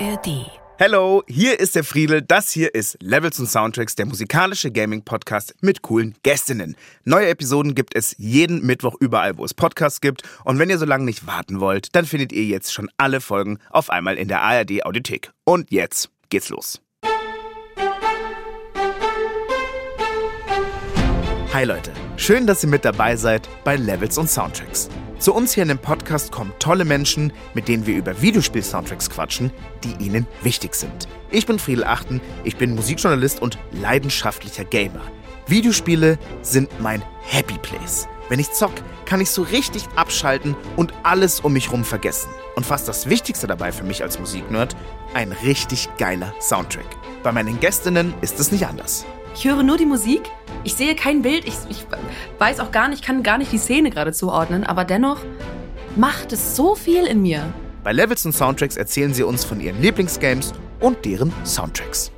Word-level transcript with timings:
ARD. 0.00 0.46
Hello, 0.78 1.24
hier 1.26 1.58
ist 1.58 1.74
der 1.74 1.82
Friedel. 1.82 2.22
Das 2.22 2.52
hier 2.52 2.72
ist 2.72 2.96
Levels 3.02 3.40
und 3.40 3.48
Soundtracks, 3.48 3.96
der 3.96 4.06
musikalische 4.06 4.70
Gaming-Podcast 4.70 5.56
mit 5.60 5.82
coolen 5.82 6.14
Gästinnen. 6.22 6.76
Neue 7.04 7.28
Episoden 7.28 7.74
gibt 7.74 7.96
es 7.96 8.14
jeden 8.16 8.64
Mittwoch 8.64 8.94
überall, 9.00 9.36
wo 9.38 9.44
es 9.44 9.54
Podcasts 9.54 10.00
gibt. 10.00 10.22
Und 10.44 10.60
wenn 10.60 10.70
ihr 10.70 10.78
so 10.78 10.84
lange 10.84 11.04
nicht 11.04 11.26
warten 11.26 11.58
wollt, 11.58 11.96
dann 11.96 12.04
findet 12.04 12.32
ihr 12.32 12.44
jetzt 12.44 12.72
schon 12.72 12.88
alle 12.96 13.20
Folgen 13.20 13.58
auf 13.70 13.90
einmal 13.90 14.16
in 14.16 14.28
der 14.28 14.40
ARD 14.40 14.84
Audiothek. 14.84 15.32
Und 15.44 15.72
jetzt 15.72 16.10
geht's 16.30 16.48
los. 16.48 16.80
Hi 21.52 21.64
Leute, 21.64 21.92
schön, 22.16 22.46
dass 22.46 22.62
ihr 22.62 22.68
mit 22.68 22.84
dabei 22.84 23.16
seid 23.16 23.48
bei 23.64 23.74
Levels 23.74 24.16
und 24.16 24.30
Soundtracks. 24.30 24.88
Zu 25.18 25.34
uns 25.34 25.52
hier 25.52 25.64
in 25.64 25.68
dem 25.68 25.78
Podcast 25.78 26.30
kommen 26.30 26.52
tolle 26.60 26.84
Menschen, 26.84 27.32
mit 27.52 27.66
denen 27.66 27.86
wir 27.86 27.96
über 27.96 28.22
Videospiel-Soundtracks 28.22 29.10
quatschen, 29.10 29.50
die 29.82 30.04
ihnen 30.04 30.28
wichtig 30.42 30.76
sind. 30.76 31.08
Ich 31.30 31.44
bin 31.44 31.58
Friedel 31.58 31.82
Achten, 31.82 32.20
ich 32.44 32.56
bin 32.56 32.76
Musikjournalist 32.76 33.42
und 33.42 33.58
leidenschaftlicher 33.72 34.64
Gamer. 34.64 35.02
Videospiele 35.48 36.18
sind 36.42 36.68
mein 36.80 37.02
Happy 37.22 37.58
Place. 37.58 38.06
Wenn 38.28 38.38
ich 38.38 38.52
zock, 38.52 38.72
kann 39.06 39.20
ich 39.20 39.30
so 39.30 39.42
richtig 39.42 39.84
abschalten 39.96 40.54
und 40.76 40.92
alles 41.02 41.40
um 41.40 41.52
mich 41.52 41.72
rum 41.72 41.84
vergessen. 41.84 42.30
Und 42.54 42.64
fast 42.64 42.86
das 42.86 43.08
Wichtigste 43.08 43.48
dabei 43.48 43.72
für 43.72 43.84
mich 43.84 44.02
als 44.04 44.20
Musiknerd, 44.20 44.76
ein 45.14 45.32
richtig 45.32 45.88
geiler 45.98 46.32
Soundtrack. 46.40 46.86
Bei 47.24 47.32
meinen 47.32 47.58
Gästinnen 47.58 48.14
ist 48.20 48.38
es 48.38 48.52
nicht 48.52 48.66
anders. 48.66 49.04
Ich 49.34 49.44
höre 49.44 49.62
nur 49.62 49.76
die 49.76 49.86
Musik, 49.86 50.22
ich 50.64 50.74
sehe 50.74 50.94
kein 50.96 51.22
Bild, 51.22 51.46
ich, 51.46 51.54
ich 51.68 51.86
weiß 52.38 52.60
auch 52.60 52.72
gar 52.72 52.88
nicht, 52.88 53.04
kann 53.04 53.22
gar 53.22 53.38
nicht 53.38 53.52
die 53.52 53.58
Szene 53.58 53.90
gerade 53.90 54.12
zuordnen, 54.12 54.64
aber 54.64 54.84
dennoch 54.84 55.20
macht 55.96 56.32
es 56.32 56.56
so 56.56 56.74
viel 56.74 57.06
in 57.06 57.22
mir. 57.22 57.52
Bei 57.84 57.92
Levels 57.92 58.26
und 58.26 58.32
Soundtracks 58.32 58.76
erzählen 58.76 59.14
sie 59.14 59.22
uns 59.22 59.44
von 59.44 59.60
ihren 59.60 59.80
Lieblingsgames 59.80 60.52
und 60.80 61.04
deren 61.04 61.32
Soundtracks. 61.44 62.10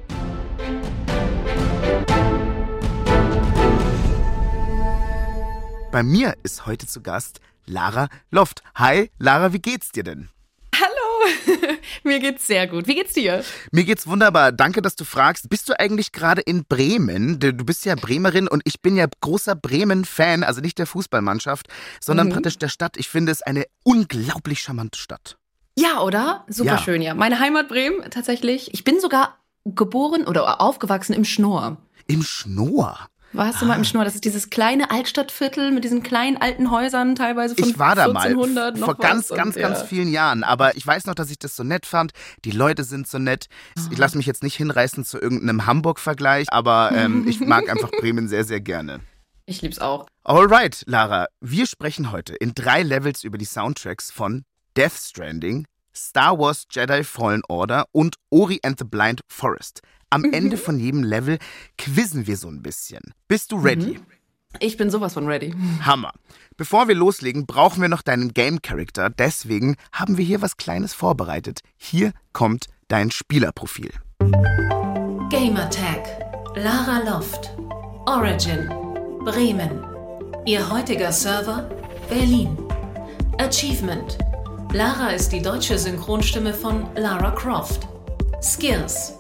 Bei 5.93 6.03
mir 6.03 6.35
ist 6.43 6.67
heute 6.67 6.87
zu 6.87 7.03
Gast 7.03 7.41
Lara 7.67 8.09
Loft. 8.31 8.63
Hi, 8.77 9.11
Lara, 9.19 9.53
wie 9.53 9.59
geht's 9.59 9.91
dir 9.91 10.05
denn? 10.05 10.29
Hallo, 10.75 11.67
mir 12.05 12.19
geht's 12.21 12.47
sehr 12.47 12.67
gut. 12.67 12.87
Wie 12.87 12.95
geht's 12.95 13.13
dir? 13.13 13.45
Mir 13.73 13.85
geht's 13.85 14.07
wunderbar. 14.07 14.53
Danke, 14.53 14.83
dass 14.83 14.97
du 14.97 15.05
fragst. 15.05 15.49
Bist 15.49 15.69
du 15.69 15.79
eigentlich 15.79 16.13
gerade 16.13 16.41
in 16.41 16.65
Bremen? 16.65 17.39
Du 17.39 17.53
bist 17.53 17.85
ja 17.85 17.95
Bremerin 17.95 18.49
und 18.49 18.63
ich 18.65 18.81
bin 18.81 18.97
ja 18.97 19.07
großer 19.21 19.55
Bremen-Fan, 19.55 20.45
also 20.45 20.61
nicht 20.61 20.79
der 20.79 20.87
Fußballmannschaft, 20.87 21.69
sondern 22.01 22.29
mhm. 22.29 22.33
praktisch 22.33 22.59
der 22.59 22.69
Stadt. 22.69 22.97
Ich 22.97 23.09
finde 23.09 23.33
es 23.33 23.43
eine 23.43 23.65
unglaublich 23.85 24.61
charmante 24.61 24.99
Stadt. 24.99 25.37
Ja, 25.77 26.01
oder? 26.01 26.45
Super 26.49 26.73
ja. 26.73 26.79
schön, 26.79 27.03
ja. 27.03 27.15
Meine 27.15 27.41
Heimat 27.41 27.69
Bremen 27.69 28.11
tatsächlich. 28.11 28.75
Ich 28.75 28.85
bin 28.85 29.01
sogar 29.01 29.39
geboren 29.65 30.27
oder 30.27 30.61
aufgewachsen 30.61 31.13
im 31.13 31.25
Schnorr. 31.25 31.79
Im 32.07 32.23
Schnorr? 32.23 33.09
Warst 33.33 33.63
du 33.63 33.67
mal 33.67 33.77
im 33.77 33.83
ah. 33.83 33.85
Schnorr? 33.85 34.05
Das 34.05 34.15
ist 34.15 34.25
dieses 34.25 34.51
kleine 34.51 34.91
Altstadtviertel 34.91 35.71
mit 35.71 35.85
diesen 35.85 36.03
kleinen 36.03 36.37
alten 36.37 36.71
Häusern, 36.71 37.15
teilweise 37.15 37.55
von 37.55 37.69
Ich 37.69 37.79
war 37.79 37.95
da 37.95 38.07
1400 38.07 38.79
mal 38.79 38.87
vor 38.87 38.97
ganz, 38.97 39.29
ganz, 39.29 39.57
und, 39.57 39.63
ganz 39.63 39.79
ja. 39.81 39.85
vielen 39.85 40.11
Jahren. 40.11 40.43
Aber 40.43 40.77
ich 40.77 40.85
weiß 40.87 41.07
noch, 41.07 41.15
dass 41.15 41.31
ich 41.31 41.39
das 41.39 41.55
so 41.55 41.63
nett 41.63 41.87
fand. 41.87 42.13
Die 42.45 42.51
Leute 42.51 42.83
sind 42.83 43.07
so 43.07 43.19
nett. 43.19 43.47
Ich 43.91 43.99
lasse 43.99 44.17
mich 44.17 44.27
jetzt 44.27 44.43
nicht 44.43 44.57
hinreißen 44.57 45.05
zu 45.05 45.21
irgendeinem 45.21 45.67
Hamburg-Vergleich, 45.67 46.49
aber 46.51 46.91
ähm, 46.93 47.27
ich 47.29 47.41
mag 47.41 47.69
einfach 47.69 47.91
Bremen 48.01 48.29
sehr, 48.29 48.45
sehr 48.45 48.61
gerne. 48.61 49.01
Ich 49.47 49.63
lieb's 49.63 49.79
auch. 49.79 50.07
Alright, 50.25 50.83
Lara. 50.87 51.27
Wir 51.41 51.67
sprechen 51.67 52.13
heute 52.13 52.35
in 52.35 52.53
drei 52.55 52.83
Levels 52.83 53.25
über 53.25 53.39
die 53.39 53.45
Soundtracks 53.45 54.11
von 54.11 54.45
Death 54.77 54.93
Stranding, 54.93 55.67
Star 55.95 56.39
Wars 56.39 56.67
Jedi 56.71 57.05
Fallen 57.05 57.43
Order 57.49 57.87
und 57.93 58.17
Ori 58.31 58.61
and 58.63 58.79
the 58.79 58.85
Blind 58.85 59.21
Forest. 59.29 59.83
Am 60.11 60.23
mhm. 60.23 60.33
Ende 60.33 60.57
von 60.57 60.79
jedem 60.79 61.05
Level 61.05 61.39
quizzen 61.79 62.27
wir 62.27 62.37
so 62.37 62.49
ein 62.49 62.63
bisschen. 62.63 63.15
Bist 63.29 63.53
du 63.53 63.57
ready? 63.57 63.99
Mhm. 63.99 64.07
Ich 64.59 64.77
bin 64.77 64.91
sowas 64.91 65.15
von 65.15 65.29
ready. 65.29 65.55
Hammer. 65.83 66.13
Bevor 66.57 66.89
wir 66.89 66.97
loslegen, 66.97 67.47
brauchen 67.47 67.81
wir 67.81 67.89
noch 67.89 68.03
deinen 68.03 68.35
Game 68.35 68.61
Character. 68.61 69.09
Deswegen 69.09 69.77
haben 69.93 70.19
wir 70.19 70.25
hier 70.25 70.43
was 70.43 70.57
Kleines 70.57 70.93
vorbereitet. 70.93 71.61
Hier 71.77 72.13
kommt 72.33 72.67
dein 72.89 73.13
Spielerprofil. 73.13 73.93
Gamertag. 75.31 76.05
Lara 76.57 77.09
Loft. 77.09 77.53
Origin. 78.07 78.69
Bremen. 79.25 79.85
Ihr 80.45 80.69
heutiger 80.69 81.13
Server? 81.13 81.71
Berlin. 82.09 82.59
Achievement. 83.39 84.19
Lara 84.73 85.11
ist 85.11 85.31
die 85.31 85.43
deutsche 85.43 85.79
Synchronstimme 85.79 86.53
von 86.53 86.89
Lara 86.97 87.31
Croft. 87.31 87.87
Skills. 88.43 89.15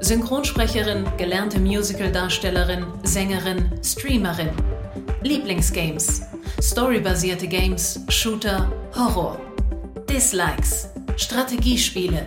Synchronsprecherin, 0.00 1.06
gelernte 1.16 1.58
Musicaldarstellerin, 1.58 2.84
Sängerin, 3.02 3.70
Streamerin. 3.82 4.50
Lieblingsgames: 5.22 6.22
Storybasierte 6.60 7.48
Games, 7.48 8.00
Shooter, 8.08 8.70
Horror. 8.94 9.40
Dislikes: 10.08 10.90
Strategiespiele. 11.16 12.26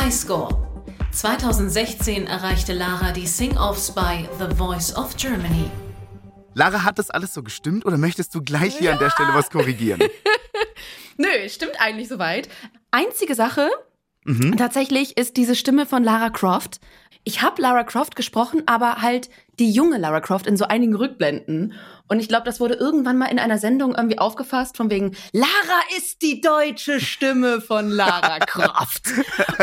Highscore: 0.00 0.48
2016 1.12 2.26
erreichte 2.26 2.72
Lara 2.72 3.12
die 3.12 3.26
Sing-Offs 3.26 3.92
bei 3.92 4.28
The 4.38 4.54
Voice 4.56 4.96
of 4.96 5.16
Germany. 5.16 5.70
Lara, 6.54 6.84
hat 6.84 6.98
das 6.98 7.10
alles 7.10 7.34
so 7.34 7.42
gestimmt 7.42 7.86
oder 7.86 7.98
möchtest 7.98 8.34
du 8.34 8.42
gleich 8.42 8.76
hier 8.78 8.90
ja. 8.90 8.92
an 8.94 8.98
der 8.98 9.10
Stelle 9.10 9.34
was 9.34 9.50
korrigieren? 9.50 10.00
Nö, 11.16 11.48
stimmt 11.48 11.80
eigentlich 11.80 12.08
soweit. 12.08 12.48
Einzige 12.90 13.34
Sache, 13.34 13.70
Mhm. 14.28 14.58
Tatsächlich 14.58 15.16
ist 15.16 15.38
diese 15.38 15.56
Stimme 15.56 15.86
von 15.86 16.04
Lara 16.04 16.28
Croft. 16.28 16.80
Ich 17.24 17.40
habe 17.40 17.62
Lara 17.62 17.82
Croft 17.82 18.14
gesprochen, 18.14 18.62
aber 18.66 18.96
halt 18.96 19.30
die 19.58 19.70
junge 19.70 19.96
Lara 19.96 20.20
Croft 20.20 20.46
in 20.46 20.58
so 20.58 20.66
einigen 20.66 20.94
Rückblenden. 20.94 21.72
Und 22.08 22.20
ich 22.20 22.28
glaube, 22.28 22.44
das 22.44 22.60
wurde 22.60 22.74
irgendwann 22.74 23.16
mal 23.16 23.26
in 23.26 23.38
einer 23.38 23.56
Sendung 23.56 23.94
irgendwie 23.94 24.18
aufgefasst, 24.18 24.76
von 24.76 24.90
wegen, 24.90 25.16
Lara 25.32 25.80
ist 25.96 26.20
die 26.20 26.42
deutsche 26.42 27.00
Stimme 27.00 27.62
von 27.62 27.88
Lara 27.88 28.38
Croft. 28.46 29.12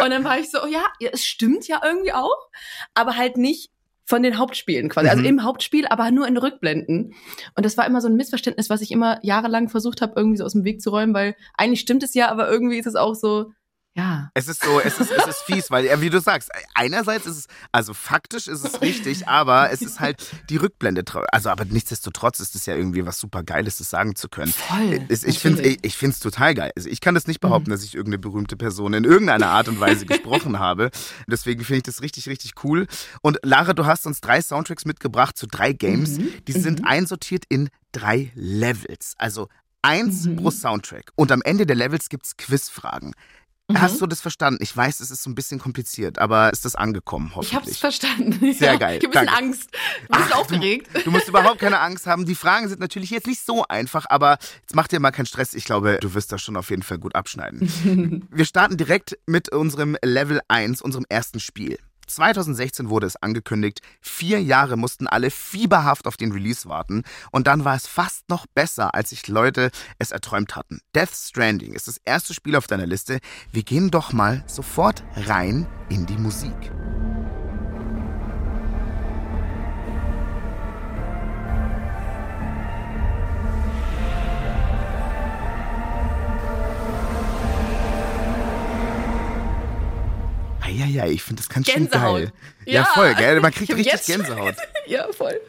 Und 0.02 0.10
dann 0.10 0.24
war 0.24 0.40
ich 0.40 0.50
so, 0.50 0.64
oh 0.64 0.68
ja, 0.68 0.84
es 1.12 1.24
stimmt 1.24 1.68
ja 1.68 1.82
irgendwie 1.84 2.14
auch, 2.14 2.50
aber 2.96 3.18
halt 3.18 3.38
nicht 3.38 3.70
von 4.04 4.24
den 4.24 4.40
Hauptspielen 4.40 4.90
quasi. 4.90 5.10
Also 5.10 5.22
mhm. 5.22 5.28
Also 5.28 5.30
im 5.30 5.44
Hauptspiel, 5.44 5.88
aber 5.88 6.10
nur 6.10 6.28
in 6.28 6.38
Rückblenden. 6.38 7.14
Und 7.56 7.66
das 7.66 7.78
war 7.78 7.86
immer 7.86 8.02
so 8.02 8.08
ein 8.08 8.16
Missverständnis, 8.16 8.72
was 8.72 8.82
ich 8.82 8.92
immer 8.92 9.20
jahrelang 9.22 9.70
versucht 9.70 10.02
habe, 10.02 10.14
irgendwie 10.16 10.38
so 10.38 10.44
aus 10.44 10.54
dem 10.54 10.64
Weg 10.64 10.82
zu 10.82 10.90
räumen, 10.90 11.14
weil 11.14 11.36
eigentlich 11.56 11.82
stimmt 11.82 12.02
es 12.02 12.16
ja, 12.16 12.30
aber 12.30 12.50
irgendwie 12.50 12.80
ist 12.80 12.88
es 12.88 12.96
auch 12.96 13.14
so, 13.14 13.52
ja. 13.96 14.30
Es 14.34 14.50
ist 14.50 14.62
so, 14.62 14.82
es 14.82 15.00
ist, 15.00 15.10
es 15.10 15.26
ist 15.26 15.42
fies, 15.46 15.72
weil, 15.72 16.02
wie 16.02 16.10
du 16.10 16.20
sagst, 16.20 16.50
einerseits 16.74 17.26
ist 17.26 17.38
es, 17.38 17.48
also 17.72 17.94
faktisch 17.94 18.48
ist 18.48 18.66
es 18.66 18.82
richtig, 18.82 19.30
aber 19.30 19.72
es 19.72 19.82
ist 19.82 20.02
halt 20.02 20.22
die 20.50 20.58
Rückblende. 20.58 21.04
Also, 21.32 21.50
aber 21.50 21.64
nichtsdestotrotz 21.64 22.42
ist 22.42 22.56
es 22.56 22.66
ja 22.66 22.76
irgendwie 22.76 23.06
was 23.06 23.20
super 23.20 23.44
Geiles, 23.44 23.78
das 23.78 23.90
sagen 23.90 24.18
zu 24.18 24.28
können. 24.28 24.52
Voll. 24.52 25.06
Ich, 25.08 25.24
ich 25.24 25.40
finde 25.40 25.64
ich, 25.64 25.80
ich 25.82 26.04
es 26.04 26.20
total 26.20 26.54
geil. 26.56 26.72
Also 26.76 26.90
ich 26.90 27.00
kann 27.00 27.16
das 27.16 27.26
nicht 27.26 27.40
behaupten, 27.40 27.70
mhm. 27.70 27.76
dass 27.76 27.84
ich 27.86 27.96
irgendeine 27.96 28.20
berühmte 28.20 28.58
Person 28.58 28.94
in 28.94 29.06
irgendeiner 29.06 29.48
Art 29.48 29.70
und 29.70 29.80
Weise 29.80 30.06
gesprochen 30.06 30.60
habe. 30.60 30.92
Deswegen 31.28 31.64
finde 31.64 31.78
ich 31.78 31.84
das 31.84 32.02
richtig, 32.02 32.28
richtig 32.28 32.66
cool. 32.66 32.88
Und 33.22 33.40
Lara, 33.44 33.72
du 33.72 33.86
hast 33.86 34.06
uns 34.06 34.20
drei 34.20 34.42
Soundtracks 34.42 34.84
mitgebracht 34.84 35.38
zu 35.38 35.48
drei 35.48 35.72
Games. 35.72 36.18
Mhm. 36.18 36.34
Die 36.48 36.52
sind 36.54 36.82
mhm. 36.82 36.88
einsortiert 36.88 37.46
in 37.48 37.70
drei 37.94 38.34
Levels. 38.36 39.14
Also 39.18 39.48
eins 39.82 40.26
mhm. 40.26 40.38
pro 40.38 40.52
Soundtrack. 40.52 41.12
Und 41.16 41.32
am 41.32 41.42
Ende 41.44 41.66
der 41.66 41.76
Levels 41.76 42.10
gibt 42.10 42.26
es 42.26 42.36
Quizfragen. 42.38 43.14
Mhm. 43.68 43.82
Hast 43.82 44.00
du 44.00 44.06
das 44.06 44.22
verstanden? 44.22 44.62
Ich 44.62 44.76
weiß, 44.76 45.00
es 45.00 45.10
ist 45.10 45.24
so 45.24 45.30
ein 45.30 45.36
bisschen 45.36 45.60
kompliziert, 45.60 46.20
aber 46.20 46.54
ist 46.54 46.66
das 46.66 46.76
angekommen, 46.76 47.32
hoffentlich? 47.34 47.52
Ich 47.52 47.56
hab's 47.56 47.78
verstanden. 47.78 48.54
Sehr 48.54 48.74
ja, 48.74 48.78
geil. 48.78 49.00
Ich 49.02 49.08
hab 49.08 49.16
ein 49.16 49.26
bisschen 49.26 49.26
Danke. 49.26 49.34
Angst. 49.34 49.70
Ich 50.04 50.08
bin 50.08 50.18
Ach, 50.22 50.40
aufgeregt. 50.40 50.90
Du, 50.94 51.00
du, 51.02 51.12
musst 51.12 51.28
überhaupt 51.28 51.60
keine 51.60 51.80
Angst 51.80 52.06
haben. 52.06 52.26
Die 52.26 52.36
Fragen 52.36 52.70
sind 52.70 52.80
natürlich 52.80 53.10
jetzt 53.10 53.26
nicht 53.26 53.44
so 53.44 53.66
einfach, 53.68 54.06
aber 54.10 54.38
jetzt 54.62 54.76
mach 54.76 54.88
dir 54.88 55.00
mal 55.00 55.12
keinen 55.12 55.26
Stress. 55.26 55.56
Ich 55.56 55.66
glaube, 55.66 55.98
du 56.00 56.14
wirst 56.14 56.32
das 56.32 56.44
schon 56.44 56.58
auf 56.58 56.70
jeden 56.70 56.84
Fall 56.84 57.00
gut 57.00 57.16
abschneiden. 57.16 58.28
Wir 58.32 58.46
starten 58.46 58.78
direkt 58.78 59.18
mit 59.26 59.52
unserem 59.52 59.98
Level 60.04 60.42
1, 60.48 60.82
unserem 60.82 61.06
ersten 61.10 61.40
Spiel. 61.40 61.80
2016 62.08 62.90
wurde 62.90 63.08
es 63.08 63.16
angekündigt, 63.16 63.82
vier 64.02 64.42
Jahre 64.42 64.78
mussten 64.78 65.08
alle 65.08 65.32
fieberhaft 65.32 66.08
auf 66.08 66.18
den 66.18 66.32
Release 66.32 66.68
warten 66.68 67.04
und 67.32 67.48
dann 67.48 67.66
war 67.66 67.76
es 67.76 67.88
fast 67.88 68.30
noch 68.30 68.46
besser, 68.54 68.94
als 68.94 69.10
sich 69.10 69.28
Leute 69.28 69.72
es 70.00 70.12
erträumt 70.12 70.56
hatten. 70.56 70.82
Death 70.96 71.14
Stranding 71.14 71.74
ist 71.74 71.88
das 71.88 72.00
erste 72.06 72.34
Spiel 72.34 72.56
auf 72.56 72.68
deiner 72.68 72.86
Liste. 72.86 73.20
Wir 73.52 73.64
gehen 73.64 73.92
doch 73.92 74.14
mal 74.14 74.44
sofort 74.48 75.04
rein 75.16 75.68
in 75.90 76.06
die 76.06 76.18
Musik. 76.18 76.72
Ja, 90.76 90.86
ja, 90.86 91.06
ich 91.06 91.24
finde 91.24 91.42
das 91.42 91.50
ganz 91.50 91.70
schön 91.70 91.90
geil. 91.90 92.32
Ja, 92.66 92.74
ja, 92.74 92.86
voll, 92.86 93.14
gell? 93.16 93.40
Man 93.42 93.52
kriegt 93.52 93.76
richtig 93.76 94.06
Gänsehaut. 94.06 94.56
ja, 94.88 95.08
voll. 95.12 95.40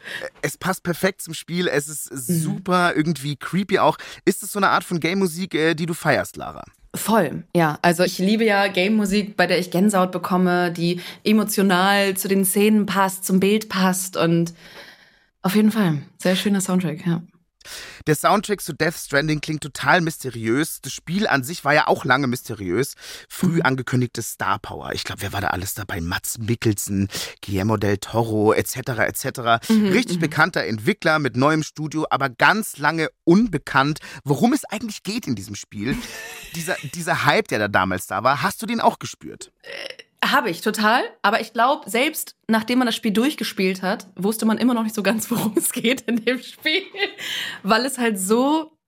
Es 0.43 0.57
passt 0.57 0.83
perfekt 0.83 1.23
zum 1.23 1.35
Spiel, 1.35 1.69
es 1.69 1.89
ist 1.89 2.11
mhm. 2.29 2.35
super, 2.35 2.95
irgendwie 2.95 3.37
creepy 3.37 3.79
auch. 3.79 3.99
Ist 4.25 4.43
es 4.43 4.53
so 4.53 4.59
eine 4.59 4.69
Art 4.69 4.85
von 4.85 5.01
Game-Musik, 5.01 5.55
äh, 5.55 5.75
die 5.75 5.87
du 5.87 5.95
feierst, 5.95 6.37
Lara? 6.37 6.65
Voll, 6.95 7.45
ja. 7.55 7.79
Also 7.83 8.05
ich 8.05 8.19
liebe 8.19 8.45
ja 8.45 8.69
Game-Musik, 8.69 9.37
bei 9.37 9.47
der 9.47 9.59
ich 9.59 9.71
Gänsehaut 9.71 10.13
bekomme, 10.13 10.73
die 10.73 11.01
emotional 11.25 12.17
zu 12.17 12.29
den 12.29 12.45
Szenen 12.45 12.87
passt, 12.87 13.25
zum 13.25 13.41
Bild 13.41 13.69
passt 13.69 14.17
und 14.17 14.55
auf 15.43 15.55
jeden 15.55 15.71
Fall. 15.71 16.03
Sehr 16.19 16.37
schöner 16.37 16.61
Soundtrack, 16.61 17.07
ja. 17.07 17.23
Der 18.07 18.15
Soundtrack 18.15 18.61
zu 18.61 18.73
Death 18.73 18.95
Stranding 18.95 19.41
klingt 19.41 19.63
total 19.63 20.01
mysteriös. 20.01 20.81
Das 20.81 20.93
Spiel 20.93 21.27
an 21.27 21.43
sich 21.43 21.65
war 21.65 21.75
ja 21.75 21.89
auch 21.89 22.05
lange 22.05 22.29
mysteriös. 22.29 22.95
Früh 23.29 23.57
mhm. 23.57 23.63
angekündigte 23.63 24.23
Star 24.23 24.61
Power. 24.61 24.93
Ich 24.93 25.03
glaube, 25.03 25.23
wer 25.23 25.33
war 25.33 25.41
da 25.41 25.49
alles 25.49 25.75
dabei? 25.75 26.01
Mats 26.01 26.39
Mikkelsen, 26.39 27.09
Guillermo 27.45 27.77
del 27.77 27.99
Toro, 27.99 28.53
etc. 28.53 28.77
etc. 28.77 29.69
Mhm, 29.69 29.89
Richtig 29.89 30.17
mhm. 30.19 30.21
bekannter 30.21 30.65
Entwickler 30.65 31.19
mit 31.19 31.37
neuem 31.37 31.65
Studio, 31.65 32.07
aber 32.09 32.29
ganz 32.29 32.79
lange 32.79 33.09
unbekannt, 33.25 33.99
worum 34.23 34.53
es 34.53 34.65
eigentlich 34.65 35.03
geht 35.03 35.27
in 35.27 35.35
diesem 35.35 35.57
Spiel. 35.57 35.97
dieser, 36.55 36.77
dieser 36.95 37.25
Hype, 37.25 37.49
der 37.49 37.59
da 37.59 37.69
damals 37.69 38.07
da 38.07 38.23
war, 38.23 38.43
hast 38.43 38.63
du 38.63 38.67
den 38.67 38.81
auch 38.81 39.01
gespürt? 39.01 39.51
Habe 40.25 40.51
ich 40.51 40.61
total, 40.61 41.03
aber 41.23 41.41
ich 41.41 41.53
glaube, 41.53 41.89
selbst 41.89 42.37
nachdem 42.49 42.79
man 42.79 42.87
das 42.87 42.97
Spiel 42.97 43.13
durchgespielt 43.13 43.83
hat, 43.83 44.09
wusste 44.17 44.47
man 44.47 44.59
immer 44.59 44.75
noch 44.75 44.83
nicht 44.83 44.95
so 44.95 45.03
ganz, 45.03 45.31
worum 45.31 45.55
es 45.57 45.73
geht 45.73 46.03
in 46.03 46.25
dem 46.25 46.43
Spiel, 46.43 46.83
weil 47.63 47.85
es 47.85 47.99
halt 47.99 48.19
so 48.19 48.79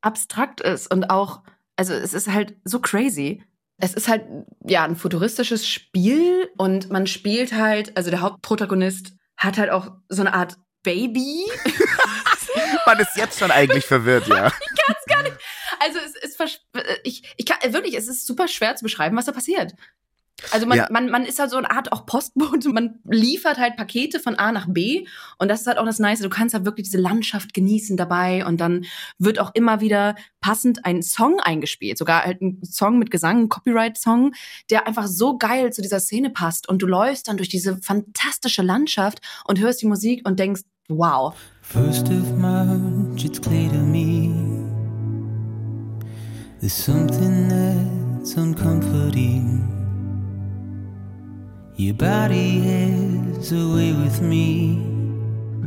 abstrakt 0.00 0.60
ist 0.60 0.90
und 0.90 1.10
auch, 1.10 1.42
also 1.76 1.92
es 1.92 2.14
ist 2.14 2.28
halt 2.28 2.56
so 2.64 2.80
crazy. 2.80 3.42
Es 3.78 3.94
ist 3.94 4.08
halt 4.08 4.24
ja 4.64 4.84
ein 4.84 4.96
futuristisches 4.96 5.66
Spiel 5.66 6.48
und 6.56 6.90
man 6.90 7.06
spielt 7.06 7.52
halt, 7.52 7.96
also 7.96 8.10
der 8.10 8.20
Hauptprotagonist 8.20 9.14
hat 9.36 9.58
halt 9.58 9.70
auch 9.70 9.92
so 10.08 10.22
eine 10.22 10.34
Art 10.34 10.56
Baby. 10.82 11.44
man 12.86 12.98
ist 12.98 13.16
jetzt 13.16 13.38
schon 13.38 13.50
eigentlich 13.50 13.84
verwirrt, 13.84 14.28
ja. 14.28 14.46
ich 14.60 14.82
kann 14.82 14.96
es 14.98 15.06
gar 15.06 15.22
nicht. 15.22 15.36
Also 15.80 15.98
es 15.98 16.36
ist 16.36 16.62
ich, 17.04 17.34
ich 17.36 17.46
kann 17.46 17.72
wirklich, 17.72 17.96
es 17.96 18.08
ist 18.08 18.26
super 18.26 18.48
schwer 18.48 18.76
zu 18.76 18.84
beschreiben, 18.84 19.16
was 19.16 19.26
da 19.26 19.32
passiert. 19.32 19.74
Also 20.50 20.66
man, 20.66 20.78
ja. 20.78 20.88
man, 20.90 21.08
man 21.08 21.24
ist 21.24 21.38
halt 21.38 21.50
so 21.50 21.56
eine 21.56 21.70
Art 21.70 21.92
auch 21.92 22.04
Postbote, 22.04 22.68
man 22.70 22.98
liefert 23.04 23.58
halt 23.58 23.76
Pakete 23.76 24.18
von 24.18 24.36
A 24.36 24.52
nach 24.52 24.66
B. 24.68 25.06
Und 25.38 25.48
das 25.48 25.60
ist 25.60 25.66
halt 25.66 25.78
auch 25.78 25.84
das 25.84 25.98
Nice, 25.98 26.20
du 26.20 26.28
kannst 26.28 26.54
halt 26.54 26.64
wirklich 26.64 26.86
diese 26.86 26.98
Landschaft 26.98 27.54
genießen 27.54 27.96
dabei. 27.96 28.44
Und 28.44 28.60
dann 28.60 28.84
wird 29.18 29.38
auch 29.38 29.52
immer 29.54 29.80
wieder 29.80 30.16
passend 30.40 30.84
ein 30.84 31.02
Song 31.02 31.40
eingespielt, 31.40 31.98
sogar 31.98 32.24
halt 32.24 32.40
ein 32.42 32.60
Song 32.64 32.98
mit 32.98 33.10
Gesang, 33.10 33.42
ein 33.42 33.48
Copyright-Song, 33.48 34.34
der 34.70 34.86
einfach 34.86 35.06
so 35.06 35.38
geil 35.38 35.72
zu 35.72 35.82
dieser 35.82 36.00
Szene 36.00 36.30
passt. 36.30 36.68
Und 36.68 36.82
du 36.82 36.86
läufst 36.86 37.28
dann 37.28 37.36
durch 37.36 37.48
diese 37.48 37.78
fantastische 37.78 38.62
Landschaft 38.62 39.20
und 39.46 39.60
hörst 39.60 39.82
die 39.82 39.86
Musik 39.86 40.26
und 40.26 40.40
denkst, 40.40 40.62
wow. 40.88 41.34
First 41.62 42.08
of 42.08 42.36
March, 42.36 43.24
it's 43.24 43.40
clear 43.40 43.70
to 43.70 43.78
me. 43.78 44.30
There's 46.60 46.72
something 46.72 47.48
that's 47.48 48.36
uncomforting 48.36 49.71
Your 51.82 51.94
body 51.94 52.60
has 52.60 53.50
a 53.50 53.56
way 53.56 53.92
with 53.92 54.20
me. 54.20 54.78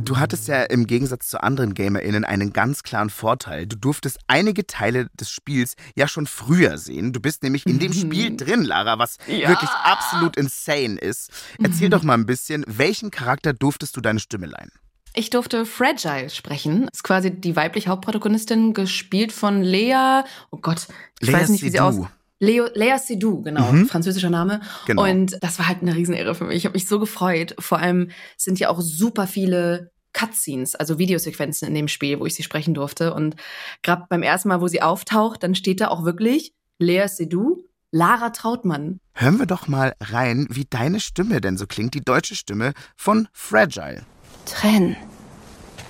Du 0.02 0.16
hattest 0.16 0.48
ja 0.48 0.62
im 0.62 0.86
Gegensatz 0.86 1.28
zu 1.28 1.42
anderen 1.42 1.74
GamerInnen 1.74 2.24
einen 2.24 2.54
ganz 2.54 2.82
klaren 2.82 3.10
Vorteil. 3.10 3.66
Du 3.66 3.76
durftest 3.76 4.18
einige 4.26 4.66
Teile 4.66 5.10
des 5.20 5.28
Spiels 5.28 5.74
ja 5.94 6.08
schon 6.08 6.26
früher 6.26 6.78
sehen. 6.78 7.12
Du 7.12 7.20
bist 7.20 7.42
nämlich 7.42 7.66
in 7.66 7.80
dem 7.80 7.92
Spiel 7.92 8.34
drin, 8.34 8.64
Lara, 8.64 8.98
was 8.98 9.18
ja. 9.26 9.50
wirklich 9.50 9.68
absolut 9.68 10.38
insane 10.38 10.96
ist. 10.98 11.30
Erzähl 11.62 11.90
doch 11.90 12.02
mal 12.02 12.14
ein 12.14 12.24
bisschen, 12.24 12.64
welchen 12.66 13.10
Charakter 13.10 13.52
durftest 13.52 13.94
du 13.94 14.00
deine 14.00 14.20
Stimme 14.20 14.46
leihen? 14.46 14.70
Ich 15.12 15.28
durfte 15.28 15.66
Fragile 15.66 16.30
sprechen. 16.30 16.86
Das 16.86 17.00
ist 17.00 17.04
quasi 17.04 17.30
die 17.30 17.56
weibliche 17.56 17.90
Hauptprotagonistin, 17.90 18.72
gespielt 18.72 19.32
von 19.32 19.60
Lea. 19.60 20.22
Oh 20.50 20.56
Gott, 20.62 20.86
ich 21.20 21.28
Lea 21.28 21.34
weiß 21.34 21.50
nicht, 21.50 21.62
wie 21.62 21.70
sie 21.70 21.80
aussieht. 21.80 22.06
Leo, 22.38 22.66
Lea 22.74 22.98
Seydoux, 22.98 23.42
genau, 23.42 23.72
mhm. 23.72 23.86
französischer 23.86 24.30
Name. 24.30 24.60
Genau. 24.86 25.04
Und 25.04 25.38
das 25.42 25.58
war 25.58 25.68
halt 25.68 25.82
eine 25.82 25.94
Riesenehre 25.94 26.34
für 26.34 26.44
mich. 26.44 26.56
Ich 26.56 26.64
habe 26.64 26.74
mich 26.74 26.86
so 26.86 26.98
gefreut. 26.98 27.54
Vor 27.58 27.78
allem 27.78 28.10
sind 28.36 28.58
ja 28.58 28.68
auch 28.68 28.80
super 28.80 29.26
viele 29.26 29.90
Cutscenes, 30.12 30.74
also 30.74 30.98
Videosequenzen 30.98 31.68
in 31.68 31.74
dem 31.74 31.88
Spiel, 31.88 32.20
wo 32.20 32.26
ich 32.26 32.34
sie 32.34 32.42
sprechen 32.42 32.74
durfte. 32.74 33.14
Und 33.14 33.36
gerade 33.82 34.04
beim 34.08 34.22
ersten 34.22 34.48
Mal, 34.48 34.60
wo 34.60 34.68
sie 34.68 34.82
auftaucht, 34.82 35.42
dann 35.42 35.54
steht 35.54 35.80
da 35.80 35.88
auch 35.88 36.04
wirklich 36.04 36.54
Lea 36.78 37.06
Seydoux, 37.06 37.64
Lara 37.90 38.30
Trautmann. 38.30 39.00
Hören 39.14 39.38
wir 39.38 39.46
doch 39.46 39.68
mal 39.68 39.94
rein, 40.00 40.46
wie 40.50 40.66
deine 40.68 41.00
Stimme 41.00 41.40
denn 41.40 41.56
so 41.56 41.66
klingt, 41.66 41.94
die 41.94 42.04
deutsche 42.04 42.34
Stimme 42.34 42.72
von 42.96 43.28
Fragile. 43.32 44.02
Tränen. 44.44 44.96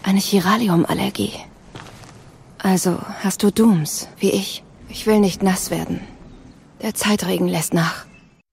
Eine 0.02 0.20
Chiralium-Allergie. 0.20 1.32
Also 2.58 2.98
hast 3.22 3.42
du 3.42 3.50
Dooms, 3.50 4.08
wie 4.18 4.30
ich. 4.30 4.62
Ich 4.88 5.06
will 5.06 5.18
nicht 5.18 5.42
nass 5.42 5.70
werden. 5.70 6.00
Der 6.82 6.94
Zeitregen 6.94 7.48
lässt 7.48 7.72
nach. 7.72 8.06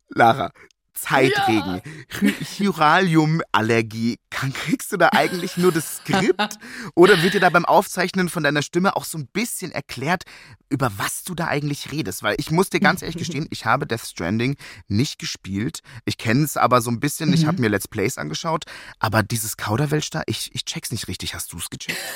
Lara, 0.09 0.51
Zeitregen, 0.93 1.81
ja. 2.21 2.29
Chiralium-Allergie. 2.39 4.19
Kriegst 4.29 4.91
du 4.91 4.97
da 4.97 5.09
eigentlich 5.11 5.57
nur 5.57 5.71
das 5.71 5.97
Skript? 5.97 6.57
Oder 6.95 7.21
wird 7.21 7.33
dir 7.33 7.39
da 7.41 7.49
beim 7.49 7.65
Aufzeichnen 7.65 8.29
von 8.29 8.43
deiner 8.43 8.61
Stimme 8.61 8.95
auch 8.95 9.03
so 9.03 9.17
ein 9.17 9.27
bisschen 9.27 9.71
erklärt, 9.71 10.23
über 10.69 10.91
was 10.97 11.23
du 11.23 11.35
da 11.35 11.47
eigentlich 11.47 11.91
redest? 11.91 12.23
Weil 12.23 12.35
ich 12.37 12.51
muss 12.51 12.69
dir 12.69 12.79
ganz 12.79 13.01
ehrlich 13.01 13.17
gestehen, 13.17 13.47
ich 13.49 13.65
habe 13.65 13.85
Death 13.85 14.05
Stranding 14.05 14.55
nicht 14.87 15.19
gespielt. 15.19 15.79
Ich 16.05 16.17
kenne 16.17 16.43
es 16.43 16.55
aber 16.55 16.81
so 16.81 16.91
ein 16.91 16.99
bisschen. 16.99 17.29
Mhm. 17.29 17.35
Ich 17.35 17.45
habe 17.45 17.59
mir 17.59 17.69
Let's 17.69 17.87
Plays 17.87 18.17
angeschaut. 18.17 18.63
Aber 18.99 19.23
dieses 19.23 19.57
Kauderwelsch 19.57 20.09
da, 20.09 20.23
ich, 20.27 20.51
ich 20.53 20.63
check's 20.63 20.91
nicht 20.91 21.07
richtig. 21.07 21.35
Hast 21.35 21.51
du 21.51 21.57
es 21.57 21.69
gecheckt? 21.69 21.97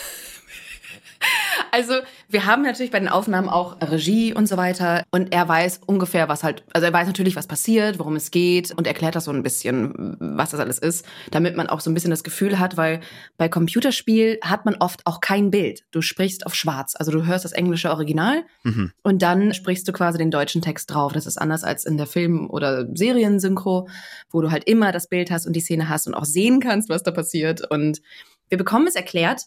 Also, 1.72 1.94
wir 2.30 2.46
haben 2.46 2.64
natürlich 2.64 2.92
bei 2.92 3.00
den 3.00 3.10
Aufnahmen 3.10 3.50
auch 3.50 3.78
Regie 3.82 4.34
und 4.34 4.48
so 4.48 4.58
weiter. 4.58 5.04
Und 5.12 5.34
er 5.34 5.48
weiß 5.48 5.82
ungefähr, 5.86 6.30
was 6.30 6.44
halt, 6.44 6.64
also 6.74 6.86
er 6.86 6.94
weiß 6.94 7.08
natürlich, 7.08 7.36
was 7.36 7.48
passiert, 7.48 8.00
worum 8.00 8.16
es 8.16 8.32
geht 8.32 8.72
und 8.72 8.88
erklärt 8.88 9.16
das 9.16 9.26
so 9.26 9.32
ein 9.32 9.44
bisschen, 9.44 10.18
was 10.20 10.52
das 10.52 10.60
alles 10.60 10.80
ist, 10.80 11.06
damit 11.32 11.56
man 11.56 11.68
auch 11.68 11.80
so 11.80 11.90
ein 11.90 11.94
bisschen 11.94 12.12
das 12.12 12.24
Gefühl 12.24 12.60
hat, 12.60 12.78
weil 12.78 13.02
bei 13.38 13.50
Computerspiel 13.50 14.40
hat 14.42 14.66
man 14.66 14.76
oft 14.76 15.06
auch 15.06 15.22
kein 15.22 15.52
Bild. 15.52 15.84
Du 15.92 16.02
sprichst 16.02 16.46
auf 16.46 16.56
schwarz. 16.56 16.96
Also 16.98 17.12
du 17.12 17.26
hörst 17.26 17.46
das 17.46 17.52
englische 17.52 17.92
Original 17.92 18.44
mhm. 18.64 18.92
und 19.04 19.22
dann 19.22 19.54
sprichst 19.54 19.88
du 19.88 19.92
quasi 19.92 20.18
den 20.18 20.32
deutschen 20.32 20.62
Text 20.62 20.94
drauf. 20.94 21.14
Das 21.14 21.26
ist 21.26 21.38
anders 21.38 21.64
als 21.64 21.86
in 21.86 21.98
der 21.98 22.08
Film- 22.08 22.50
oder 22.50 22.88
Seriensynchro, 22.94 23.88
wo 24.30 24.42
du 24.42 24.52
halt 24.52 24.64
immer 24.66 24.92
das 24.92 25.08
Bild 25.08 25.32
hast 25.32 25.46
und 25.46 25.54
die 25.54 25.62
Szene 25.62 25.90
hast 25.90 26.08
und 26.08 26.14
auch 26.14 26.26
sehen 26.26 26.60
kannst, 26.60 26.90
was 26.90 27.04
da 27.04 27.12
passiert. 27.12 27.70
Und 27.70 28.02
wir 28.50 28.58
bekommen 28.58 28.88
es 28.88 28.96
erklärt, 28.96 29.44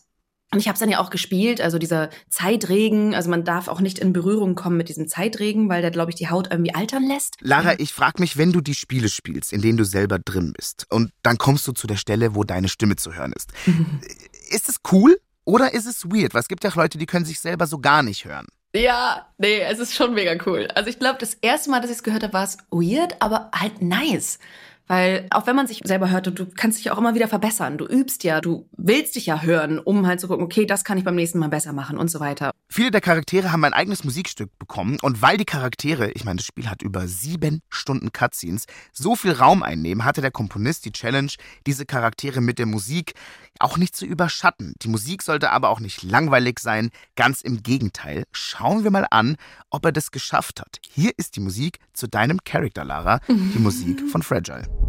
und 0.52 0.58
ich 0.58 0.66
habe 0.66 0.74
es 0.74 0.80
dann 0.80 0.88
ja 0.88 0.98
auch 0.98 1.10
gespielt, 1.10 1.60
also 1.60 1.78
dieser 1.78 2.10
Zeitregen, 2.28 3.14
also 3.14 3.30
man 3.30 3.44
darf 3.44 3.68
auch 3.68 3.80
nicht 3.80 4.00
in 4.00 4.12
Berührung 4.12 4.56
kommen 4.56 4.76
mit 4.76 4.88
diesem 4.88 5.06
Zeitregen, 5.06 5.68
weil 5.68 5.80
der, 5.80 5.92
glaube 5.92 6.10
ich, 6.10 6.16
die 6.16 6.28
Haut 6.28 6.48
irgendwie 6.50 6.74
altern 6.74 7.06
lässt. 7.06 7.36
Lara, 7.40 7.78
ich 7.78 7.92
frage 7.92 8.20
mich, 8.20 8.36
wenn 8.36 8.52
du 8.52 8.60
die 8.60 8.74
Spiele 8.74 9.08
spielst, 9.08 9.52
in 9.52 9.62
denen 9.62 9.78
du 9.78 9.84
selber 9.84 10.18
drin 10.18 10.52
bist, 10.56 10.86
und 10.90 11.12
dann 11.22 11.38
kommst 11.38 11.68
du 11.68 11.72
zu 11.72 11.86
der 11.86 11.96
Stelle, 11.96 12.34
wo 12.34 12.42
deine 12.42 12.68
Stimme 12.68 12.96
zu 12.96 13.14
hören 13.14 13.32
ist. 13.32 13.52
ist 14.50 14.68
es 14.68 14.76
cool 14.90 15.20
oder 15.44 15.72
ist 15.72 15.86
es 15.86 16.06
weird? 16.06 16.34
Weil 16.34 16.40
es 16.40 16.48
gibt 16.48 16.64
ja 16.64 16.70
auch 16.70 16.76
Leute, 16.76 16.98
die 16.98 17.06
können 17.06 17.24
sich 17.24 17.38
selber 17.38 17.66
so 17.66 17.78
gar 17.78 18.02
nicht 18.02 18.24
hören. 18.24 18.46
Ja, 18.74 19.26
nee, 19.38 19.60
es 19.62 19.80
ist 19.80 19.94
schon 19.94 20.14
mega 20.14 20.36
cool. 20.46 20.68
Also 20.74 20.90
ich 20.90 20.98
glaube, 20.98 21.18
das 21.18 21.34
erste 21.34 21.70
Mal, 21.70 21.80
dass 21.80 21.90
ich 21.90 21.96
es 21.96 22.02
gehört 22.04 22.22
habe, 22.22 22.32
war 22.32 22.44
es 22.44 22.58
weird, 22.70 23.20
aber 23.20 23.50
halt 23.52 23.82
nice. 23.82 24.38
Weil 24.90 25.28
auch 25.30 25.46
wenn 25.46 25.54
man 25.54 25.68
sich 25.68 25.82
selber 25.84 26.10
hört, 26.10 26.26
du 26.36 26.46
kannst 26.46 26.80
dich 26.80 26.90
auch 26.90 26.98
immer 26.98 27.14
wieder 27.14 27.28
verbessern. 27.28 27.78
Du 27.78 27.86
übst 27.86 28.24
ja, 28.24 28.40
du 28.40 28.68
willst 28.76 29.14
dich 29.14 29.26
ja 29.26 29.40
hören, 29.40 29.78
um 29.78 30.04
halt 30.04 30.18
zu 30.18 30.26
gucken, 30.26 30.44
okay, 30.44 30.66
das 30.66 30.82
kann 30.82 30.98
ich 30.98 31.04
beim 31.04 31.14
nächsten 31.14 31.38
Mal 31.38 31.48
besser 31.48 31.72
machen 31.72 31.96
und 31.96 32.10
so 32.10 32.18
weiter. 32.18 32.50
Viele 32.68 32.90
der 32.90 33.00
Charaktere 33.00 33.52
haben 33.52 33.62
ein 33.62 33.72
eigenes 33.72 34.02
Musikstück 34.02 34.50
bekommen 34.58 34.98
und 35.00 35.22
weil 35.22 35.36
die 35.36 35.44
Charaktere, 35.44 36.10
ich 36.10 36.24
meine, 36.24 36.38
das 36.38 36.46
Spiel 36.46 36.68
hat 36.68 36.82
über 36.82 37.06
sieben 37.06 37.62
Stunden 37.68 38.10
Cutscenes, 38.10 38.64
so 38.92 39.14
viel 39.14 39.30
Raum 39.30 39.62
einnehmen, 39.62 40.04
hatte 40.04 40.22
der 40.22 40.32
Komponist 40.32 40.84
die 40.84 40.92
Challenge, 40.92 41.30
diese 41.68 41.86
Charaktere 41.86 42.40
mit 42.40 42.58
der 42.58 42.66
Musik 42.66 43.14
auch 43.60 43.76
nicht 43.76 43.94
zu 43.94 44.06
überschatten. 44.06 44.74
Die 44.82 44.88
Musik 44.88 45.22
sollte 45.22 45.52
aber 45.52 45.68
auch 45.68 45.78
nicht 45.78 46.02
langweilig 46.02 46.58
sein, 46.58 46.90
ganz 47.14 47.42
im 47.42 47.62
Gegenteil. 47.62 48.24
Schauen 48.32 48.82
wir 48.82 48.90
mal 48.90 49.06
an, 49.08 49.36
ob 49.70 49.84
er 49.84 49.92
das 49.92 50.10
geschafft 50.10 50.60
hat. 50.60 50.78
Hier 50.90 51.12
ist 51.16 51.36
die 51.36 51.40
Musik 51.40 51.78
zu 51.92 52.08
deinem 52.08 52.38
Charakter, 52.44 52.84
Lara, 52.84 53.20
die 53.28 53.58
Musik 53.60 54.00
von 54.10 54.22
Fragile. 54.30 54.79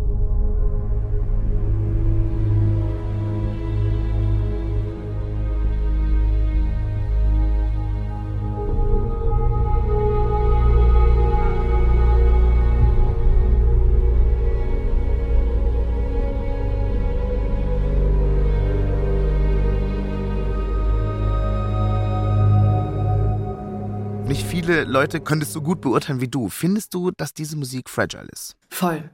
Nicht 24.42 24.50
viele 24.50 24.86
Leute 24.86 25.20
können 25.22 25.44
es 25.44 25.54
so 25.54 25.62
gut 25.62 25.82
beurteilen 25.82 26.20
wie 26.20 26.28
du. 26.28 26.50
Findest 26.50 26.96
du, 26.96 27.12
dass 27.12 27.32
diese 27.32 27.56
Musik 27.56 27.92
fragile 27.92 28.28
ist? 28.32 28.56
Voll. 28.70 29.08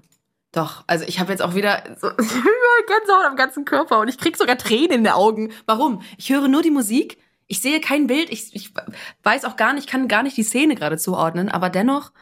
Doch, 0.54 0.86
also 0.88 1.04
ich 1.04 1.20
habe 1.20 1.34
jetzt 1.34 1.42
auch 1.42 1.54
wieder 1.54 1.84
so 2.00 2.08
Gänsehaut 2.16 3.26
am 3.26 3.36
ganzen 3.36 3.66
Körper 3.66 4.00
und 4.00 4.08
ich 4.08 4.18
krieg 4.18 4.38
sogar 4.38 4.58
Tränen 4.58 4.92
in 4.92 5.04
den 5.04 5.12
Augen. 5.12 5.52
Warum? 5.66 6.02
Ich 6.18 6.30
höre 6.30 6.48
nur 6.48 6.62
die 6.62 6.72
Musik, 6.72 7.18
ich 7.46 7.62
sehe 7.62 7.82
kein 7.82 8.08
Bild, 8.08 8.30
ich, 8.30 8.56
ich 8.56 8.72
weiß 9.24 9.44
auch 9.44 9.58
gar 9.58 9.74
nicht, 9.74 9.90
kann 9.90 10.08
gar 10.08 10.24
nicht 10.24 10.38
die 10.38 10.44
Szene 10.44 10.76
gerade 10.76 10.98
zuordnen, 10.98 11.50
aber 11.50 11.70
dennoch 11.70 12.14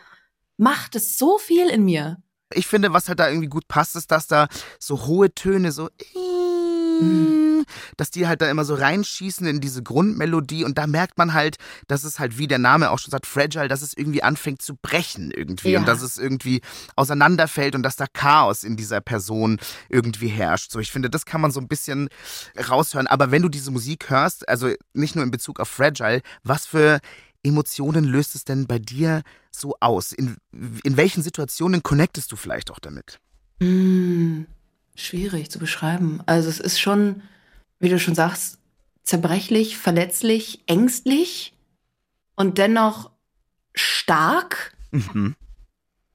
macht 0.58 0.96
es 0.96 1.20
so 1.20 1.38
viel 1.38 1.68
in 1.68 1.86
mir. 1.86 2.18
Ich 2.56 2.66
finde, 2.66 2.92
was 2.92 3.08
halt 3.08 3.20
da 3.20 3.30
irgendwie 3.30 3.50
gut 3.50 3.68
passt, 3.68 3.96
ist, 3.96 4.10
dass 4.10 4.26
da 4.26 4.48
so 4.80 5.06
hohe 5.06 5.32
Töne 5.32 5.72
so. 5.72 5.90
Mhm. 7.00 7.45
Dass 7.98 8.12
die 8.12 8.28
halt 8.28 8.42
da 8.42 8.50
immer 8.50 8.66
so 8.66 8.76
reinschießen 8.76 9.48
in 9.48 9.62
diese 9.62 9.84
Grundmelodie 9.84 10.64
und 10.64 10.78
da 10.78 10.88
merkt 10.88 11.18
man 11.18 11.34
halt, 11.34 11.58
dass 11.88 12.04
es 12.04 12.20
halt, 12.20 12.38
wie 12.38 12.48
der 12.48 12.60
Name 12.60 12.92
auch 12.92 13.00
schon 13.00 13.12
sagt, 13.12 13.26
fragile, 13.26 13.68
dass 13.68 13.82
es 13.82 13.96
irgendwie 13.96 14.24
anfängt 14.24 14.62
zu 14.62 14.76
brechen 14.76 15.32
irgendwie 15.32 15.72
ja. 15.72 15.80
und 15.80 15.88
dass 15.88 16.02
es 16.02 16.18
irgendwie 16.18 16.62
auseinanderfällt 16.96 17.76
und 17.76 17.84
dass 17.84 17.96
da 17.96 18.06
Chaos 18.12 18.64
in 18.64 18.76
dieser 18.76 19.02
Person 19.02 19.60
irgendwie 19.90 20.28
herrscht. 20.28 20.72
So, 20.72 20.80
ich 20.80 20.92
finde, 20.92 21.10
das 21.10 21.26
kann 21.26 21.42
man 21.42 21.52
so 21.52 21.60
ein 21.60 21.68
bisschen 21.68 22.10
raushören. 22.70 23.08
Aber 23.08 23.32
wenn 23.32 23.42
du 23.42 23.50
diese 23.50 23.72
Musik 23.72 24.10
hörst, 24.10 24.48
also 24.50 24.72
nicht 24.94 25.16
nur 25.16 25.24
in 25.24 25.32
Bezug 25.32 25.60
auf 25.60 25.70
Fragile, 25.70 26.22
was 26.44 26.66
für 26.66 27.00
Emotionen 27.46 28.04
löst 28.06 28.36
es 28.36 28.44
denn 28.44 28.66
bei 28.66 28.80
dir 28.80 29.22
so 29.52 29.76
aus? 29.80 30.12
In, 30.12 30.38
in 30.84 30.98
welchen 30.98 31.22
Situationen 31.22 31.84
connectest 31.84 32.32
du 32.32 32.36
vielleicht 32.36 32.72
auch 32.72 32.80
damit? 32.80 33.20
Mm, 33.60 34.44
schwierig 34.96 35.52
zu 35.52 35.60
beschreiben. 35.60 36.22
Also 36.26 36.50
es 36.50 36.60
ist 36.60 36.80
schon, 36.80 37.22
wie 37.80 37.90
du 37.90 38.00
schon 38.00 38.16
sagst, 38.16 38.60
zerbrechlich, 39.04 39.78
verletzlich, 39.78 40.64
ängstlich 40.66 41.54
und 42.36 42.58
dennoch 42.58 43.12
stark. 43.74 44.74
Mhm. 44.92 45.36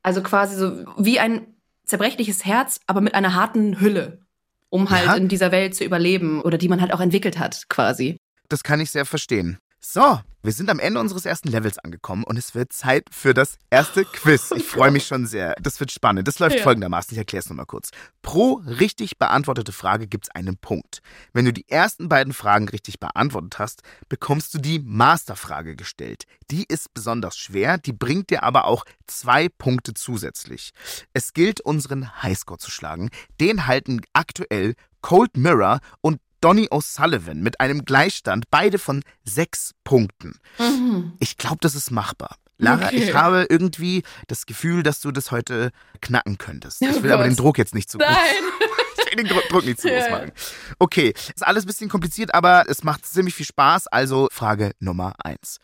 Also 0.03 0.23
quasi 0.23 0.57
so 0.57 0.85
wie 0.97 1.21
ein 1.21 1.47
zerbrechliches 1.85 2.45
Herz, 2.45 2.81
aber 2.87 3.01
mit 3.01 3.15
einer 3.15 3.35
harten 3.35 3.81
Hülle, 3.81 4.21
um 4.69 4.91
halt 4.91 5.07
ja. 5.07 5.15
in 5.15 5.29
dieser 5.29 5.53
Welt 5.53 5.75
zu 5.75 5.85
überleben 5.85 6.41
oder 6.41 6.59
die 6.59 6.69
man 6.69 6.81
halt 6.81 6.93
auch 6.93 7.01
entwickelt 7.01 7.39
hat, 7.39 7.69
quasi. 7.69 8.17
Das 8.49 8.63
kann 8.63 8.81
ich 8.81 8.91
sehr 8.91 9.05
verstehen. 9.05 9.59
So, 9.83 10.21
wir 10.43 10.53
sind 10.53 10.69
am 10.69 10.79
Ende 10.79 11.01
unseres 11.01 11.25
ersten 11.25 11.49
Levels 11.49 11.79
angekommen 11.79 12.25
und 12.25 12.37
es 12.37 12.55
wird 12.55 12.71
Zeit 12.71 13.07
für 13.11 13.33
das 13.33 13.57
erste 13.71 14.05
Quiz. 14.05 14.51
Ich 14.55 14.65
freue 14.65 14.91
mich 14.91 15.07
schon 15.07 15.27
sehr. 15.27 15.55
Das 15.59 15.81
wird 15.81 15.91
spannend. 15.91 16.29
Das 16.29 16.39
läuft 16.39 16.57
ja. 16.57 16.63
folgendermaßen. 16.63 17.13
Ich 17.13 17.19
erkläre 17.19 17.41
es 17.41 17.49
nochmal 17.49 17.65
kurz. 17.65 17.91
Pro 18.21 18.61
richtig 18.67 19.17
beantwortete 19.17 19.73
Frage 19.73 20.07
gibt 20.07 20.27
es 20.27 20.35
einen 20.35 20.59
Punkt. 20.59 21.01
Wenn 21.33 21.47
du 21.47 21.53
die 21.55 21.67
ersten 21.67 22.11
beiden 22.11 22.35
Fragen 22.35 22.69
richtig 22.69 23.01
beantwortet 23.01 23.59
hast, 23.59 23.83
bekommst 24.11 24.53
du 24.53 24.59
die 24.59 24.81
Masterfrage 24.81 25.77
gestellt. 25.77 26.25
Die 26.51 26.65
ist 26.69 26.93
besonders 26.93 27.39
schwer, 27.39 27.79
die 27.79 27.95
bringt 27.95 28.29
dir 28.29 28.43
aber 28.43 28.67
auch 28.67 28.85
zwei 29.07 29.49
Punkte 29.49 29.95
zusätzlich. 29.95 30.73
Es 31.15 31.33
gilt, 31.33 31.63
unseren 31.63 32.23
Highscore 32.23 32.59
zu 32.59 32.71
schlagen. 32.71 33.09
Den 33.41 33.67
halten 33.67 34.03
aktuell 34.13 34.75
Cold 35.01 35.39
Mirror 35.39 35.81
und 36.03 36.21
Donny 36.41 36.69
O'Sullivan 36.71 37.43
mit 37.43 37.61
einem 37.61 37.85
Gleichstand, 37.85 38.45
beide 38.51 38.79
von 38.79 39.03
sechs 39.25 39.73
Punkten. 39.85 40.39
Mhm. 40.59 41.13
Ich 41.21 41.37
glaube, 41.37 41.59
das 41.61 41.75
ist 41.75 41.91
machbar. 41.91 42.37
Lara, 42.59 42.87
okay. 42.87 42.97
ich 42.97 43.15
habe 43.15 43.47
irgendwie 43.49 44.03
das 44.29 44.45
Gefühl, 44.45 44.83
dass 44.83 45.01
du 45.01 45.11
das 45.11 45.31
heute 45.31 45.71
knacken 46.03 46.37
könntest. 46.37 46.83
Oh 46.83 46.87
ich 46.87 46.95
will 46.97 47.03
Gott. 47.03 47.13
aber 47.13 47.25
den 47.25 47.37
Druck 47.37 47.57
jetzt 47.57 47.75
nicht 47.75 47.91
zu 47.91 47.99
Nein. 47.99 48.15
ich 48.99 49.17
will 49.17 49.25
den 49.25 49.37
Druck 49.49 49.65
nicht 49.65 49.81
zu 49.81 49.89
groß 49.89 50.11
machen. 50.11 50.33
Okay, 50.79 51.15
ist 51.35 51.47
alles 51.47 51.65
ein 51.65 51.67
bisschen 51.67 51.89
kompliziert, 51.89 52.35
aber 52.35 52.65
es 52.69 52.85
macht 52.85 53.07
ziemlich 53.07 53.35
viel 53.35 53.47
Spaß. 53.47 53.87
Also 53.87 54.29
Frage 54.31 54.73
Nummer 54.79 55.15
eins. 55.25 55.59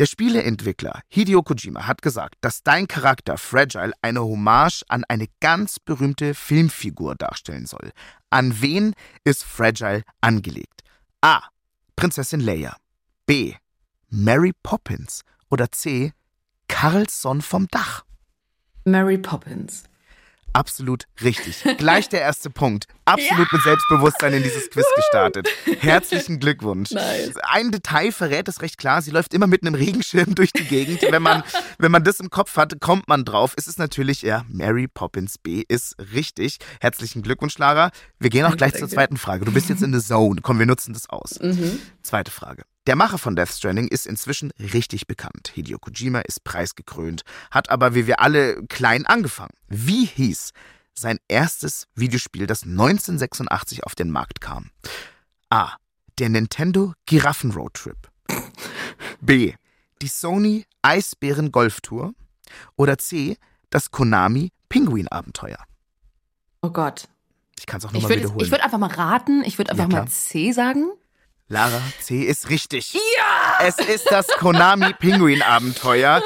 Der 0.00 0.06
Spieleentwickler 0.06 1.02
Hideo 1.08 1.42
Kojima 1.42 1.86
hat 1.86 2.00
gesagt, 2.00 2.36
dass 2.40 2.62
dein 2.62 2.88
Charakter 2.88 3.36
Fragile 3.36 3.92
eine 4.00 4.22
Hommage 4.22 4.82
an 4.88 5.04
eine 5.06 5.26
ganz 5.40 5.78
berühmte 5.78 6.32
Filmfigur 6.32 7.16
darstellen 7.16 7.66
soll. 7.66 7.92
An 8.30 8.62
wen 8.62 8.94
ist 9.24 9.44
Fragile 9.44 10.04
angelegt? 10.22 10.84
A. 11.20 11.42
Prinzessin 11.96 12.40
Leia. 12.40 12.78
B. 13.26 13.52
Mary 14.08 14.54
Poppins. 14.62 15.20
Oder 15.50 15.70
C. 15.70 16.14
Carlson 16.66 17.42
vom 17.42 17.68
Dach. 17.70 18.06
Mary 18.86 19.18
Poppins. 19.18 19.84
Absolut 20.52 21.04
richtig. 21.22 21.62
Gleich 21.78 22.08
der 22.08 22.20
erste 22.20 22.50
Punkt. 22.50 22.86
Absolut 23.04 23.48
ja. 23.50 23.56
mit 23.56 23.62
Selbstbewusstsein 23.62 24.34
in 24.34 24.42
dieses 24.42 24.70
Quiz 24.70 24.86
gestartet. 24.96 25.48
Herzlichen 25.80 26.40
Glückwunsch. 26.40 26.90
Nice. 26.90 27.34
Ein 27.42 27.70
Detail 27.70 28.12
verrät 28.12 28.48
es 28.48 28.62
recht 28.62 28.78
klar. 28.78 29.02
Sie 29.02 29.10
läuft 29.10 29.34
immer 29.34 29.46
mit 29.46 29.62
einem 29.62 29.74
Regenschirm 29.74 30.34
durch 30.34 30.52
die 30.52 30.64
Gegend. 30.64 31.02
Wenn 31.02 31.22
man, 31.22 31.42
wenn 31.78 31.92
man 31.92 32.04
das 32.04 32.20
im 32.20 32.30
Kopf 32.30 32.56
hat, 32.56 32.80
kommt 32.80 33.08
man 33.08 33.24
drauf. 33.24 33.54
Es 33.56 33.66
ist 33.66 33.78
natürlich, 33.78 34.22
ja, 34.22 34.44
Mary 34.48 34.88
Poppins 34.88 35.38
B 35.38 35.64
ist 35.66 35.96
richtig. 36.12 36.58
Herzlichen 36.80 37.22
Glückwunsch, 37.22 37.56
Lara. 37.58 37.90
Wir 38.18 38.30
gehen 38.30 38.44
auch 38.44 38.56
gleich 38.56 38.74
zur 38.74 38.88
zweiten 38.88 39.16
Frage. 39.16 39.44
Du 39.44 39.52
bist 39.52 39.68
jetzt 39.68 39.82
in 39.82 39.98
the 39.98 40.04
zone. 40.04 40.40
Komm, 40.42 40.58
wir 40.58 40.66
nutzen 40.66 40.92
das 40.92 41.08
aus. 41.08 41.38
Mhm. 41.40 41.80
Zweite 42.02 42.30
Frage. 42.30 42.64
Der 42.90 42.96
Macher 42.96 43.18
von 43.18 43.36
Death 43.36 43.50
Stranding 43.50 43.86
ist 43.86 44.04
inzwischen 44.04 44.50
richtig 44.58 45.06
bekannt. 45.06 45.52
Hideo 45.54 45.78
Kojima 45.78 46.22
ist 46.22 46.42
preisgekrönt, 46.42 47.22
hat 47.52 47.70
aber 47.70 47.94
wie 47.94 48.08
wir 48.08 48.18
alle 48.18 48.66
klein 48.66 49.06
angefangen. 49.06 49.54
Wie 49.68 50.06
hieß 50.06 50.50
sein 50.92 51.18
erstes 51.28 51.86
Videospiel, 51.94 52.48
das 52.48 52.64
1986 52.64 53.84
auf 53.84 53.94
den 53.94 54.10
Markt 54.10 54.40
kam? 54.40 54.72
A. 55.50 55.76
Der 56.18 56.30
Nintendo 56.30 56.94
Giraffen 57.06 57.52
Road 57.52 57.74
Trip. 57.74 58.10
B. 59.20 59.54
Die 60.02 60.08
Sony 60.08 60.66
Eisbären 60.82 61.52
Golf 61.52 61.82
Tour. 61.82 62.12
Oder 62.74 62.98
C. 62.98 63.36
Das 63.70 63.92
Konami 63.92 64.50
Pinguin 64.68 65.06
Abenteuer. 65.06 65.64
Oh 66.60 66.70
Gott. 66.70 67.08
Ich 67.56 67.66
kann 67.66 67.78
es 67.78 67.84
auch 67.84 67.92
nochmal 67.92 68.10
wiederholen. 68.16 68.44
Ich 68.44 68.50
würde 68.50 68.64
einfach 68.64 68.78
mal 68.78 68.90
raten. 68.90 69.44
Ich 69.44 69.58
würde 69.58 69.70
einfach 69.70 69.88
ja, 69.88 70.00
mal 70.00 70.08
C 70.08 70.50
sagen. 70.50 70.90
Lara, 71.52 71.82
C 72.00 72.22
ist 72.22 72.48
richtig. 72.48 72.94
Ja! 72.94 73.58
Es 73.58 73.76
ist 73.80 74.06
das 74.08 74.28
Konami 74.28 74.92
Pinguin 74.92 75.42
Abenteuer. 75.42 76.22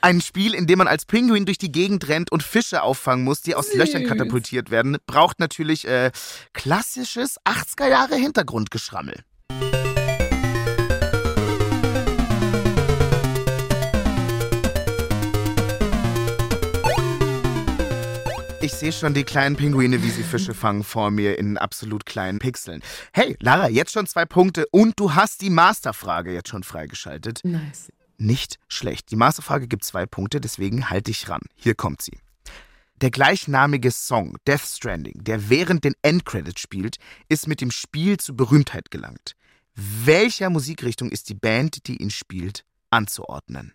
Ein 0.00 0.20
Spiel, 0.20 0.54
in 0.54 0.68
dem 0.68 0.78
man 0.78 0.86
als 0.86 1.04
Pinguin 1.04 1.46
durch 1.46 1.58
die 1.58 1.72
Gegend 1.72 2.06
rennt 2.06 2.30
und 2.30 2.44
Fische 2.44 2.84
auffangen 2.84 3.24
muss, 3.24 3.42
die 3.42 3.56
aus 3.56 3.66
Süß. 3.66 3.74
Löchern 3.74 4.06
katapultiert 4.06 4.70
werden, 4.70 4.98
braucht 5.06 5.40
natürlich 5.40 5.84
äh, 5.88 6.12
klassisches 6.52 7.38
80er 7.40 8.12
Ich 18.72 18.78
sehe 18.78 18.92
schon 18.92 19.12
die 19.12 19.22
kleinen 19.22 19.54
Pinguine, 19.54 20.02
wie 20.02 20.08
sie 20.08 20.22
Fische 20.22 20.54
fangen 20.54 20.82
vor 20.82 21.10
mir 21.10 21.38
in 21.38 21.58
absolut 21.58 22.06
kleinen 22.06 22.38
Pixeln. 22.38 22.82
Hey, 23.12 23.36
Lara, 23.38 23.68
jetzt 23.68 23.92
schon 23.92 24.06
zwei 24.06 24.24
Punkte 24.24 24.66
und 24.72 24.98
du 24.98 25.14
hast 25.14 25.42
die 25.42 25.50
Masterfrage 25.50 26.32
jetzt 26.32 26.48
schon 26.48 26.62
freigeschaltet. 26.62 27.40
Nice. 27.44 27.92
Nicht 28.16 28.58
schlecht. 28.68 29.10
Die 29.10 29.16
Masterfrage 29.16 29.68
gibt 29.68 29.84
zwei 29.84 30.06
Punkte, 30.06 30.40
deswegen 30.40 30.88
halte 30.88 31.10
ich 31.10 31.28
ran. 31.28 31.42
Hier 31.54 31.74
kommt 31.74 32.00
sie. 32.00 32.18
Der 33.02 33.10
gleichnamige 33.10 33.90
Song 33.90 34.38
Death 34.46 34.62
Stranding, 34.62 35.22
der 35.22 35.50
während 35.50 35.84
den 35.84 35.94
Endcredits 36.00 36.60
spielt, 36.60 36.96
ist 37.28 37.46
mit 37.46 37.60
dem 37.60 37.70
Spiel 37.70 38.16
zu 38.16 38.34
Berühmtheit 38.34 38.90
gelangt. 38.90 39.34
Welcher 39.74 40.48
Musikrichtung 40.48 41.10
ist 41.10 41.28
die 41.28 41.34
Band, 41.34 41.86
die 41.86 41.98
ihn 41.98 42.10
spielt, 42.10 42.64
anzuordnen? 42.90 43.74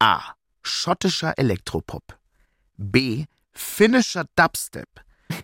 A. 0.00 0.32
Schottischer 0.62 1.38
Elektropop. 1.38 2.18
B 2.76 3.24
finnischer 3.58 4.24
Dubstep 4.36 4.88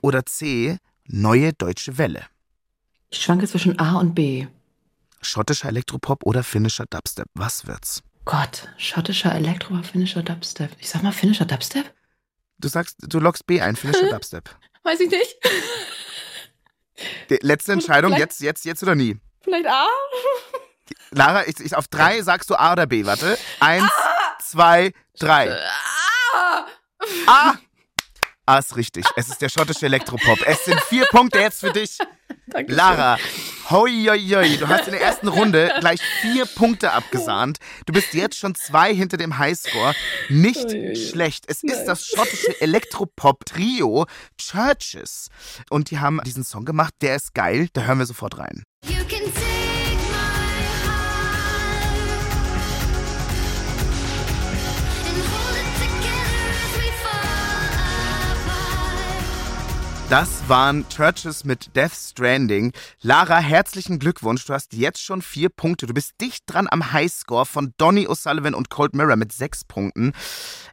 oder 0.00 0.24
C, 0.24 0.78
neue 1.06 1.52
deutsche 1.52 1.98
Welle? 1.98 2.26
Ich 3.10 3.20
schwanke 3.22 3.46
zwischen 3.46 3.78
A 3.78 3.98
und 3.98 4.14
B. 4.14 4.46
Schottischer 5.20 5.68
Elektropop 5.68 6.24
oder 6.24 6.42
finnischer 6.44 6.86
Dubstep? 6.86 7.26
Was 7.34 7.66
wird's? 7.66 8.02
Gott, 8.24 8.68
schottischer 8.78 9.34
Elektropop, 9.34 9.84
finnischer 9.84 10.22
Dubstep. 10.22 10.70
Ich 10.78 10.88
sag 10.88 11.02
mal 11.02 11.12
finnischer 11.12 11.44
Dubstep? 11.44 11.92
Du 12.58 12.68
sagst, 12.68 12.96
du 13.00 13.18
loggst 13.18 13.46
B 13.46 13.60
ein, 13.60 13.76
finnischer 13.76 14.08
Dubstep. 14.10 14.48
Weiß 14.82 15.00
ich 15.00 15.10
nicht. 15.10 15.36
Die 17.30 17.38
letzte 17.42 17.72
Entscheidung, 17.72 18.12
jetzt, 18.14 18.40
jetzt, 18.40 18.64
jetzt 18.64 18.82
oder 18.82 18.94
nie? 18.94 19.18
Vielleicht 19.42 19.66
A? 19.66 19.86
Lara, 21.10 21.46
ich, 21.46 21.58
ich, 21.60 21.74
auf 21.74 21.88
drei 21.88 22.22
sagst 22.22 22.50
du 22.50 22.54
A 22.54 22.72
oder 22.72 22.86
B, 22.86 23.04
warte. 23.04 23.38
Eins, 23.60 23.84
A. 23.84 24.38
zwei, 24.40 24.92
drei. 25.18 25.56
A! 26.34 26.66
A! 27.26 27.54
Ah, 28.46 28.58
ist 28.58 28.76
richtig. 28.76 29.06
Es 29.16 29.28
ist 29.28 29.40
der 29.40 29.48
schottische 29.48 29.86
Elektropop. 29.86 30.38
Es 30.46 30.66
sind 30.66 30.78
vier 30.82 31.06
Punkte 31.10 31.38
jetzt 31.38 31.60
für 31.60 31.72
dich. 31.72 31.96
Dankeschön. 32.46 32.76
Lara, 32.76 33.18
hoi, 33.70 33.90
hoi, 34.06 34.20
hoi. 34.20 34.56
Du 34.58 34.68
hast 34.68 34.86
in 34.86 34.92
der 34.92 35.00
ersten 35.00 35.28
Runde 35.28 35.72
gleich 35.80 36.00
vier 36.20 36.44
Punkte 36.44 36.92
abgesahnt. 36.92 37.56
Du 37.86 37.94
bist 37.94 38.12
jetzt 38.12 38.38
schon 38.38 38.54
zwei 38.54 38.94
hinter 38.94 39.16
dem 39.16 39.38
Highscore. 39.38 39.94
Nicht 40.28 40.66
oi, 40.66 40.94
schlecht. 40.94 41.44
Es 41.48 41.62
ist 41.62 41.86
das 41.86 42.06
schottische 42.06 42.60
Elektropop-Trio 42.60 44.04
Churches. 44.36 45.28
Und 45.70 45.90
die 45.90 45.98
haben 45.98 46.20
diesen 46.26 46.44
Song 46.44 46.66
gemacht. 46.66 46.92
Der 47.00 47.16
ist 47.16 47.32
geil. 47.32 47.68
Da 47.72 47.84
hören 47.84 47.98
wir 47.98 48.06
sofort 48.06 48.36
rein. 48.36 48.62
You 48.86 49.04
can 49.08 49.32
Das 60.14 60.48
waren 60.48 60.88
Churches 60.90 61.44
mit 61.44 61.74
Death 61.74 61.90
Stranding. 61.92 62.70
Lara, 63.00 63.38
herzlichen 63.38 63.98
Glückwunsch. 63.98 64.44
Du 64.44 64.52
hast 64.52 64.72
jetzt 64.72 65.02
schon 65.02 65.22
vier 65.22 65.48
Punkte. 65.48 65.86
Du 65.86 65.92
bist 65.92 66.12
dicht 66.20 66.44
dran 66.46 66.68
am 66.70 66.92
Highscore 66.92 67.44
von 67.44 67.74
Donny 67.78 68.06
O'Sullivan 68.06 68.54
und 68.54 68.70
Cold 68.70 68.94
Mirror 68.94 69.16
mit 69.16 69.32
sechs 69.32 69.64
Punkten. 69.64 70.12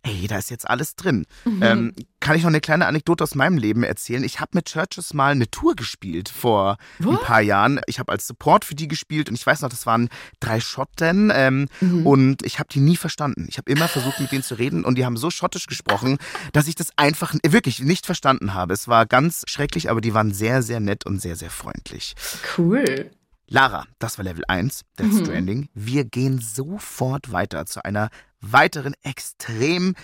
Ey, 0.03 0.27
da 0.27 0.37
ist 0.37 0.51
jetzt 0.51 0.69
alles 0.69 0.95
drin. 0.95 1.25
Mhm. 1.43 1.63
Ähm, 1.63 1.93
kann 2.19 2.35
ich 2.35 2.43
noch 2.43 2.49
eine 2.49 2.61
kleine 2.61 2.85
Anekdote 2.85 3.23
aus 3.23 3.33
meinem 3.33 3.57
Leben 3.57 3.83
erzählen? 3.83 4.23
Ich 4.23 4.39
habe 4.39 4.51
mit 4.53 4.65
Churches 4.65 5.15
mal 5.15 5.31
eine 5.31 5.49
Tour 5.49 5.75
gespielt 5.75 6.29
vor 6.29 6.77
What? 6.99 7.19
ein 7.19 7.25
paar 7.25 7.41
Jahren. 7.41 7.81
Ich 7.87 7.97
habe 7.97 8.11
als 8.11 8.27
Support 8.27 8.63
für 8.63 8.75
die 8.75 8.87
gespielt 8.87 9.27
und 9.27 9.33
ich 9.33 9.45
weiß 9.45 9.61
noch, 9.61 9.69
das 9.69 9.87
waren 9.87 10.09
drei 10.39 10.59
Schotten 10.59 11.31
ähm, 11.33 11.67
mhm. 11.79 12.05
und 12.05 12.45
ich 12.45 12.59
habe 12.59 12.69
die 12.71 12.79
nie 12.79 12.95
verstanden. 12.95 13.47
Ich 13.49 13.57
habe 13.57 13.71
immer 13.71 13.87
versucht, 13.87 14.19
mit 14.19 14.31
denen 14.31 14.43
zu 14.43 14.53
reden 14.53 14.85
und 14.85 14.99
die 14.99 15.05
haben 15.05 15.17
so 15.17 15.31
schottisch 15.31 15.65
gesprochen, 15.65 16.19
dass 16.53 16.67
ich 16.67 16.75
das 16.75 16.89
einfach 16.95 17.33
wirklich 17.43 17.79
nicht 17.79 18.05
verstanden 18.05 18.53
habe. 18.53 18.75
Es 18.75 18.87
war 18.87 19.07
ganz 19.07 19.30
schrecklich, 19.47 19.89
aber 19.89 20.01
die 20.01 20.13
waren 20.13 20.33
sehr, 20.33 20.61
sehr 20.61 20.79
nett 20.79 21.05
und 21.05 21.21
sehr, 21.21 21.35
sehr 21.35 21.49
freundlich. 21.49 22.15
Cool. 22.57 23.11
Lara, 23.47 23.85
das 23.99 24.17
war 24.17 24.23
Level 24.23 24.43
1, 24.47 24.83
Death 24.97 25.07
mhm. 25.07 25.25
Stranding. 25.25 25.69
Wir 25.73 26.05
gehen 26.05 26.39
sofort 26.39 27.31
weiter 27.31 27.65
zu 27.65 27.83
einer 27.83 28.09
weiteren 28.39 28.93
extrem 29.03 29.95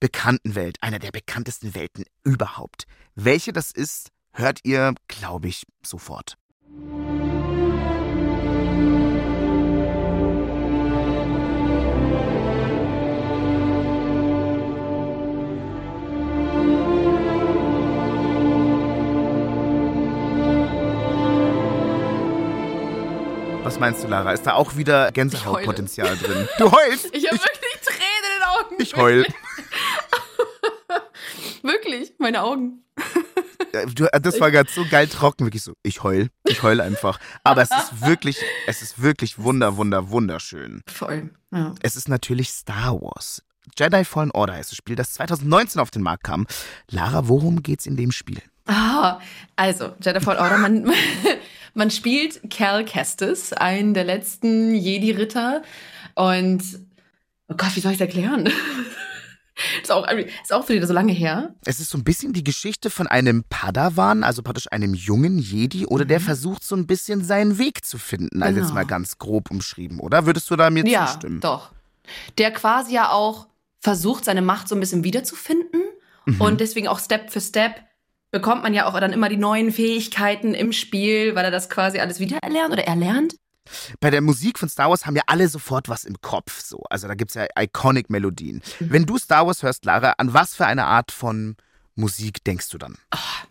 bekannten 0.00 0.54
Welt, 0.54 0.76
einer 0.80 0.98
der 0.98 1.12
bekanntesten 1.12 1.74
Welten 1.74 2.04
überhaupt. 2.24 2.86
Welche 3.14 3.52
das 3.52 3.70
ist, 3.70 4.10
hört 4.32 4.60
ihr, 4.64 4.94
glaube 5.08 5.48
ich, 5.48 5.64
sofort. 5.84 6.36
Was 23.76 23.80
meinst 23.80 24.04
du, 24.04 24.08
Lara? 24.08 24.32
Ist 24.32 24.46
da 24.46 24.54
auch 24.54 24.76
wieder 24.76 25.12
Gänsehautpotenzial 25.12 26.16
drin? 26.16 26.48
Du 26.56 26.72
heulst? 26.72 27.14
Ich 27.14 27.26
habe 27.26 27.36
wirklich 27.36 27.80
Tränen 27.84 28.22
in 28.24 28.38
den 28.38 28.48
Augen. 28.48 28.76
Ich 28.78 28.96
heul. 28.96 29.26
wirklich, 31.62 32.14
meine 32.16 32.42
Augen. 32.42 32.82
Du, 33.94 34.06
das 34.18 34.40
war 34.40 34.50
gerade 34.50 34.70
so 34.70 34.86
geil 34.90 35.08
trocken, 35.08 35.44
wirklich 35.44 35.62
so. 35.62 35.74
Ich 35.82 36.02
heul, 36.02 36.30
ich 36.44 36.62
heul 36.62 36.80
einfach. 36.80 37.20
Aber 37.44 37.60
es 37.60 37.70
ist 37.70 38.00
wirklich, 38.00 38.38
es 38.66 38.80
ist 38.80 39.02
wirklich 39.02 39.38
wunder, 39.38 39.76
wunder, 39.76 40.08
wunderschön. 40.08 40.80
Voll. 40.86 41.28
Ja. 41.52 41.74
Es 41.82 41.96
ist 41.96 42.08
natürlich 42.08 42.48
Star 42.48 42.98
Wars. 42.98 43.42
Jedi 43.78 44.06
Fallen 44.06 44.30
Order 44.30 44.54
heißt 44.54 44.70
das 44.70 44.78
Spiel, 44.78 44.96
das 44.96 45.12
2019 45.12 45.82
auf 45.82 45.90
den 45.90 46.00
Markt 46.00 46.24
kam. 46.24 46.46
Lara, 46.90 47.28
worum 47.28 47.62
geht's 47.62 47.84
in 47.84 47.98
dem 47.98 48.10
Spiel? 48.10 48.40
Ah, 48.64 49.20
also 49.54 49.92
Jedi 50.00 50.20
Fallen 50.20 50.40
Order, 50.40 50.56
man, 50.56 50.90
man 51.76 51.90
spielt 51.90 52.50
Cal 52.50 52.84
Kestis, 52.84 53.52
einen 53.52 53.92
der 53.92 54.04
letzten 54.04 54.74
Jedi-Ritter. 54.74 55.62
Und, 56.14 56.62
oh 57.48 57.54
Gott, 57.56 57.76
wie 57.76 57.80
soll 57.80 57.92
ich 57.92 57.98
das 57.98 58.08
erklären? 58.08 58.48
ist, 59.82 59.92
auch, 59.92 60.08
ist 60.08 60.52
auch 60.52 60.66
wieder 60.70 60.86
so 60.86 60.94
lange 60.94 61.12
her. 61.12 61.54
Es 61.66 61.78
ist 61.78 61.90
so 61.90 61.98
ein 61.98 62.04
bisschen 62.04 62.32
die 62.32 62.42
Geschichte 62.42 62.88
von 62.88 63.06
einem 63.06 63.44
Padawan, 63.50 64.24
also 64.24 64.42
praktisch 64.42 64.72
einem 64.72 64.94
jungen 64.94 65.38
Jedi, 65.38 65.86
oder 65.86 66.06
der 66.06 66.20
mhm. 66.20 66.24
versucht 66.24 66.64
so 66.64 66.74
ein 66.74 66.86
bisschen 66.86 67.22
seinen 67.22 67.58
Weg 67.58 67.84
zu 67.84 67.98
finden. 67.98 68.42
Also 68.42 68.54
genau. 68.54 68.66
jetzt 68.66 68.74
mal 68.74 68.86
ganz 68.86 69.18
grob 69.18 69.50
umschrieben, 69.50 70.00
oder? 70.00 70.24
Würdest 70.24 70.50
du 70.50 70.56
da 70.56 70.70
mir 70.70 70.86
ja, 70.86 71.06
zustimmen? 71.06 71.40
Ja, 71.42 71.50
doch. 71.50 71.72
Der 72.38 72.52
quasi 72.52 72.94
ja 72.94 73.10
auch 73.10 73.48
versucht, 73.80 74.24
seine 74.24 74.40
Macht 74.40 74.68
so 74.68 74.74
ein 74.74 74.80
bisschen 74.80 75.04
wiederzufinden 75.04 75.82
mhm. 76.24 76.40
und 76.40 76.60
deswegen 76.60 76.88
auch 76.88 77.00
Step 77.00 77.30
für 77.30 77.42
Step 77.42 77.84
bekommt 78.30 78.62
man 78.62 78.74
ja 78.74 78.86
auch 78.86 78.98
dann 78.98 79.12
immer 79.12 79.28
die 79.28 79.36
neuen 79.36 79.72
Fähigkeiten 79.72 80.54
im 80.54 80.72
Spiel, 80.72 81.34
weil 81.34 81.44
er 81.44 81.50
das 81.50 81.70
quasi 81.70 81.98
alles 81.98 82.20
wieder 82.20 82.38
erlernt 82.38 82.72
oder 82.72 82.84
erlernt. 82.84 83.36
Bei 84.00 84.10
der 84.10 84.20
Musik 84.20 84.58
von 84.58 84.68
Star 84.68 84.90
Wars 84.90 85.06
haben 85.06 85.16
ja 85.16 85.22
alle 85.26 85.48
sofort 85.48 85.88
was 85.88 86.04
im 86.04 86.20
Kopf. 86.20 86.60
So. 86.60 86.82
Also 86.90 87.08
da 87.08 87.14
gibt 87.14 87.30
es 87.30 87.34
ja 87.34 87.46
iconic 87.58 88.10
Melodien. 88.10 88.62
Mhm. 88.80 88.92
Wenn 88.92 89.06
du 89.06 89.18
Star 89.18 89.46
Wars 89.46 89.62
hörst, 89.62 89.84
Lara, 89.84 90.14
an 90.18 90.32
was 90.34 90.54
für 90.54 90.66
eine 90.66 90.84
Art 90.84 91.10
von 91.10 91.56
Musik 91.94 92.44
denkst 92.44 92.68
du 92.68 92.78
dann? 92.78 92.96
Oh, 93.14 93.46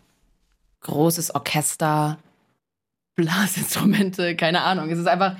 großes 0.82 1.34
Orchester, 1.34 2.18
Blasinstrumente, 3.16 4.36
keine 4.36 4.62
Ahnung. 4.62 4.90
Es 4.90 4.98
ist 4.98 5.08
einfach, 5.08 5.36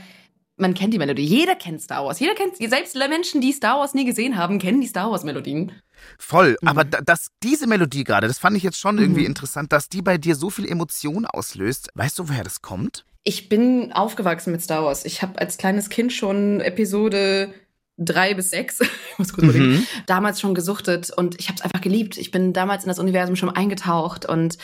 man 0.57 0.75
kennt 0.75 0.93
die 0.93 0.99
Melodie. 0.99 1.25
Jeder 1.25 1.55
kennt 1.55 1.83
Star 1.83 2.05
Wars. 2.05 2.21
Jeder 2.21 2.35
kennt, 2.35 2.57
selbst 2.57 2.97
Menschen, 2.97 3.41
die 3.41 3.53
Star 3.53 3.79
Wars 3.79 3.95
nie 3.95 4.05
gesehen 4.05 4.37
haben, 4.37 4.59
kennen 4.59 4.81
die 4.81 4.87
Star 4.87 5.11
Wars 5.11 5.25
Melodien. 5.25 5.73
Voll, 6.19 6.57
mhm. 6.61 6.69
aber 6.69 6.85
dass 6.85 7.29
diese 7.43 7.67
Melodie 7.67 8.05
gerade, 8.05 8.27
das 8.27 8.39
fand 8.39 8.57
ich 8.57 8.63
jetzt 8.63 8.79
schon 8.79 8.99
irgendwie 8.99 9.21
mhm. 9.21 9.27
interessant, 9.27 9.73
dass 9.73 9.89
die 9.89 10.03
bei 10.03 10.19
dir 10.19 10.35
so 10.35 10.51
viel 10.51 10.69
Emotion 10.69 11.27
auslöst. 11.27 11.89
Weißt 11.95 12.19
du, 12.19 12.29
woher 12.29 12.45
das 12.45 12.63
kommt? 12.63 13.05
Ich 13.23 13.49
bin 13.49 13.93
aufgewachsen 13.93 14.53
mit 14.53 14.63
Star 14.63 14.85
Wars. 14.85 15.05
Ich 15.05 15.23
habe 15.23 15.39
als 15.39 15.59
kleines 15.59 15.89
Kind 15.89 16.13
schon 16.13 16.61
Episode 16.61 17.53
drei 17.99 18.35
bis 18.35 18.51
sechs, 18.51 18.81
ich 19.13 19.19
muss 19.19 19.33
kurz 19.33 19.55
mhm. 19.55 19.87
damals 20.07 20.41
schon 20.41 20.55
gesuchtet 20.55 21.11
und 21.11 21.39
ich 21.41 21.49
habe 21.49 21.57
es 21.57 21.63
einfach 21.63 21.81
geliebt. 21.81 22.19
Ich 22.19 22.31
bin 22.31 22.53
damals 22.53 22.85
in 22.85 22.89
das 22.89 22.99
Universum 22.99 23.37
schon 23.37 23.51
eingetaucht 23.51 24.27
und 24.27 24.59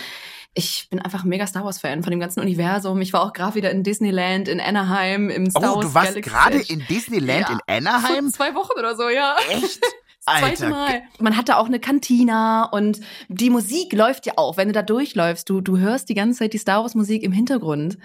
ich 0.54 0.88
bin 0.90 1.00
einfach 1.00 1.24
ein 1.24 1.30
mega 1.30 1.46
Star 1.46 1.64
Wars 1.64 1.80
Fan 1.80 2.02
von 2.02 2.10
dem 2.10 2.20
ganzen 2.20 2.40
Universum. 2.40 3.00
Ich 3.00 3.12
war 3.14 3.22
auch 3.22 3.32
gerade 3.32 3.54
wieder 3.54 3.70
in 3.70 3.82
Disneyland 3.82 4.48
in 4.48 4.60
Anaheim 4.60 5.30
im 5.30 5.50
Star 5.50 5.62
oh, 5.62 5.76
Wars. 5.76 5.76
Oh, 5.76 5.88
du 5.88 5.94
warst 5.94 6.22
gerade 6.22 6.58
in 6.58 6.84
Disneyland 6.88 7.48
ja, 7.48 7.58
in 7.66 7.86
Anaheim? 7.86 8.24
Vor 8.30 8.32
zwei 8.32 8.54
Wochen 8.54 8.78
oder 8.78 8.94
so, 8.94 9.08
ja. 9.08 9.36
Echt? 9.50 9.80
Das 10.24 10.38
zweite 10.38 10.68
Mal. 10.68 11.02
Man 11.18 11.36
hatte 11.36 11.56
auch 11.56 11.66
eine 11.66 11.80
Kantina 11.80 12.64
und 12.66 13.00
die 13.28 13.50
Musik 13.50 13.92
läuft 13.92 14.26
ja 14.26 14.34
auch, 14.36 14.56
wenn 14.56 14.68
du 14.68 14.72
da 14.72 14.82
durchläufst. 14.82 15.48
Du, 15.50 15.60
du 15.60 15.78
hörst 15.78 16.08
die 16.08 16.14
ganze 16.14 16.40
Zeit 16.40 16.52
die 16.52 16.58
Star 16.58 16.82
Wars 16.82 16.94
Musik 16.94 17.22
im 17.22 17.32
Hintergrund. 17.32 17.98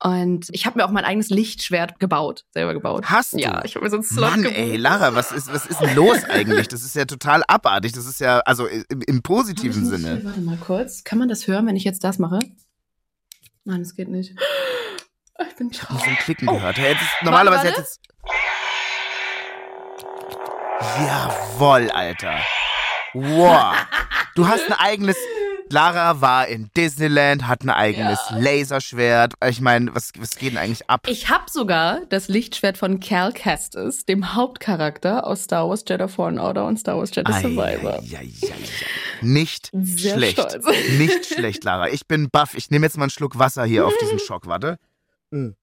Und 0.00 0.46
ich 0.52 0.64
habe 0.64 0.78
mir 0.78 0.84
auch 0.84 0.92
mein 0.92 1.04
eigenes 1.04 1.28
Lichtschwert 1.28 1.98
gebaut, 1.98 2.44
selber 2.52 2.72
gebaut. 2.72 3.06
Hast 3.06 3.32
du? 3.32 3.38
Ja, 3.38 3.64
ich 3.64 3.74
habe 3.74 3.84
mir 3.84 3.90
so 3.90 3.96
ein 3.96 4.04
Slot 4.04 4.30
Mann, 4.30 4.44
ey, 4.44 4.76
Lara, 4.76 5.16
was 5.16 5.32
ist, 5.32 5.52
was 5.52 5.66
ist 5.66 5.80
denn 5.80 5.96
los 5.96 6.22
eigentlich? 6.28 6.68
Das 6.68 6.84
ist 6.84 6.94
ja 6.94 7.04
total 7.04 7.42
abartig. 7.48 7.92
Das 7.92 8.06
ist 8.06 8.20
ja, 8.20 8.38
also 8.40 8.66
im, 8.66 9.02
im 9.04 9.22
positiven 9.22 9.82
nicht, 9.82 9.90
Sinne. 9.90 10.20
Warte 10.22 10.40
mal 10.40 10.56
kurz. 10.58 11.02
Kann 11.02 11.18
man 11.18 11.28
das 11.28 11.48
hören, 11.48 11.66
wenn 11.66 11.74
ich 11.74 11.82
jetzt 11.82 12.04
das 12.04 12.20
mache? 12.20 12.38
Nein, 13.64 13.80
das 13.80 13.96
geht 13.96 14.08
nicht. 14.08 14.36
Ich 15.48 15.56
bin 15.56 15.70
Ich 15.70 15.82
habe 15.82 15.98
so 15.98 16.04
ein 16.04 16.16
Klicken 16.16 16.48
oh. 16.48 16.54
gehört. 16.54 16.78
Hey, 16.78 16.92
ist, 16.92 17.00
normalerweise 17.22 17.68
hätte 17.68 17.80
es. 17.82 18.00
Jawoll, 20.80 21.90
Alter. 21.90 22.38
Wow. 23.14 23.74
Du 24.34 24.46
hast 24.46 24.66
ein 24.66 24.74
eigenes 24.74 25.16
Lara 25.70 26.20
war 26.20 26.48
in 26.48 26.70
Disneyland, 26.76 27.46
hat 27.46 27.62
ein 27.62 27.70
eigenes 27.70 28.18
ja. 28.30 28.38
Laserschwert. 28.38 29.34
Ich 29.48 29.60
meine, 29.60 29.94
was, 29.94 30.12
was 30.18 30.36
geht 30.36 30.52
denn 30.52 30.58
eigentlich 30.58 30.88
ab? 30.88 31.06
Ich 31.06 31.28
habe 31.28 31.44
sogar 31.50 32.00
das 32.08 32.28
Lichtschwert 32.28 32.78
von 32.78 33.00
Cal 33.00 33.32
Kestis, 33.32 34.06
dem 34.06 34.34
Hauptcharakter 34.34 35.26
aus 35.26 35.44
Star 35.44 35.68
Wars 35.68 35.84
Jedi 35.86 36.08
Fallen 36.08 36.38
Order 36.38 36.66
und 36.66 36.78
Star 36.78 36.96
Wars 36.96 37.10
Jedi 37.14 37.32
Survivor. 37.32 38.00
Ja, 38.02 38.20
ja, 38.22 38.48
ja, 38.48 38.54
Nicht 39.20 39.70
Sehr 39.72 40.14
schlecht. 40.14 40.40
Stolz. 40.40 40.64
Nicht 40.96 41.26
schlecht, 41.26 41.64
Lara. 41.64 41.88
Ich 41.88 42.06
bin 42.06 42.30
baff. 42.30 42.54
Ich 42.54 42.70
nehme 42.70 42.86
jetzt 42.86 42.96
mal 42.96 43.04
einen 43.04 43.10
Schluck 43.10 43.38
Wasser 43.38 43.64
hier 43.64 43.86
auf 43.86 43.94
diesen 44.00 44.18
Schock. 44.26 44.46
Warte. 44.46 44.78
Mhm. 45.30 45.54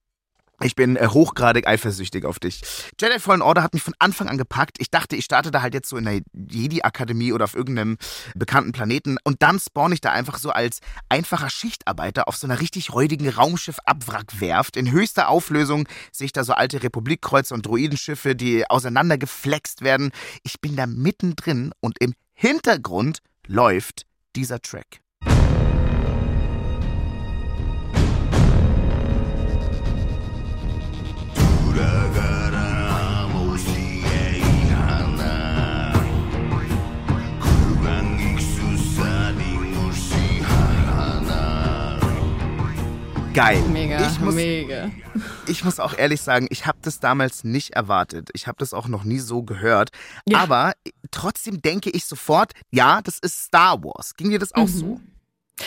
Ich 0.62 0.76
bin 0.76 0.96
äh, 0.96 1.08
hochgradig 1.08 1.68
eifersüchtig 1.68 2.26
auf 2.26 2.40
dich. 2.40 2.62
Jedi 3.00 3.20
Fallen 3.20 3.42
Order 3.42 3.62
hat 3.62 3.74
mich 3.74 3.84
von 3.84 3.94
Anfang 4.00 4.30
an 4.30 4.38
gepackt. 4.38 4.78
Ich 4.80 4.90
dachte, 4.90 5.16
ich 5.16 5.26
starte 5.26 5.52
da 5.52 5.62
halt 5.62 5.74
jetzt 5.74 5.90
so 5.90 5.98
in 5.98 6.06
der 6.06 6.22
Jedi-Akademie 6.34 7.34
oder 7.34 7.44
auf 7.44 7.56
irgendeinem 7.56 7.98
bekannten 8.36 8.72
Planeten 8.72 9.18
und 9.24 9.42
dann 9.42 9.60
spawn 9.60 9.92
ich 9.92 10.02
da 10.02 10.12
einfach 10.12 10.38
so 10.38 10.52
als 10.52 10.80
einfacher 11.10 11.50
Schichtarbeiter 11.50 12.28
auf 12.28 12.38
so 12.38 12.48
einer 12.48 12.62
richtig 12.62 12.94
räudigen 12.94 13.28
Raumschiff-Abwrackwerft. 13.28 14.78
In 14.78 14.92
höchster 14.92 15.30
Auflösung 15.30 15.88
sehe 16.12 16.26
ich 16.26 16.34
da 16.34 16.44
so 16.44 16.54
alte 16.54 16.82
Republikkreuze 16.84 17.54
und 17.54 17.66
Droidenschiffe, 17.66 18.36
die 18.36 18.70
auseinandergeflext 18.70 19.82
werden. 19.82 20.12
Ich 20.44 20.62
bin 20.62 20.76
da 20.76 20.88
mittendrin 20.88 21.74
und 21.82 21.98
im 22.00 22.14
Hintergrund 22.34 23.20
läuft 23.48 24.06
dieser 24.36 24.62
Track. 24.62 25.05
Geil. 43.36 43.62
Mega, 43.72 44.08
ich 44.08 44.20
muss, 44.20 44.36
mega. 44.36 44.92
Ich 45.48 45.64
muss 45.64 45.80
auch 45.80 45.98
ehrlich 45.98 46.22
sagen, 46.22 46.48
ich 46.50 46.66
habe 46.66 46.78
das 46.82 47.00
damals 47.00 47.44
nicht 47.44 47.74
erwartet. 47.74 48.30
Ich 48.34 48.48
habe 48.48 48.58
das 48.60 48.74
auch 48.74 48.88
noch 48.88 49.04
nie 49.04 49.20
so 49.20 49.44
gehört. 49.44 49.90
Ja. 50.28 50.40
Aber 50.40 50.74
trotzdem 51.12 51.62
denke 51.62 51.90
ich 51.90 52.06
sofort, 52.06 52.54
ja, 52.72 53.02
das 53.02 53.20
ist 53.20 53.44
Star 53.44 53.84
Wars. 53.84 54.16
Ging 54.16 54.30
dir 54.30 54.40
das 54.40 54.54
auch 54.54 54.68
mhm. 54.68 54.68
so? 54.68 55.02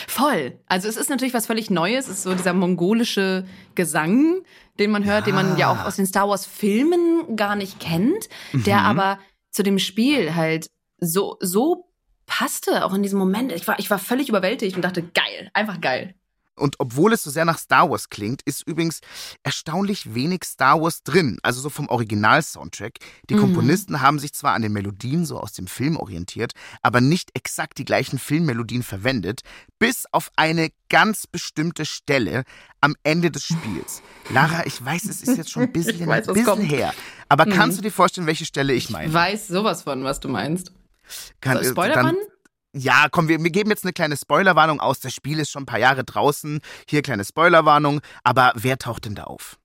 Voll. 0.07 0.59
Also 0.67 0.87
es 0.87 0.97
ist 0.97 1.09
natürlich 1.09 1.33
was 1.33 1.47
völlig 1.47 1.69
Neues. 1.69 2.07
Es 2.07 2.17
ist 2.17 2.23
so 2.23 2.33
dieser 2.33 2.53
mongolische 2.53 3.45
Gesang, 3.75 4.41
den 4.79 4.91
man 4.91 5.05
hört, 5.05 5.21
ja. 5.21 5.33
den 5.33 5.35
man 5.35 5.57
ja 5.57 5.71
auch 5.71 5.85
aus 5.85 5.95
den 5.95 6.05
Star 6.05 6.27
Wars 6.27 6.45
Filmen 6.45 7.35
gar 7.35 7.55
nicht 7.55 7.79
kennt, 7.79 8.29
mhm. 8.51 8.63
der 8.63 8.81
aber 8.81 9.19
zu 9.51 9.63
dem 9.63 9.79
Spiel 9.79 10.35
halt 10.35 10.69
so, 10.99 11.37
so 11.39 11.91
passte 12.25 12.85
auch 12.85 12.93
in 12.93 13.01
diesem 13.01 13.17
Moment. 13.17 13.51
Ich 13.51 13.67
war, 13.67 13.79
ich 13.79 13.89
war 13.89 13.97
völlig 13.97 14.29
überwältigt 14.29 14.75
und 14.75 14.83
dachte, 14.83 15.01
geil, 15.01 15.49
einfach 15.53 15.81
geil. 15.81 16.13
Und 16.59 16.75
obwohl 16.79 17.13
es 17.13 17.23
so 17.23 17.29
sehr 17.31 17.45
nach 17.45 17.57
Star 17.57 17.89
Wars 17.89 18.09
klingt, 18.09 18.41
ist 18.43 18.61
übrigens 18.67 18.99
erstaunlich 19.43 20.13
wenig 20.13 20.43
Star 20.45 20.81
Wars 20.81 21.03
drin. 21.03 21.39
Also 21.43 21.61
so 21.61 21.69
vom 21.69 21.87
Original-Soundtrack. 21.89 22.95
Die 23.29 23.35
Mhm. 23.35 23.39
Komponisten 23.39 24.01
haben 24.01 24.19
sich 24.19 24.33
zwar 24.33 24.53
an 24.53 24.61
den 24.61 24.73
Melodien 24.73 25.25
so 25.25 25.39
aus 25.39 25.53
dem 25.53 25.67
Film 25.67 25.97
orientiert, 25.97 26.53
aber 26.81 27.01
nicht 27.01 27.31
exakt 27.33 27.77
die 27.77 27.85
gleichen 27.85 28.19
Filmmelodien 28.19 28.83
verwendet, 28.83 29.41
bis 29.79 30.05
auf 30.11 30.31
eine 30.35 30.69
ganz 30.89 31.25
bestimmte 31.27 31.85
Stelle 31.85 32.43
am 32.81 32.95
Ende 33.03 33.31
des 33.31 33.43
Spiels. 33.45 34.01
Lara, 34.29 34.65
ich 34.65 34.83
weiß, 34.83 35.05
es 35.05 35.21
ist 35.21 35.37
jetzt 35.37 35.51
schon 35.51 35.63
ein 35.63 35.71
bisschen, 35.73 36.01
Ich 36.01 36.07
weiß, 36.07 36.27
ein 36.27 36.33
bisschen 36.33 36.61
her. 36.61 36.93
Aber 37.29 37.45
Mhm. 37.45 37.51
kannst 37.51 37.77
du 37.77 37.81
dir 37.81 37.91
vorstellen, 37.91 38.27
welche 38.27 38.45
Stelle 38.45 38.73
ich 38.73 38.89
meine? 38.89 39.13
Weiß 39.13 39.47
sowas 39.47 39.83
von, 39.83 40.03
was 40.03 40.19
du 40.19 40.27
meinst. 40.29 40.71
Kann, 41.41 41.57
So, 41.57 41.63
äh, 41.63 41.71
Spoiler 41.71 41.93
dann- 41.95 42.05
Mann? 42.05 42.15
Ja, 42.73 43.07
komm, 43.09 43.27
wir, 43.27 43.43
wir 43.43 43.49
geben 43.49 43.71
jetzt 43.71 43.83
eine 43.83 43.93
kleine 43.93 44.15
Spoilerwarnung 44.15 44.79
aus. 44.79 44.99
Das 44.99 45.13
Spiel 45.13 45.39
ist 45.39 45.49
schon 45.49 45.63
ein 45.63 45.67
paar 45.67 45.79
Jahre 45.79 46.03
draußen. 46.03 46.59
Hier 46.87 47.01
kleine 47.01 47.25
Spoilerwarnung. 47.25 48.01
Aber 48.23 48.51
wer 48.55 48.77
taucht 48.77 49.05
denn 49.05 49.15
da 49.15 49.23
auf? 49.23 49.57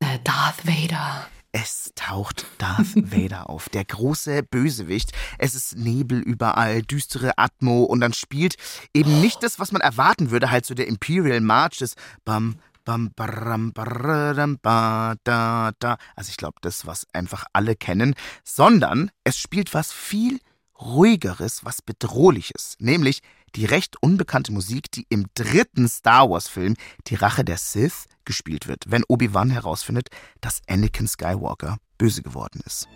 Äh, 0.00 0.18
Darth 0.24 0.66
Vader. 0.66 1.26
Es 1.52 1.90
taucht 1.94 2.46
Darth 2.58 2.94
Vader 2.94 3.48
auf, 3.48 3.68
der 3.70 3.84
große 3.84 4.42
Bösewicht. 4.42 5.12
Es 5.38 5.54
ist 5.54 5.76
Nebel 5.76 6.20
überall, 6.20 6.82
düstere 6.82 7.38
Atmo 7.38 7.82
und 7.84 8.00
dann 8.00 8.12
spielt 8.12 8.56
eben 8.94 9.20
nicht 9.20 9.42
das, 9.42 9.58
was 9.58 9.72
man 9.72 9.80
erwarten 9.80 10.30
würde, 10.30 10.50
halt 10.50 10.64
so 10.64 10.74
der 10.74 10.86
Imperial 10.86 11.40
March, 11.40 11.78
das 11.78 11.94
Bam, 12.24 12.56
Bam, 12.84 13.10
baram, 13.14 13.72
baradam, 13.72 14.58
ba, 14.62 15.14
da, 15.24 15.72
da. 15.80 15.96
Also 16.16 16.30
ich 16.30 16.38
glaube, 16.38 16.58
das, 16.62 16.86
was 16.86 17.06
einfach 17.12 17.44
alle 17.52 17.76
kennen, 17.76 18.14
sondern 18.42 19.10
es 19.22 19.38
spielt 19.38 19.74
was 19.74 19.92
viel 19.92 20.40
ruhigeres, 20.80 21.64
was 21.64 21.82
bedrohliches, 21.82 22.76
nämlich 22.78 23.22
die 23.56 23.64
recht 23.64 23.96
unbekannte 24.00 24.52
Musik, 24.52 24.90
die 24.92 25.06
im 25.08 25.26
dritten 25.34 25.88
Star 25.88 26.30
Wars-Film, 26.30 26.76
Die 27.08 27.16
Rache 27.16 27.44
der 27.44 27.58
Sith, 27.58 28.06
gespielt 28.24 28.68
wird, 28.68 28.84
wenn 28.86 29.04
Obi-Wan 29.08 29.50
herausfindet, 29.50 30.08
dass 30.40 30.60
Anakin 30.68 31.08
Skywalker 31.08 31.78
böse 31.98 32.22
geworden 32.22 32.60
ist. 32.64 32.88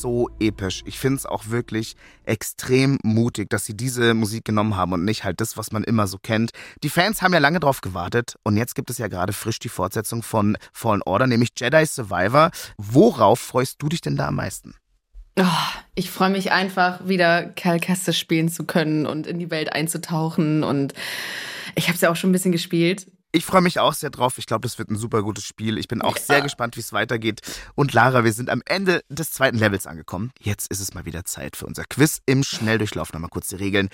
So 0.00 0.30
episch. 0.40 0.82
Ich 0.86 0.98
finde 0.98 1.16
es 1.16 1.26
auch 1.26 1.48
wirklich 1.48 1.96
extrem 2.24 2.98
mutig, 3.02 3.50
dass 3.50 3.64
sie 3.64 3.76
diese 3.76 4.14
Musik 4.14 4.44
genommen 4.44 4.76
haben 4.76 4.92
und 4.92 5.04
nicht 5.04 5.24
halt 5.24 5.40
das, 5.40 5.56
was 5.56 5.72
man 5.72 5.84
immer 5.84 6.06
so 6.06 6.18
kennt. 6.18 6.52
Die 6.82 6.88
Fans 6.88 7.22
haben 7.22 7.32
ja 7.32 7.38
lange 7.38 7.60
drauf 7.60 7.80
gewartet 7.80 8.36
und 8.42 8.56
jetzt 8.56 8.74
gibt 8.74 8.90
es 8.90 8.98
ja 8.98 9.08
gerade 9.08 9.32
frisch 9.32 9.58
die 9.58 9.68
Fortsetzung 9.68 10.22
von 10.22 10.56
Fallen 10.72 11.02
Order, 11.02 11.26
nämlich 11.26 11.50
Jedi 11.56 11.84
Survivor. 11.86 12.50
Worauf 12.76 13.40
freust 13.40 13.82
du 13.82 13.88
dich 13.88 14.00
denn 14.00 14.16
da 14.16 14.28
am 14.28 14.36
meisten? 14.36 14.74
Oh, 15.40 15.44
ich 15.94 16.10
freue 16.10 16.30
mich 16.30 16.50
einfach, 16.50 17.06
wieder 17.06 17.44
Cal 17.44 17.78
Kestis 17.78 18.18
spielen 18.18 18.48
zu 18.48 18.64
können 18.64 19.06
und 19.06 19.26
in 19.26 19.38
die 19.38 19.50
Welt 19.50 19.72
einzutauchen. 19.72 20.64
Und 20.64 20.94
ich 21.76 21.86
habe 21.86 21.94
es 21.94 22.00
ja 22.00 22.10
auch 22.10 22.16
schon 22.16 22.30
ein 22.30 22.32
bisschen 22.32 22.52
gespielt. 22.52 23.06
Ich 23.30 23.44
freue 23.44 23.60
mich 23.60 23.78
auch 23.78 23.92
sehr 23.92 24.08
drauf. 24.08 24.38
Ich 24.38 24.46
glaube, 24.46 24.62
das 24.62 24.78
wird 24.78 24.90
ein 24.90 24.96
super 24.96 25.22
gutes 25.22 25.44
Spiel. 25.44 25.76
Ich 25.76 25.86
bin 25.86 26.00
auch 26.00 26.16
sehr 26.16 26.40
gespannt, 26.40 26.76
wie 26.76 26.80
es 26.80 26.94
weitergeht. 26.94 27.42
Und 27.74 27.92
Lara, 27.92 28.24
wir 28.24 28.32
sind 28.32 28.48
am 28.48 28.62
Ende 28.64 29.02
des 29.10 29.32
zweiten 29.32 29.58
Levels 29.58 29.86
angekommen. 29.86 30.32
Jetzt 30.40 30.70
ist 30.70 30.80
es 30.80 30.94
mal 30.94 31.04
wieder 31.04 31.26
Zeit 31.26 31.54
für 31.54 31.66
unser 31.66 31.84
Quiz 31.84 32.22
im 32.24 32.42
Schnelldurchlauf. 32.42 33.12
Nochmal 33.12 33.28
kurz 33.28 33.48
die 33.48 33.56
Regeln. 33.56 33.90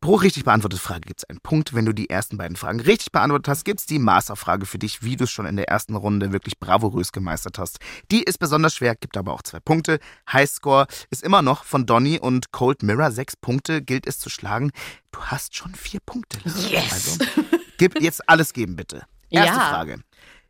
Pro 0.00 0.14
richtig 0.14 0.44
beantwortete 0.44 0.80
Frage 0.80 1.00
gibt 1.00 1.20
es 1.20 1.24
einen 1.28 1.40
Punkt. 1.40 1.74
Wenn 1.74 1.84
du 1.84 1.92
die 1.92 2.08
ersten 2.10 2.36
beiden 2.36 2.56
Fragen 2.56 2.78
richtig 2.78 3.10
beantwortet 3.10 3.48
hast, 3.48 3.64
gibt 3.64 3.80
es 3.80 3.86
die 3.86 3.98
Masterfrage 3.98 4.66
für 4.66 4.78
dich, 4.78 5.02
wie 5.02 5.16
du 5.16 5.24
es 5.24 5.32
schon 5.32 5.46
in 5.46 5.56
der 5.56 5.68
ersten 5.68 5.96
Runde 5.96 6.30
wirklich 6.30 6.60
bravourös 6.60 7.10
gemeistert 7.10 7.58
hast. 7.58 7.78
Die 8.12 8.22
ist 8.22 8.38
besonders 8.38 8.76
schwer, 8.76 8.94
gibt 8.94 9.16
aber 9.16 9.32
auch 9.32 9.42
zwei 9.42 9.58
Punkte. 9.58 9.98
Highscore 10.32 10.86
ist 11.10 11.24
immer 11.24 11.42
noch 11.42 11.64
von 11.64 11.86
Donny 11.86 12.20
und 12.20 12.52
Cold 12.52 12.84
Mirror. 12.84 13.10
Sechs 13.10 13.34
Punkte 13.34 13.82
gilt 13.82 14.06
es 14.06 14.20
zu 14.20 14.30
schlagen. 14.30 14.70
Du 15.10 15.22
hast 15.22 15.56
schon 15.56 15.74
vier 15.74 16.00
Punkte. 16.00 16.38
Yes. 16.44 16.92
Also, 16.92 17.24
gib 17.78 18.00
jetzt 18.02 18.28
alles 18.28 18.52
geben, 18.52 18.75
bitte. 18.76 19.02
Erste 19.30 19.56
Ja. 19.58 19.68
Frage. 19.70 20.00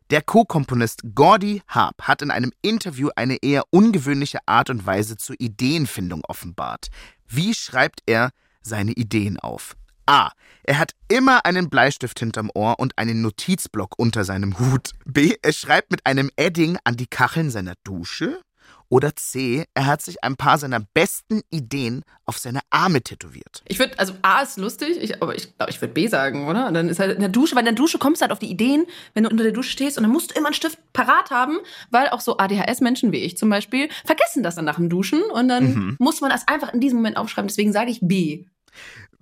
Der 0.09 0.21
Co-Komponist 0.21 1.01
Gordy 1.15 1.61
Harp 1.67 2.03
hat 2.03 2.21
in 2.21 2.31
einem 2.31 2.53
Interview 2.61 3.09
eine 3.15 3.37
eher 3.41 3.63
ungewöhnliche 3.71 4.39
Art 4.45 4.69
und 4.69 4.85
Weise 4.85 5.17
zur 5.17 5.35
Ideenfindung 5.39 6.21
offenbart. 6.25 6.87
Wie 7.27 7.53
schreibt 7.53 8.01
er 8.05 8.29
seine 8.61 8.91
Ideen 8.91 9.37
auf? 9.37 9.75
A. 10.05 10.31
Er 10.63 10.79
hat 10.79 10.93
immer 11.09 11.45
einen 11.45 11.69
Bleistift 11.69 12.19
hinterm 12.19 12.49
Ohr 12.53 12.79
und 12.79 12.97
einen 12.97 13.21
Notizblock 13.21 13.95
unter 13.97 14.23
seinem 14.23 14.57
Hut. 14.57 14.91
B. 15.05 15.35
Er 15.41 15.51
schreibt 15.51 15.91
mit 15.91 16.05
einem 16.05 16.29
Edding 16.37 16.77
an 16.85 16.95
die 16.95 17.07
Kacheln 17.07 17.51
seiner 17.51 17.73
Dusche. 17.83 18.39
Oder 18.89 19.15
C. 19.15 19.65
Er 19.73 19.85
hat 19.85 20.01
sich 20.01 20.23
ein 20.23 20.37
paar 20.37 20.57
seiner 20.57 20.79
besten 20.79 21.41
Ideen 21.49 22.03
auf 22.25 22.37
seine 22.37 22.61
Arme 22.69 23.01
tätowiert. 23.01 23.61
Ich 23.67 23.79
würde, 23.79 23.99
also 23.99 24.13
A 24.21 24.41
ist 24.41 24.57
lustig, 24.57 24.97
ich, 25.01 25.21
aber 25.21 25.35
ich 25.35 25.57
glaube, 25.57 25.69
ich 25.71 25.81
würde 25.81 25.93
B 25.93 26.07
sagen, 26.07 26.47
oder? 26.47 26.67
Und 26.67 26.73
dann 26.73 26.87
ist 26.87 26.99
halt 26.99 27.13
in 27.13 27.19
der 27.19 27.29
Dusche, 27.29 27.55
weil 27.55 27.61
in 27.61 27.65
der 27.65 27.73
Dusche 27.73 27.97
kommst 27.97 28.21
du 28.21 28.23
halt 28.23 28.31
auf 28.31 28.39
die 28.39 28.49
Ideen, 28.49 28.85
wenn 29.13 29.23
du 29.23 29.29
unter 29.29 29.43
der 29.43 29.51
Dusche 29.51 29.71
stehst 29.71 29.97
und 29.97 30.03
dann 30.03 30.11
musst 30.11 30.31
du 30.31 30.35
immer 30.35 30.47
einen 30.47 30.53
Stift 30.55 30.79
parat 30.93 31.31
haben, 31.31 31.57
weil 31.91 32.07
auch 32.09 32.21
so 32.21 32.37
ADHS-Menschen 32.37 33.11
wie 33.11 33.17
ich 33.17 33.37
zum 33.37 33.49
Beispiel 33.49 33.89
vergessen 34.05 34.41
das 34.43 34.55
dann 34.55 34.65
nach 34.65 34.75
dem 34.77 34.89
Duschen 34.89 35.21
und 35.23 35.47
dann 35.49 35.73
Mhm. 35.73 35.95
muss 35.99 36.21
man 36.21 36.29
das 36.29 36.47
einfach 36.47 36.73
in 36.73 36.79
diesem 36.79 36.97
Moment 36.99 37.17
aufschreiben. 37.17 37.47
Deswegen 37.49 37.73
sage 37.73 37.91
ich 37.91 37.99
B. 38.01 38.45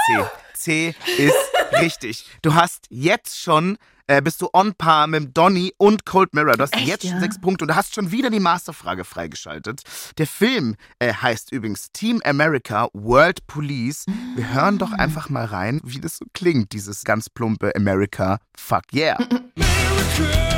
C. 0.54 0.94
C 0.94 0.94
ist 1.18 1.34
richtig. 1.80 2.26
Du 2.42 2.54
hast 2.54 2.86
jetzt 2.90 3.40
schon, 3.40 3.78
äh, 4.08 4.20
bist 4.20 4.42
du 4.42 4.48
on 4.52 4.74
par 4.74 5.06
mit 5.06 5.36
Donny 5.36 5.72
und 5.78 6.04
Cold 6.04 6.34
Mirror. 6.34 6.56
Du 6.56 6.62
hast 6.62 6.74
Echt, 6.74 6.86
jetzt 6.86 7.02
schon 7.02 7.12
ja? 7.12 7.20
sechs 7.20 7.40
Punkte 7.40 7.64
und 7.64 7.68
du 7.68 7.76
hast 7.76 7.94
schon 7.94 8.10
wieder 8.10 8.30
die 8.30 8.40
Masterfrage 8.40 9.04
freigeschaltet. 9.04 9.82
Der 10.18 10.26
Film 10.26 10.74
äh, 10.98 11.12
heißt 11.12 11.52
übrigens 11.52 11.92
Team 11.92 12.20
America 12.24 12.88
World 12.92 13.46
Police. 13.46 14.04
Wir 14.34 14.52
hören 14.52 14.78
doch 14.78 14.92
einfach 14.92 15.28
mal 15.28 15.44
rein, 15.44 15.80
wie 15.84 16.00
das 16.00 16.16
so 16.16 16.24
klingt, 16.34 16.72
dieses 16.72 17.04
ganz 17.04 17.30
plumpe 17.30 17.74
America, 17.76 18.38
fuck 18.56 18.92
yeah. 18.92 19.16
America, 19.56 20.57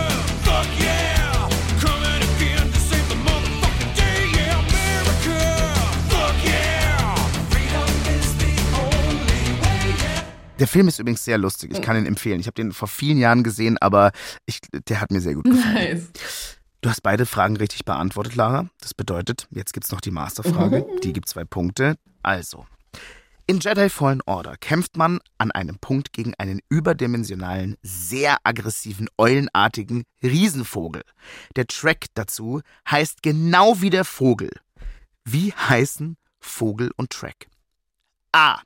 Der 10.61 10.69
Film 10.69 10.89
ist 10.89 10.99
übrigens 10.99 11.25
sehr 11.25 11.39
lustig. 11.39 11.73
Ich 11.73 11.81
kann 11.81 11.97
ihn 11.97 12.07
empfehlen. 12.07 12.39
Ich 12.39 12.47
habe 12.47 12.55
den 12.55 12.73
vor 12.73 12.87
vielen 12.87 13.19
Jahren 13.19 13.43
gesehen, 13.43 13.79
aber 13.79 14.13
ich, 14.45 14.61
der 14.73 15.01
hat 15.01 15.11
mir 15.11 15.21
sehr 15.21 15.35
gut 15.35 15.45
gefallen. 15.45 16.07
Nice. 16.13 16.59
Du 16.83 16.89
hast 16.89 17.03
beide 17.03 17.27
Fragen 17.27 17.57
richtig 17.57 17.85
beantwortet, 17.85 18.37
Lara. 18.37 18.69
Das 18.81 18.95
bedeutet, 18.95 19.47
jetzt 19.51 19.73
gibt's 19.73 19.91
noch 19.91 20.01
die 20.01 20.11
Masterfrage. 20.11 20.87
Die 21.03 21.13
gibt 21.13 21.29
zwei 21.29 21.45
Punkte. 21.45 21.97
Also, 22.23 22.67
in 23.47 23.59
Jedi 23.59 23.89
Fallen 23.89 24.23
Order 24.27 24.57
kämpft 24.59 24.97
man 24.97 25.19
an 25.39 25.51
einem 25.51 25.79
Punkt 25.79 26.13
gegen 26.13 26.35
einen 26.35 26.61
überdimensionalen, 26.69 27.77
sehr 27.83 28.37
aggressiven, 28.45 29.09
eulenartigen 29.19 30.05
Riesenvogel. 30.23 31.03
Der 31.57 31.67
Track 31.67 32.07
dazu 32.15 32.61
heißt 32.89 33.23
genau 33.23 33.81
wie 33.81 33.91
der 33.91 34.05
Vogel. 34.05 34.51
Wie 35.25 35.53
heißen 35.53 36.17
Vogel 36.39 36.93
und 36.97 37.11
Track? 37.11 37.49
A. 38.33 38.61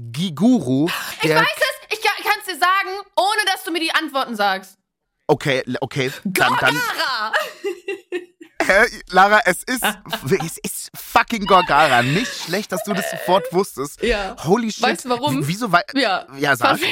Giguru, 0.00 0.88
Ich 1.22 1.30
weiß 1.30 1.40
es! 1.40 1.98
Ich 1.98 2.02
kann 2.02 2.38
es 2.40 2.46
dir 2.46 2.58
sagen, 2.58 2.90
ohne 3.16 3.44
dass 3.46 3.64
du 3.64 3.72
mir 3.72 3.80
die 3.80 3.92
Antworten 3.92 4.36
sagst. 4.36 4.78
Okay, 5.26 5.62
okay. 5.80 6.10
Dann, 6.24 6.56
dann, 6.60 6.74
Gorgara! 6.74 7.32
Hä, 8.66 9.00
Lara, 9.10 9.40
es 9.46 9.62
ist, 9.64 9.82
es 10.44 10.58
ist 10.58 10.90
fucking 10.94 11.46
Gorgara. 11.46 12.02
Nicht 12.02 12.44
schlecht, 12.44 12.72
dass 12.72 12.84
du 12.84 12.92
das 12.92 13.10
sofort 13.10 13.52
wusstest. 13.52 14.02
Ja. 14.02 14.36
Holy 14.44 14.70
shit. 14.70 14.82
Weißt 14.82 15.04
du 15.04 15.08
warum? 15.08 15.46
Wieso? 15.46 15.72
Wei 15.72 15.82
Ja. 15.94 16.26
Ja, 16.38 16.56
sag. 16.56 16.78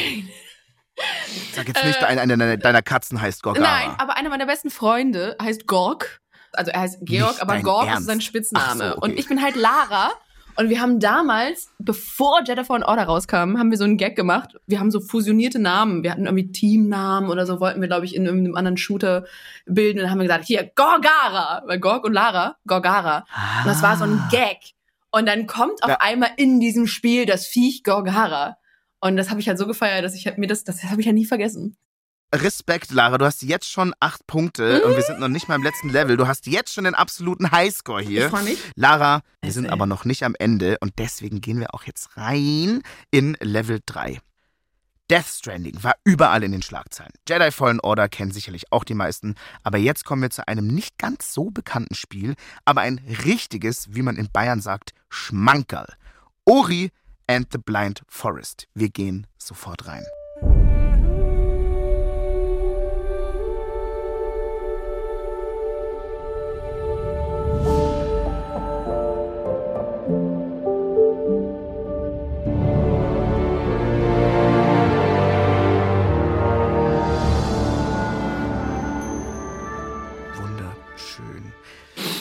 Sag 1.54 1.68
jetzt 1.68 1.84
nicht, 1.84 2.02
eine, 2.02 2.20
eine 2.22 2.58
deiner 2.58 2.82
Katzen 2.82 3.20
heißt 3.20 3.44
Gorgara. 3.44 3.64
Äh, 3.64 3.86
Nein, 3.86 3.94
aber 3.98 4.16
einer 4.16 4.30
meiner 4.30 4.46
besten 4.46 4.68
Freunde 4.68 5.36
heißt 5.40 5.68
Gorg. 5.68 6.20
Also 6.52 6.72
er 6.72 6.80
heißt 6.80 6.98
Georg, 7.02 7.32
Nicht 7.34 7.42
aber 7.42 7.60
Gorg 7.60 7.86
Ernst? 7.86 8.00
ist 8.00 8.06
sein 8.06 8.20
Spitzname. 8.20 8.90
So, 8.90 8.96
okay. 8.96 9.00
Und 9.02 9.16
ich 9.18 9.28
bin 9.28 9.40
halt 9.40 9.54
Lara. 9.54 10.12
Und 10.58 10.70
wir 10.70 10.80
haben 10.80 10.98
damals, 10.98 11.70
bevor 11.78 12.40
Jedi 12.44 12.64
Fallen 12.64 12.82
Order 12.82 13.04
rauskam, 13.04 13.56
haben 13.58 13.70
wir 13.70 13.78
so 13.78 13.84
einen 13.84 13.96
Gag 13.96 14.16
gemacht. 14.16 14.56
Wir 14.66 14.80
haben 14.80 14.90
so 14.90 14.98
fusionierte 14.98 15.60
Namen. 15.60 16.02
Wir 16.02 16.10
hatten 16.10 16.26
irgendwie 16.26 16.50
Teamnamen 16.50 17.30
oder 17.30 17.46
so, 17.46 17.60
wollten 17.60 17.80
wir, 17.80 17.86
glaube 17.86 18.06
ich, 18.06 18.16
in 18.16 18.26
irgendeinem 18.26 18.56
anderen 18.56 18.76
Shooter 18.76 19.24
bilden. 19.66 19.98
Und 19.98 20.02
dann 20.02 20.10
haben 20.10 20.18
wir 20.18 20.24
gesagt, 20.26 20.46
hier, 20.46 20.68
Gorgara. 20.74 21.62
Weil 21.66 21.78
Gorg 21.78 22.04
und 22.04 22.12
Lara, 22.12 22.56
Gorgara. 22.66 23.18
Und 23.62 23.66
das 23.68 23.82
war 23.82 23.96
so 23.96 24.02
ein 24.02 24.20
Gag. 24.32 24.58
Und 25.12 25.26
dann 25.26 25.46
kommt 25.46 25.80
auf 25.84 25.90
Ja. 25.90 25.98
einmal 26.00 26.30
in 26.36 26.58
diesem 26.58 26.88
Spiel 26.88 27.24
das 27.24 27.46
Viech 27.46 27.84
Gorgara. 27.84 28.56
Und 29.00 29.16
das 29.16 29.30
habe 29.30 29.38
ich 29.38 29.48
halt 29.48 29.58
so 29.58 29.66
gefeiert, 29.68 30.04
dass 30.04 30.16
ich 30.16 30.26
halt 30.26 30.38
mir 30.38 30.48
das, 30.48 30.64
das 30.64 30.82
habe 30.82 31.00
ich 31.00 31.06
ja 31.06 31.12
nie 31.12 31.24
vergessen. 31.24 31.76
Respekt, 32.34 32.90
Lara. 32.90 33.16
Du 33.16 33.24
hast 33.24 33.42
jetzt 33.42 33.70
schon 33.70 33.94
acht 34.00 34.26
Punkte 34.26 34.84
und 34.84 34.96
wir 34.96 35.02
sind 35.02 35.18
noch 35.18 35.28
nicht 35.28 35.48
mal 35.48 35.54
im 35.54 35.62
letzten 35.62 35.88
Level. 35.88 36.16
Du 36.18 36.26
hast 36.26 36.46
jetzt 36.46 36.72
schon 36.74 36.84
den 36.84 36.94
absoluten 36.94 37.50
Highscore 37.50 38.02
Ich 38.02 38.08
hier. 38.08 38.28
freu 38.28 38.42
mich. 38.42 38.58
Lara, 38.74 39.22
wir 39.42 39.52
sind 39.52 39.70
aber 39.70 39.86
noch 39.86 40.04
nicht 40.04 40.24
am 40.24 40.34
Ende 40.38 40.76
und 40.80 40.98
deswegen 40.98 41.40
gehen 41.40 41.58
wir 41.58 41.74
auch 41.74 41.84
jetzt 41.84 42.16
rein 42.18 42.82
in 43.10 43.36
Level 43.40 43.80
3. 43.86 44.20
Death 45.10 45.24
Stranding 45.26 45.82
war 45.82 45.94
überall 46.04 46.42
in 46.42 46.52
den 46.52 46.60
Schlagzeilen. 46.60 47.12
Jedi 47.26 47.50
Fallen 47.50 47.80
Order 47.80 48.10
kennen 48.10 48.30
sicherlich 48.30 48.70
auch 48.72 48.84
die 48.84 48.92
meisten, 48.92 49.36
aber 49.62 49.78
jetzt 49.78 50.04
kommen 50.04 50.20
wir 50.20 50.28
zu 50.28 50.46
einem 50.46 50.66
nicht 50.66 50.98
ganz 50.98 51.32
so 51.32 51.50
bekannten 51.50 51.94
Spiel, 51.94 52.34
aber 52.66 52.82
ein 52.82 53.00
richtiges, 53.24 53.86
wie 53.94 54.02
man 54.02 54.16
in 54.16 54.30
Bayern 54.30 54.60
sagt, 54.60 54.92
Schmankerl. 55.08 55.94
Ori 56.44 56.90
and 57.26 57.48
the 57.52 57.58
Blind 57.58 58.02
Forest. 58.06 58.68
Wir 58.74 58.90
gehen 58.90 59.26
sofort 59.38 59.86
rein. 59.86 60.04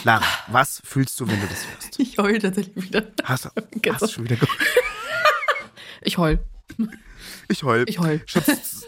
Lara, 0.07 0.23
was 0.47 0.81
fühlst 0.85 1.19
du, 1.19 1.27
wenn 1.27 1.41
du 1.41 1.47
das 1.47 1.67
hörst? 1.67 1.99
Ich 1.99 2.17
heul 2.17 2.39
tatsächlich 2.39 2.81
wieder. 2.81 3.03
Hast 3.25 3.43
du, 3.43 3.49
Kennst 3.81 4.01
hast 4.01 4.11
du 4.11 4.15
schon 4.15 4.23
wieder 4.23 4.37
ge 4.37 4.47
Ich 6.01 6.17
heul. 6.17 6.39
Ich 7.49 7.63
heul. 7.63 7.83
Ich 7.89 7.99
heul. 7.99 8.21
Schon 8.25 8.41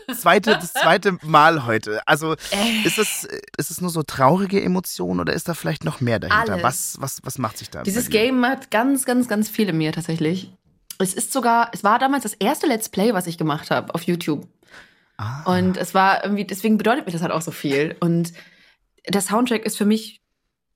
das 0.07 0.21
zweite, 0.21 0.51
das 0.51 0.71
zweite 0.71 1.17
Mal 1.23 1.65
heute. 1.65 2.07
Also 2.07 2.35
Äh. 2.51 2.85
ist 2.85 2.97
es, 2.97 3.27
ist 3.57 3.69
es 3.69 3.81
nur 3.81 3.89
so 3.89 4.01
traurige 4.01 4.63
Emotionen 4.63 5.19
oder 5.19 5.33
ist 5.33 5.49
da 5.49 5.55
vielleicht 5.55 5.83
noch 5.83 5.99
mehr 5.99 6.19
dahinter? 6.19 6.53
Alles. 6.53 6.63
Was, 6.63 7.01
was, 7.01 7.19
was 7.23 7.37
macht 7.37 7.57
sich 7.57 7.69
da? 7.69 7.83
Dieses? 7.83 8.09
Game 8.09 8.45
hat 8.45 8.71
ganz, 8.71 9.03
ganz, 9.03 9.27
ganz 9.27 9.49
viel 9.49 9.67
in 9.67 9.77
mir 9.77 9.91
tatsächlich. 9.91 10.53
Es 10.99 11.13
ist 11.13 11.33
sogar, 11.33 11.71
es 11.73 11.83
war 11.83 11.99
damals 11.99 12.23
das 12.23 12.35
erste 12.35 12.65
Let's 12.65 12.87
Play, 12.87 13.13
was 13.13 13.27
ich 13.27 13.37
gemacht 13.37 13.71
habe 13.71 13.93
auf 13.93 14.03
YouTube. 14.03 14.47
Ah. 15.17 15.57
Und 15.57 15.75
es 15.75 15.93
war 15.93 16.23
irgendwie, 16.23 16.45
deswegen 16.45 16.77
bedeutet 16.77 17.05
mir 17.05 17.11
das 17.11 17.21
halt 17.21 17.33
auch 17.33 17.41
so 17.41 17.51
viel. 17.51 17.97
Und 17.99 18.31
der 19.05 19.21
Soundtrack 19.21 19.65
ist 19.65 19.77
für 19.77 19.85
mich, 19.85 20.18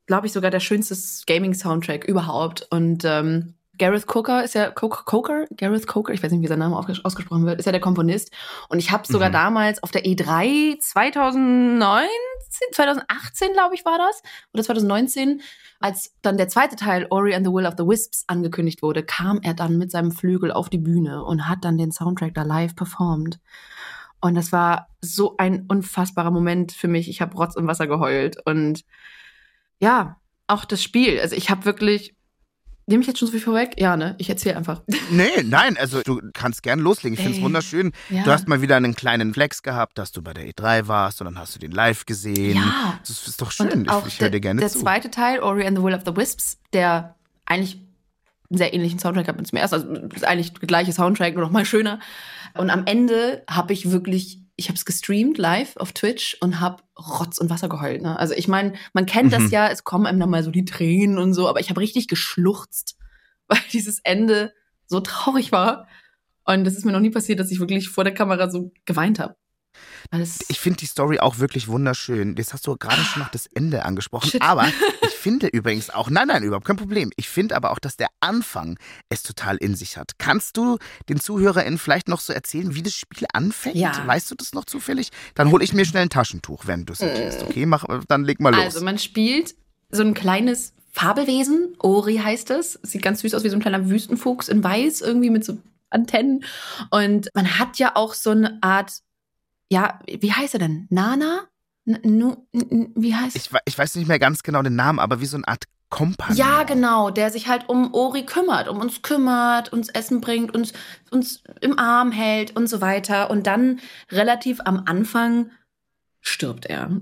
glaube 0.05 0.27
ich, 0.27 0.33
sogar 0.33 0.51
der 0.51 0.59
schönste 0.59 0.95
Gaming-Soundtrack 1.25 2.03
überhaupt. 2.05 2.67
Und 2.69 3.03
ähm, 3.05 3.55
Gareth 3.79 4.05
Coker 4.05 4.43
ist 4.43 4.53
ja 4.53 4.69
Coker, 4.69 5.03
Coker, 5.05 5.45
Gareth 5.57 5.87
Coker, 5.87 6.13
ich 6.13 6.21
weiß 6.21 6.31
nicht, 6.31 6.41
wie 6.43 6.47
sein 6.47 6.59
Name 6.59 6.77
ausgesprochen 6.77 7.45
wird, 7.45 7.59
ist 7.59 7.65
ja 7.65 7.71
der 7.71 7.81
Komponist. 7.81 8.31
Und 8.69 8.77
ich 8.79 8.91
habe 8.91 9.07
sogar 9.07 9.29
Mhm. 9.29 9.33
damals 9.33 9.81
auf 9.81 9.89
der 9.91 10.05
E3 10.05 10.77
2019, 10.79 12.07
2018, 12.71 13.53
glaube 13.53 13.75
ich, 13.75 13.83
war 13.85 13.97
das, 13.97 14.21
oder 14.53 14.63
2019, 14.63 15.41
als 15.79 16.13
dann 16.21 16.37
der 16.37 16.47
zweite 16.47 16.75
Teil 16.75 17.07
Ori 17.09 17.33
and 17.33 17.45
the 17.45 17.51
Will 17.51 17.65
of 17.65 17.73
the 17.77 17.85
Wisps 17.85 18.25
angekündigt 18.27 18.81
wurde, 18.83 19.03
kam 19.03 19.39
er 19.41 19.53
dann 19.53 19.77
mit 19.77 19.91
seinem 19.91 20.11
Flügel 20.11 20.51
auf 20.51 20.69
die 20.69 20.77
Bühne 20.77 21.23
und 21.23 21.49
hat 21.49 21.65
dann 21.65 21.77
den 21.77 21.91
Soundtrack 21.91 22.33
da 22.35 22.43
live 22.43 22.75
performt. 22.75 23.39
Und 24.21 24.35
das 24.35 24.51
war 24.53 24.87
so 25.01 25.35
ein 25.37 25.65
unfassbarer 25.67 26.31
Moment 26.31 26.71
für 26.71 26.87
mich. 26.87 27.09
Ich 27.09 27.21
habe 27.21 27.35
Rotz 27.35 27.55
und 27.57 27.67
Wasser 27.67 27.87
geheult. 27.87 28.37
Und 28.45 28.85
ja, 29.83 30.17
auch 30.47 30.65
das 30.65 30.81
Spiel. 30.81 31.19
Also 31.19 31.35
ich 31.35 31.49
habe 31.49 31.65
wirklich. 31.65 32.15
Nehme 32.85 33.01
ich 33.01 33.07
jetzt 33.07 33.19
schon 33.19 33.27
so 33.27 33.31
viel 33.31 33.39
vorweg? 33.39 33.75
Ja, 33.79 33.95
ne? 33.95 34.13
Ich 34.17 34.29
erzähle 34.29 34.57
einfach. 34.57 34.81
Nee, 35.09 35.43
nein, 35.43 35.77
also 35.77 36.01
du 36.01 36.19
kannst 36.33 36.63
gern 36.63 36.79
loslegen. 36.79 37.13
Ich 37.17 37.23
finde 37.23 37.37
es 37.37 37.43
wunderschön. 37.43 37.93
Ja. 38.09 38.23
Du 38.23 38.31
hast 38.31 38.47
mal 38.49 38.61
wieder 38.61 38.75
einen 38.75 38.93
kleinen 38.93 39.33
Flex 39.33 39.63
gehabt, 39.63 39.97
dass 39.97 40.11
du 40.11 40.21
bei 40.21 40.33
der 40.33 40.45
E3 40.49 40.87
warst 40.87 41.21
und 41.21 41.25
dann 41.25 41.37
hast 41.37 41.55
du 41.55 41.59
den 41.59 41.71
live 41.71 42.05
gesehen. 42.05 42.57
Ja. 42.57 42.99
Das 42.99 43.25
ist 43.25 43.41
doch 43.41 43.51
schön. 43.51 43.71
Und 43.71 43.89
auch 43.89 44.05
ich 44.05 44.15
ich 44.15 44.19
höre 44.19 44.29
dir 44.31 44.41
gerne 44.41 44.59
der 44.59 44.69
zu. 44.69 44.79
zweite 44.79 45.11
Teil, 45.11 45.39
Ori 45.39 45.65
and 45.65 45.77
the 45.77 45.83
Will 45.83 45.93
of 45.93 46.01
the 46.05 46.15
Wisps, 46.15 46.57
der 46.73 47.15
eigentlich 47.45 47.75
einen 48.49 48.57
sehr 48.57 48.73
ähnlichen 48.73 48.99
Soundtrack 48.99 49.29
hat 49.29 49.37
mit 49.37 49.47
zum 49.47 49.57
ersten. 49.57 49.75
Also 49.75 49.93
ist 50.13 50.25
eigentlich 50.25 50.53
der 50.53 50.67
gleiche 50.67 50.91
Soundtrack, 50.91 51.35
nur 51.35 51.43
noch 51.43 51.51
mal 51.51 51.65
schöner. 51.65 51.99
Und 52.53 52.69
am 52.69 52.85
Ende 52.85 53.43
habe 53.49 53.71
ich 53.71 53.91
wirklich, 53.91 54.42
ich 54.55 54.67
habe 54.67 54.75
es 54.77 54.85
gestreamt 54.85 55.37
live 55.37 55.77
auf 55.77 55.93
Twitch 55.93 56.37
und 56.39 56.59
habe 56.59 56.83
Rotz 56.97 57.37
und 57.39 57.49
Wasser 57.49 57.69
geheult. 57.69 58.01
Ne? 58.01 58.17
Also 58.17 58.33
ich 58.35 58.47
meine, 58.47 58.73
man 58.93 59.05
kennt 59.05 59.33
das 59.33 59.43
Mhm. 59.43 59.49
ja, 59.49 59.67
es 59.69 59.83
kommen 59.83 60.05
einem 60.05 60.19
dann 60.19 60.29
mal 60.29 60.43
so 60.43 60.51
die 60.51 60.65
Tränen 60.65 61.17
und 61.17 61.33
so, 61.33 61.47
aber 61.47 61.59
ich 61.59 61.69
habe 61.69 61.81
richtig 61.81 62.07
geschluchzt, 62.07 62.97
weil 63.47 63.59
dieses 63.71 63.99
Ende 64.03 64.53
so 64.85 64.99
traurig 64.99 65.51
war. 65.51 65.87
Und 66.45 66.65
das 66.65 66.75
ist 66.75 66.85
mir 66.85 66.91
noch 66.91 66.99
nie 66.99 67.09
passiert, 67.09 67.39
dass 67.39 67.51
ich 67.51 67.59
wirklich 67.59 67.89
vor 67.89 68.03
der 68.03 68.13
Kamera 68.13 68.49
so 68.49 68.71
geweint 68.85 69.19
habe. 69.19 69.35
Ich 70.47 70.59
finde 70.59 70.77
die 70.77 70.85
Story 70.85 71.19
auch 71.19 71.39
wirklich 71.39 71.67
wunderschön. 71.67 72.35
Jetzt 72.37 72.53
hast 72.53 72.67
du 72.67 72.75
gerade 72.77 73.01
schon 73.01 73.23
noch 73.23 73.29
das 73.29 73.47
Ende 73.47 73.85
angesprochen. 73.85 74.29
Shit. 74.29 74.41
Aber 74.41 74.67
ich 75.01 75.13
finde 75.13 75.47
übrigens 75.47 75.89
auch, 75.89 76.09
nein, 76.09 76.27
nein, 76.27 76.43
überhaupt 76.43 76.65
kein 76.65 76.75
Problem. 76.75 77.11
Ich 77.15 77.29
finde 77.29 77.55
aber 77.55 77.71
auch, 77.71 77.79
dass 77.79 77.97
der 77.97 78.09
Anfang 78.19 78.77
es 79.09 79.23
total 79.23 79.57
in 79.57 79.75
sich 79.75 79.97
hat. 79.97 80.13
Kannst 80.17 80.57
du 80.57 80.77
den 81.09 81.19
ZuhörerInnen 81.19 81.79
vielleicht 81.79 82.07
noch 82.07 82.19
so 82.19 82.33
erzählen, 82.33 82.75
wie 82.75 82.83
das 82.83 82.93
Spiel 82.93 83.27
anfängt? 83.33 83.75
Ja. 83.75 84.05
Weißt 84.05 84.29
du 84.29 84.35
das 84.35 84.53
noch 84.53 84.65
zufällig? 84.65 85.09
Dann 85.35 85.51
hole 85.51 85.63
ich 85.63 85.73
mir 85.73 85.85
schnell 85.85 86.03
ein 86.03 86.09
Taschentuch, 86.09 86.67
wenn 86.67 86.85
du 86.85 86.93
es 86.93 87.01
erklärst. 87.01 87.43
Okay, 87.43 87.65
mach, 87.65 87.85
dann 88.07 88.23
leg 88.23 88.39
mal 88.39 88.51
los. 88.51 88.61
Äh. 88.61 88.65
Also 88.65 88.85
man 88.85 88.99
spielt 88.99 89.55
so 89.89 90.03
ein 90.03 90.13
kleines 90.13 90.73
Fabelwesen, 90.91 91.75
Ori 91.79 92.17
heißt 92.17 92.51
es. 92.51 92.79
Sieht 92.83 93.01
ganz 93.01 93.21
süß 93.21 93.33
aus 93.33 93.43
wie 93.43 93.49
so 93.49 93.55
ein 93.57 93.61
kleiner 93.61 93.89
Wüstenfuchs 93.89 94.47
in 94.47 94.63
weiß, 94.63 95.01
irgendwie 95.01 95.31
mit 95.31 95.43
so 95.43 95.57
Antennen. 95.89 96.43
Und 96.89 97.29
man 97.33 97.59
hat 97.59 97.77
ja 97.79 97.95
auch 97.95 98.13
so 98.13 98.31
eine 98.31 98.59
Art, 98.61 98.99
ja, 99.71 99.99
wie 100.07 100.31
heißt 100.33 100.53
er 100.55 100.59
denn? 100.59 100.87
Nana? 100.89 101.47
N 101.85 101.99
nu, 102.03 102.47
wie 102.95 103.13
heißt 103.13 103.35
ich, 103.35 103.49
ich 103.65 103.77
weiß 103.77 103.95
nicht 103.95 104.07
mehr 104.07 104.19
ganz 104.19 104.41
genau 104.43 104.61
den 104.61 104.75
Namen, 104.75 104.99
aber 104.99 105.19
wie 105.19 105.25
so 105.25 105.35
eine 105.37 105.47
Art 105.47 105.65
Kompagnon. 105.89 106.37
Ja, 106.37 106.63
genau, 106.63 107.11
der 107.11 107.29
sich 107.29 107.47
halt 107.47 107.69
um 107.69 107.93
Ori 107.93 108.25
kümmert, 108.25 108.67
um 108.67 108.79
uns 108.79 109.03
kümmert, 109.03 109.71
uns 109.71 109.89
Essen 109.89 110.21
bringt, 110.21 110.55
uns, 110.55 110.73
uns 111.11 111.43
im 111.61 111.77
Arm 111.77 112.11
hält 112.11 112.55
und 112.55 112.65
so 112.67 112.81
weiter. 112.81 113.29
Und 113.29 113.45
dann 113.45 113.79
relativ 114.11 114.59
am 114.65 114.83
Anfang 114.85 115.51
stirbt 116.21 116.65
er. 116.65 116.89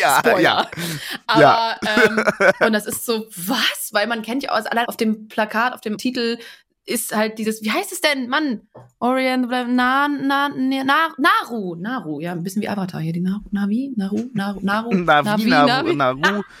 Ja, 0.00 0.18
Spoiler. 0.20 0.40
ja. 0.40 0.70
Aber, 1.26 1.40
Ja. 1.40 1.76
ähm, 1.82 2.24
und 2.60 2.72
das 2.72 2.86
ist 2.86 3.04
so, 3.04 3.26
was? 3.36 3.90
Weil 3.92 4.06
man 4.06 4.22
kennt 4.22 4.42
ja 4.42 4.50
aus, 4.50 4.64
allein 4.66 4.86
auf 4.86 4.96
dem 4.96 5.28
Plakat, 5.28 5.74
auf 5.74 5.80
dem 5.80 5.98
Titel 5.98 6.38
ist 6.86 7.14
halt 7.14 7.38
dieses, 7.38 7.62
wie 7.62 7.70
heißt 7.70 7.92
es 7.92 8.00
denn, 8.00 8.28
Mann? 8.28 8.62
Orient, 8.98 9.48
na, 9.48 9.64
na, 9.66 10.08
na, 10.08 10.48
na, 10.48 11.08
Naru, 11.18 11.76
Naru, 11.76 12.20
ja, 12.20 12.32
ein 12.32 12.42
bisschen 12.42 12.62
wie 12.62 12.68
Avatar 12.68 13.00
hier, 13.00 13.12
die 13.12 13.20
Naru, 13.20 13.42
Navi, 13.50 13.92
Naru, 13.96 14.28
Naru, 14.34 14.60
Naru, 14.62 14.94
Navi, 14.94 15.44
Naru, 15.48 15.92
Naru, 15.94 16.42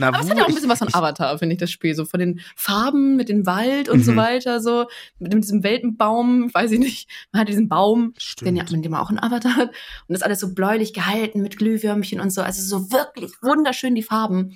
Aber 0.00 0.20
es 0.20 0.30
hat 0.30 0.38
ja 0.38 0.44
auch 0.44 0.48
ein 0.48 0.54
bisschen 0.54 0.70
was 0.70 0.78
von 0.78 0.94
Avatar, 0.94 1.36
finde 1.38 1.54
ich, 1.54 1.58
das 1.58 1.70
Spiel. 1.70 1.94
So 1.94 2.04
von 2.04 2.20
den 2.20 2.40
Farben 2.54 3.16
mit 3.16 3.28
dem 3.28 3.46
Wald 3.46 3.88
und 3.88 4.04
so 4.04 4.12
Mhm. 4.12 4.16
weiter, 4.16 4.60
so 4.60 4.86
mit 5.18 5.32
diesem 5.32 5.64
Weltenbaum, 5.64 6.54
weiß 6.54 6.70
ich 6.72 6.78
nicht. 6.78 7.10
Man 7.32 7.40
hat 7.40 7.48
diesen 7.48 7.68
Baum, 7.68 8.14
den, 8.44 8.54
ja, 8.56 8.64
mit 8.70 8.84
dem 8.84 8.92
man 8.92 9.00
auch 9.00 9.08
einen 9.08 9.18
Avatar 9.18 9.56
hat. 9.56 9.68
Und 9.70 9.74
das 10.10 10.18
ist 10.18 10.22
alles 10.22 10.40
so 10.40 10.54
bläulich 10.54 10.92
gehalten 10.94 11.42
mit 11.42 11.58
Glühwürmchen 11.58 12.20
und 12.20 12.30
so. 12.30 12.42
Also 12.42 12.62
so 12.62 12.92
wirklich 12.92 13.32
wunderschön 13.42 13.94
die 13.96 14.02
Farben. 14.04 14.54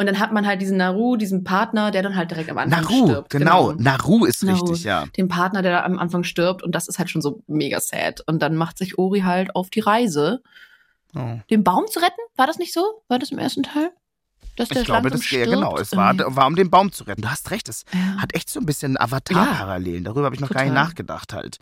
Und 0.00 0.06
dann 0.06 0.18
hat 0.18 0.32
man 0.32 0.46
halt 0.46 0.62
diesen 0.62 0.78
Naru, 0.78 1.16
diesen 1.16 1.44
Partner, 1.44 1.90
der 1.90 2.02
dann 2.02 2.16
halt 2.16 2.30
direkt 2.30 2.48
am 2.48 2.56
Anfang 2.56 2.84
Naru, 2.84 3.06
stirbt. 3.06 3.28
genau. 3.28 3.72
Naru 3.72 4.24
ist 4.24 4.42
Naru. 4.42 4.64
richtig, 4.64 4.84
ja. 4.84 5.04
Den 5.18 5.28
Partner, 5.28 5.60
der 5.60 5.72
da 5.72 5.84
am 5.84 5.98
Anfang 5.98 6.24
stirbt. 6.24 6.62
Und 6.62 6.74
das 6.74 6.88
ist 6.88 6.98
halt 6.98 7.10
schon 7.10 7.20
so 7.20 7.42
mega 7.46 7.78
sad. 7.80 8.22
Und 8.26 8.40
dann 8.40 8.56
macht 8.56 8.78
sich 8.78 8.96
Ori 8.98 9.20
halt 9.20 9.54
auf 9.54 9.68
die 9.68 9.80
Reise, 9.80 10.42
Oh. 11.14 11.38
den 11.50 11.64
Baum 11.64 11.84
zu 11.86 11.98
retten. 11.98 12.20
War 12.36 12.46
das 12.46 12.56
nicht 12.58 12.72
so? 12.72 13.02
War 13.08 13.18
das 13.18 13.30
im 13.30 13.38
ersten 13.38 13.62
Teil? 13.62 13.90
dass 14.56 14.68
der 14.68 14.78
Ich 14.82 14.86
glaube, 14.86 15.10
das 15.10 15.22
stirbt 15.24 15.50
genau. 15.50 15.76
Es 15.78 15.94
war, 15.96 16.16
war, 16.18 16.46
um 16.46 16.54
den 16.56 16.70
Baum 16.70 16.92
zu 16.92 17.04
retten. 17.04 17.22
Du 17.22 17.28
hast 17.30 17.50
recht, 17.50 17.68
es 17.68 17.84
Ja. 17.92 18.22
hat 18.22 18.34
echt 18.34 18.48
so 18.50 18.58
ein 18.60 18.66
bisschen 18.66 18.98
Avatar-Parallelen. 18.98 20.04
Darüber 20.04 20.24
habe 20.26 20.34
ich 20.34 20.40
noch 20.40 20.50
gar 20.50 20.62
nicht 20.62 20.70
Total. 20.72 20.84
nachgedacht 20.86 21.32
halt. 21.32 21.58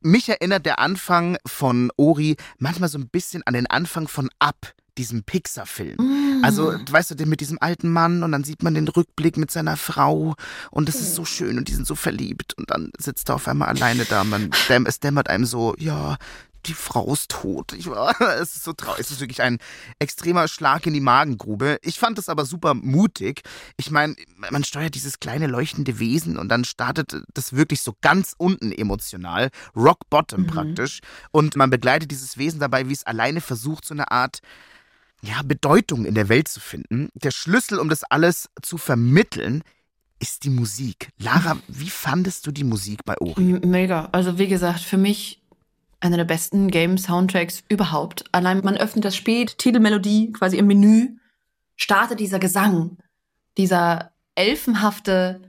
Mich 0.00 0.28
erinnert 0.28 0.64
der 0.66 0.78
Anfang 0.78 1.38
von 1.46 1.90
Ori 1.96 2.36
manchmal 2.58 2.88
so 2.88 2.98
ein 2.98 3.08
bisschen 3.08 3.42
an 3.46 3.54
den 3.54 3.66
Anfang 3.66 4.06
von 4.08 4.30
Up, 4.38 4.72
diesem 4.98 5.22
Pixar-Film. 5.22 5.96
Mm. 5.98 6.19
Also, 6.42 6.74
weißt 6.90 7.18
du, 7.18 7.26
mit 7.26 7.40
diesem 7.40 7.58
alten 7.60 7.92
Mann 7.92 8.22
und 8.22 8.32
dann 8.32 8.44
sieht 8.44 8.62
man 8.62 8.74
den 8.74 8.88
Rückblick 8.88 9.36
mit 9.36 9.50
seiner 9.50 9.76
Frau 9.76 10.34
und 10.70 10.88
das 10.88 10.96
ist 10.96 11.14
so 11.14 11.24
schön 11.24 11.58
und 11.58 11.68
die 11.68 11.74
sind 11.74 11.86
so 11.86 11.94
verliebt 11.94 12.54
und 12.54 12.70
dann 12.70 12.90
sitzt 12.98 13.28
er 13.28 13.36
auf 13.36 13.48
einmal 13.48 13.68
alleine 13.68 14.04
da. 14.04 14.24
Man, 14.24 14.50
es 14.86 15.00
dämmert 15.00 15.28
einem 15.28 15.44
so, 15.44 15.74
ja, 15.78 16.16
die 16.66 16.74
Frau 16.74 17.12
ist 17.12 17.30
tot. 17.30 17.72
Ich 17.72 17.88
war, 17.88 18.18
es 18.40 18.56
ist 18.56 18.64
so 18.64 18.72
traurig. 18.72 19.00
Es 19.00 19.10
ist 19.10 19.20
wirklich 19.20 19.42
ein 19.42 19.58
extremer 19.98 20.48
Schlag 20.48 20.86
in 20.86 20.92
die 20.92 21.00
Magengrube. 21.00 21.78
Ich 21.82 21.98
fand 21.98 22.18
es 22.18 22.28
aber 22.28 22.44
super 22.44 22.74
mutig. 22.74 23.42
Ich 23.76 23.90
meine, 23.90 24.14
man 24.50 24.64
steuert 24.64 24.94
dieses 24.94 25.20
kleine 25.20 25.46
leuchtende 25.46 25.98
Wesen 25.98 26.38
und 26.38 26.48
dann 26.48 26.64
startet 26.64 27.22
das 27.34 27.54
wirklich 27.54 27.82
so 27.82 27.94
ganz 28.00 28.34
unten 28.36 28.72
emotional, 28.72 29.50
rock 29.74 30.08
bottom 30.10 30.46
praktisch. 30.46 31.00
Und 31.30 31.56
man 31.56 31.70
begleitet 31.70 32.10
dieses 32.10 32.38
Wesen 32.38 32.60
dabei, 32.60 32.88
wie 32.88 32.92
es 32.92 33.04
alleine 33.04 33.40
versucht, 33.40 33.84
so 33.84 33.94
eine 33.94 34.10
Art 34.10 34.40
ja, 35.22 35.42
Bedeutung 35.44 36.04
in 36.06 36.14
der 36.14 36.28
Welt 36.28 36.48
zu 36.48 36.60
finden. 36.60 37.08
Der 37.14 37.30
Schlüssel, 37.30 37.78
um 37.78 37.88
das 37.88 38.04
alles 38.04 38.48
zu 38.62 38.78
vermitteln, 38.78 39.62
ist 40.18 40.44
die 40.44 40.50
Musik. 40.50 41.08
Lara, 41.18 41.56
wie 41.68 41.90
fandest 41.90 42.46
du 42.46 42.52
die 42.52 42.64
Musik 42.64 43.04
bei 43.04 43.16
Ori? 43.20 43.60
Mega. 43.64 44.08
Also 44.12 44.38
wie 44.38 44.48
gesagt, 44.48 44.80
für 44.80 44.98
mich 44.98 45.42
einer 46.00 46.16
der 46.16 46.24
besten 46.24 46.68
Game-Soundtracks 46.70 47.62
überhaupt. 47.68 48.24
Allein 48.32 48.60
man 48.64 48.76
öffnet 48.76 49.04
das 49.04 49.16
Spiel, 49.16 49.46
Titelmelodie 49.46 50.32
quasi 50.32 50.56
im 50.56 50.66
Menü, 50.66 51.16
startet 51.76 52.20
dieser 52.20 52.38
Gesang, 52.38 52.96
dieser 53.58 54.12
elfenhafte 54.34 55.40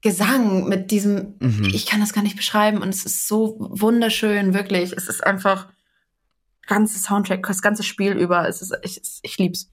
Gesang 0.00 0.68
mit 0.68 0.90
diesem, 0.90 1.34
Mhm. 1.40 1.64
ich 1.72 1.86
kann 1.86 2.00
das 2.00 2.12
gar 2.12 2.22
nicht 2.22 2.36
beschreiben 2.36 2.78
und 2.82 2.90
es 2.90 3.04
ist 3.04 3.26
so 3.26 3.56
wunderschön, 3.58 4.54
wirklich. 4.54 4.92
Es 4.92 5.08
ist 5.08 5.26
einfach 5.26 5.68
ganze 6.68 6.98
Soundtrack, 7.00 7.44
das 7.46 7.62
ganze 7.62 7.82
Spiel 7.82 8.12
über. 8.12 8.48
Es 8.48 8.62
ist, 8.62 8.72
ich, 8.82 9.00
ich 9.22 9.38
lieb's. 9.38 9.70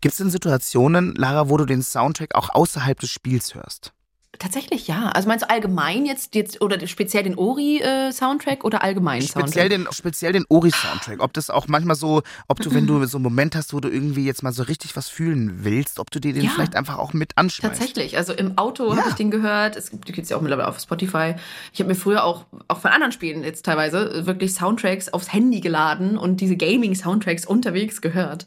Gibt 0.00 0.12
es 0.12 0.18
denn 0.18 0.30
Situationen, 0.30 1.14
Lara, 1.14 1.48
wo 1.48 1.56
du 1.56 1.64
den 1.64 1.82
Soundtrack 1.82 2.34
auch 2.34 2.50
außerhalb 2.50 2.98
des 2.98 3.10
Spiels 3.10 3.54
hörst? 3.54 3.92
Tatsächlich 4.38 4.86
ja. 4.88 5.08
Also 5.10 5.28
meinst 5.28 5.44
du 5.44 5.50
allgemein 5.50 6.06
jetzt, 6.06 6.34
jetzt 6.34 6.60
oder 6.60 6.84
speziell 6.86 7.22
den 7.24 7.36
Ori-Soundtrack 7.36 8.64
oder 8.64 8.82
allgemein 8.82 9.22
Speziell 9.22 9.48
Soundtrack? 9.48 9.68
den, 9.70 9.86
speziell 9.92 10.32
den 10.32 10.44
Ori-Soundtrack. 10.48 11.20
Ob 11.20 11.32
das 11.32 11.50
auch 11.50 11.66
manchmal 11.68 11.96
so, 11.96 12.22
ob 12.46 12.60
du, 12.60 12.72
wenn 12.72 12.86
du 12.86 13.04
so 13.06 13.18
einen 13.18 13.24
Moment 13.24 13.56
hast, 13.56 13.72
wo 13.74 13.80
du 13.80 13.88
irgendwie 13.88 14.24
jetzt 14.24 14.42
mal 14.42 14.52
so 14.52 14.62
richtig 14.62 14.96
was 14.96 15.08
fühlen 15.08 15.64
willst, 15.64 15.98
ob 15.98 16.10
du 16.10 16.20
dir 16.20 16.32
den 16.32 16.44
Ja. 16.44 16.50
vielleicht 16.50 16.76
einfach 16.76 16.98
auch 16.98 17.12
mit 17.12 17.32
anschmeißt. 17.36 17.78
Tatsächlich, 17.78 18.16
also 18.16 18.32
im 18.32 18.56
Auto 18.58 18.90
Ja. 18.92 18.98
habe 18.98 19.08
ich 19.10 19.14
den 19.16 19.30
gehört. 19.30 19.76
Es 19.76 19.90
gibt 19.90 20.18
es 20.18 20.28
ja 20.28 20.36
auch 20.36 20.40
mittlerweile 20.40 20.68
auf 20.68 20.78
Spotify. 20.78 21.34
Ich 21.72 21.80
habe 21.80 21.88
mir 21.88 21.94
früher 21.96 22.24
auch 22.24 22.44
auch 22.68 22.78
von 22.78 22.90
anderen 22.90 23.12
Spielen 23.12 23.42
jetzt 23.44 23.64
teilweise 23.64 24.26
wirklich 24.26 24.54
Soundtracks 24.54 25.08
aufs 25.08 25.32
Handy 25.32 25.60
geladen 25.60 26.16
und 26.16 26.40
diese 26.40 26.56
Gaming-Soundtracks 26.56 27.44
unterwegs 27.46 28.00
gehört 28.00 28.46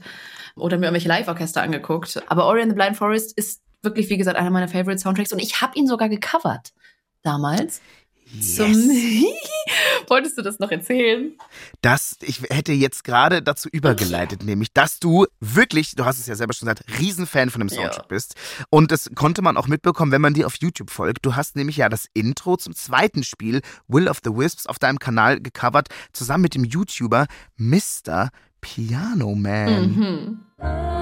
oder 0.56 0.78
mir 0.78 0.86
irgendwelche 0.86 1.08
Live-Orchester 1.10 1.62
angeguckt. 1.62 2.22
Aber 2.28 2.46
Ori 2.46 2.62
and 2.62 2.72
the 2.72 2.76
Blind 2.76 2.98
Forest 2.98 3.38
ist 3.38 3.62
wirklich, 3.84 4.10
wie 4.10 4.18
gesagt, 4.18 4.38
einer 4.38 4.50
meiner 4.50 4.68
Favorite 4.68 5.00
Soundtracks 5.00 5.34
und 5.34 5.40
ich 5.40 5.62
habe 5.62 5.78
ihn 5.78 5.88
sogar 5.88 6.10
gecovert 6.10 6.74
damals. 7.24 7.82
Zum 8.40 8.72
Wolltest 10.08 10.38
du 10.38 10.42
das 10.42 10.58
noch 10.60 10.72
erzählen? 10.72 11.34
Das, 11.82 12.16
ich 12.22 12.42
hätte 12.50 12.72
jetzt 12.72 13.04
gerade 13.04 13.42
dazu 13.42 13.68
übergeleitet, 13.70 14.44
nämlich, 14.44 14.72
dass 14.74 15.00
du 15.00 15.26
wirklich, 15.42 15.96
du 15.96 16.06
hast 16.06 16.18
es 16.20 16.28
ja 16.28 16.36
selber 16.36 16.54
schon 16.54 16.68
gesagt, 16.68 16.86
Riesenfan 17.00 17.50
von 17.50 17.60
dem 17.60 17.68
Soundtrack 17.70 18.04
Ja. 18.04 18.08
bist. 18.08 18.36
Und 18.70 18.92
das 18.92 19.10
konnte 19.16 19.42
man 19.42 19.58
auch 19.58 19.68
mitbekommen, 19.68 20.14
wenn 20.14 20.22
man 20.22 20.34
dir 20.34 20.48
auf 20.48 20.56
YouTube 20.60 20.92
folgt. 20.92 21.26
Du 21.26 21.36
hast 21.36 21.58
nämlich 21.58 21.76
ja 21.78 21.90
das 21.90 22.08
Intro 22.14 22.56
zum 22.56 22.74
zweiten 22.74 23.24
Spiel, 23.24 23.62
Will 23.90 24.08
of 24.08 24.20
the 24.24 24.32
Wisps, 24.32 24.66
auf 24.66 24.80
deinem 24.80 25.00
Kanal 25.00 25.42
gecovert, 25.42 25.90
zusammen 26.14 26.44
mit 26.44 26.56
dem 26.56 26.64
YouTuber 26.64 27.28
Mr. 27.58 28.30
Piano 28.62 29.36
Man. 29.36 29.92
Mhm. 30.58 31.01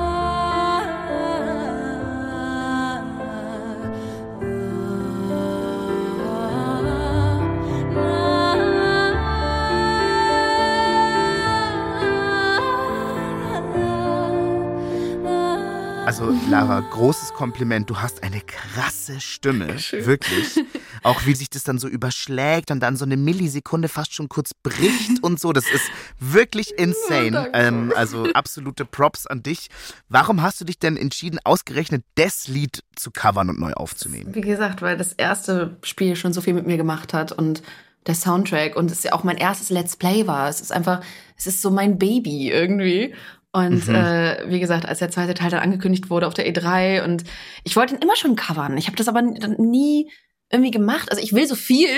Also, 16.19 16.37
Lara, 16.49 16.81
großes 16.81 17.31
Kompliment. 17.31 17.89
Du 17.89 18.01
hast 18.01 18.23
eine 18.23 18.41
krasse 18.41 19.21
Stimme. 19.21 19.67
Dankeschön. 19.67 20.05
Wirklich. 20.05 20.65
Auch 21.03 21.25
wie 21.25 21.33
sich 21.33 21.49
das 21.49 21.63
dann 21.63 21.79
so 21.79 21.87
überschlägt 21.87 22.71
und 22.71 22.81
dann 22.81 22.97
so 22.97 23.05
eine 23.05 23.15
Millisekunde 23.15 23.87
fast 23.87 24.13
schon 24.13 24.27
kurz 24.27 24.53
bricht 24.53 25.23
und 25.23 25.39
so. 25.39 25.53
Das 25.53 25.63
ist 25.71 25.89
wirklich 26.19 26.77
insane. 26.77 27.49
ähm, 27.53 27.93
also, 27.95 28.25
absolute 28.33 28.83
Props 28.83 29.27
an 29.27 29.43
dich. 29.43 29.69
Warum 30.09 30.41
hast 30.41 30.59
du 30.59 30.65
dich 30.65 30.77
denn 30.77 30.97
entschieden, 30.97 31.39
ausgerechnet 31.45 32.03
das 32.15 32.49
Lied 32.49 32.83
zu 32.97 33.11
covern 33.11 33.49
und 33.49 33.57
neu 33.57 33.71
aufzunehmen? 33.71 34.35
Wie 34.35 34.41
gesagt, 34.41 34.81
weil 34.81 34.97
das 34.97 35.13
erste 35.13 35.77
Spiel 35.83 36.17
schon 36.17 36.33
so 36.33 36.41
viel 36.41 36.53
mit 36.53 36.67
mir 36.67 36.75
gemacht 36.75 37.13
hat 37.13 37.31
und 37.31 37.63
der 38.07 38.15
Soundtrack 38.15 38.75
und 38.75 38.91
es 38.91 39.03
ja 39.03 39.13
auch 39.13 39.23
mein 39.23 39.37
erstes 39.37 39.69
Let's 39.69 39.95
Play 39.95 40.27
war. 40.27 40.49
Es 40.49 40.59
ist 40.59 40.73
einfach, 40.73 41.01
es 41.37 41.47
ist 41.47 41.61
so 41.61 41.71
mein 41.71 41.97
Baby 41.97 42.49
irgendwie. 42.51 43.13
Und 43.51 43.87
Mhm. 43.87 43.95
äh, 43.95 44.49
wie 44.51 44.59
gesagt, 44.59 44.85
als 44.85 44.99
der 44.99 45.09
zweite 45.09 45.33
Teil 45.33 45.49
dann 45.49 45.61
angekündigt 45.61 46.09
wurde 46.11 46.27
auf 46.27 46.35
der 46.35 46.47
E3 46.47 47.03
und 47.03 47.23
ich 47.63 47.75
wollte 47.75 47.95
ihn 47.95 48.01
immer 48.01 48.15
schon 48.15 48.35
covern. 48.35 48.77
Ich 48.77 48.85
habe 48.87 48.95
das 48.97 49.07
aber 49.07 49.21
dann 49.23 49.55
nie 49.57 50.11
irgendwie 50.51 50.71
gemacht. 50.71 51.09
Also 51.09 51.23
ich 51.23 51.33
will 51.33 51.47
so 51.47 51.55
viel, 51.55 51.89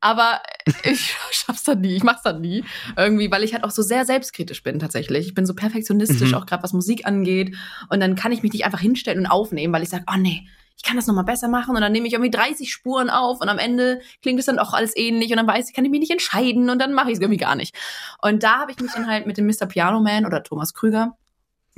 aber 0.00 0.40
ich 0.84 1.14
schaff's 1.30 1.64
dann 1.64 1.82
nie. 1.82 1.94
Ich 1.96 2.04
mach's 2.04 2.22
dann 2.22 2.40
nie. 2.40 2.64
Irgendwie, 2.96 3.30
weil 3.30 3.44
ich 3.44 3.52
halt 3.52 3.64
auch 3.64 3.70
so 3.70 3.82
sehr 3.82 4.06
selbstkritisch 4.06 4.62
bin 4.62 4.78
tatsächlich. 4.78 5.26
Ich 5.26 5.34
bin 5.34 5.44
so 5.44 5.54
perfektionistisch, 5.54 6.30
Mhm. 6.30 6.34
auch 6.36 6.46
gerade 6.46 6.62
was 6.62 6.72
Musik 6.72 7.06
angeht. 7.06 7.54
Und 7.90 8.00
dann 8.00 8.14
kann 8.16 8.32
ich 8.32 8.42
mich 8.42 8.52
nicht 8.54 8.64
einfach 8.64 8.80
hinstellen 8.80 9.18
und 9.20 9.26
aufnehmen, 9.26 9.72
weil 9.74 9.82
ich 9.82 9.90
sage, 9.90 10.04
oh 10.10 10.16
nee, 10.18 10.48
ich 10.78 10.84
kann 10.84 10.96
das 10.96 11.08
noch 11.08 11.14
mal 11.14 11.24
besser 11.24 11.48
machen 11.48 11.74
und 11.74 11.82
dann 11.82 11.90
nehme 11.90 12.06
ich 12.06 12.12
irgendwie 12.12 12.30
30 12.30 12.72
Spuren 12.72 13.10
auf 13.10 13.40
und 13.40 13.48
am 13.48 13.58
Ende 13.58 14.00
klingt 14.22 14.38
es 14.38 14.46
dann 14.46 14.60
auch 14.60 14.74
alles 14.74 14.96
ähnlich 14.96 15.32
und 15.32 15.36
dann 15.36 15.46
weiß 15.46 15.68
ich, 15.68 15.74
kann 15.74 15.84
ich 15.84 15.90
mich 15.90 15.98
nicht 15.98 16.12
entscheiden 16.12 16.70
und 16.70 16.78
dann 16.78 16.94
mache 16.94 17.10
ich 17.10 17.16
es 17.16 17.20
irgendwie 17.20 17.38
gar 17.38 17.56
nicht. 17.56 17.76
Und 18.22 18.44
da 18.44 18.60
habe 18.60 18.70
ich 18.70 18.78
mich 18.78 18.92
dann 18.92 19.08
halt 19.08 19.26
mit 19.26 19.36
dem 19.36 19.46
Mr. 19.46 19.66
Piano 19.66 20.00
Man 20.00 20.24
oder 20.24 20.44
Thomas 20.44 20.74
Krüger 20.74 21.16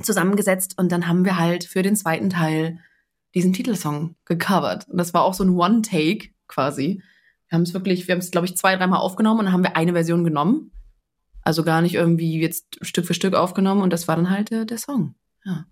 zusammengesetzt 0.03 0.77
und 0.77 0.91
dann 0.91 1.07
haben 1.07 1.25
wir 1.25 1.37
halt 1.37 1.63
für 1.63 1.81
den 1.81 1.95
zweiten 1.95 2.29
Teil 2.29 2.79
diesen 3.33 3.53
Titelsong 3.53 4.15
gecovert. 4.25 4.87
Und 4.87 4.99
das 4.99 5.15
war 5.15 5.23
auch 5.23 5.33
so 5.33 5.43
ein 5.43 5.57
One-Take 5.57 6.29
quasi. 6.47 7.01
Wir 7.49 7.55
haben 7.55 7.63
es 7.63 7.73
wirklich, 7.73 8.07
wir 8.07 8.13
haben 8.13 8.19
es, 8.19 8.29
glaube 8.29 8.45
ich, 8.45 8.55
zwei, 8.55 8.75
dreimal 8.75 8.99
aufgenommen 8.99 9.39
und 9.39 9.45
dann 9.45 9.53
haben 9.53 9.63
wir 9.63 9.75
eine 9.75 9.93
Version 9.93 10.23
genommen. 10.23 10.71
Also 11.41 11.63
gar 11.63 11.81
nicht 11.81 11.95
irgendwie 11.95 12.39
jetzt 12.39 12.77
Stück 12.85 13.07
für 13.07 13.15
Stück 13.15 13.33
aufgenommen 13.33 13.81
und 13.81 13.91
das 13.91 14.07
war 14.07 14.15
dann 14.15 14.29
halt 14.29 14.51
der, 14.51 14.65
der 14.65 14.77
Song. 14.77 15.15
Ja. 15.43 15.65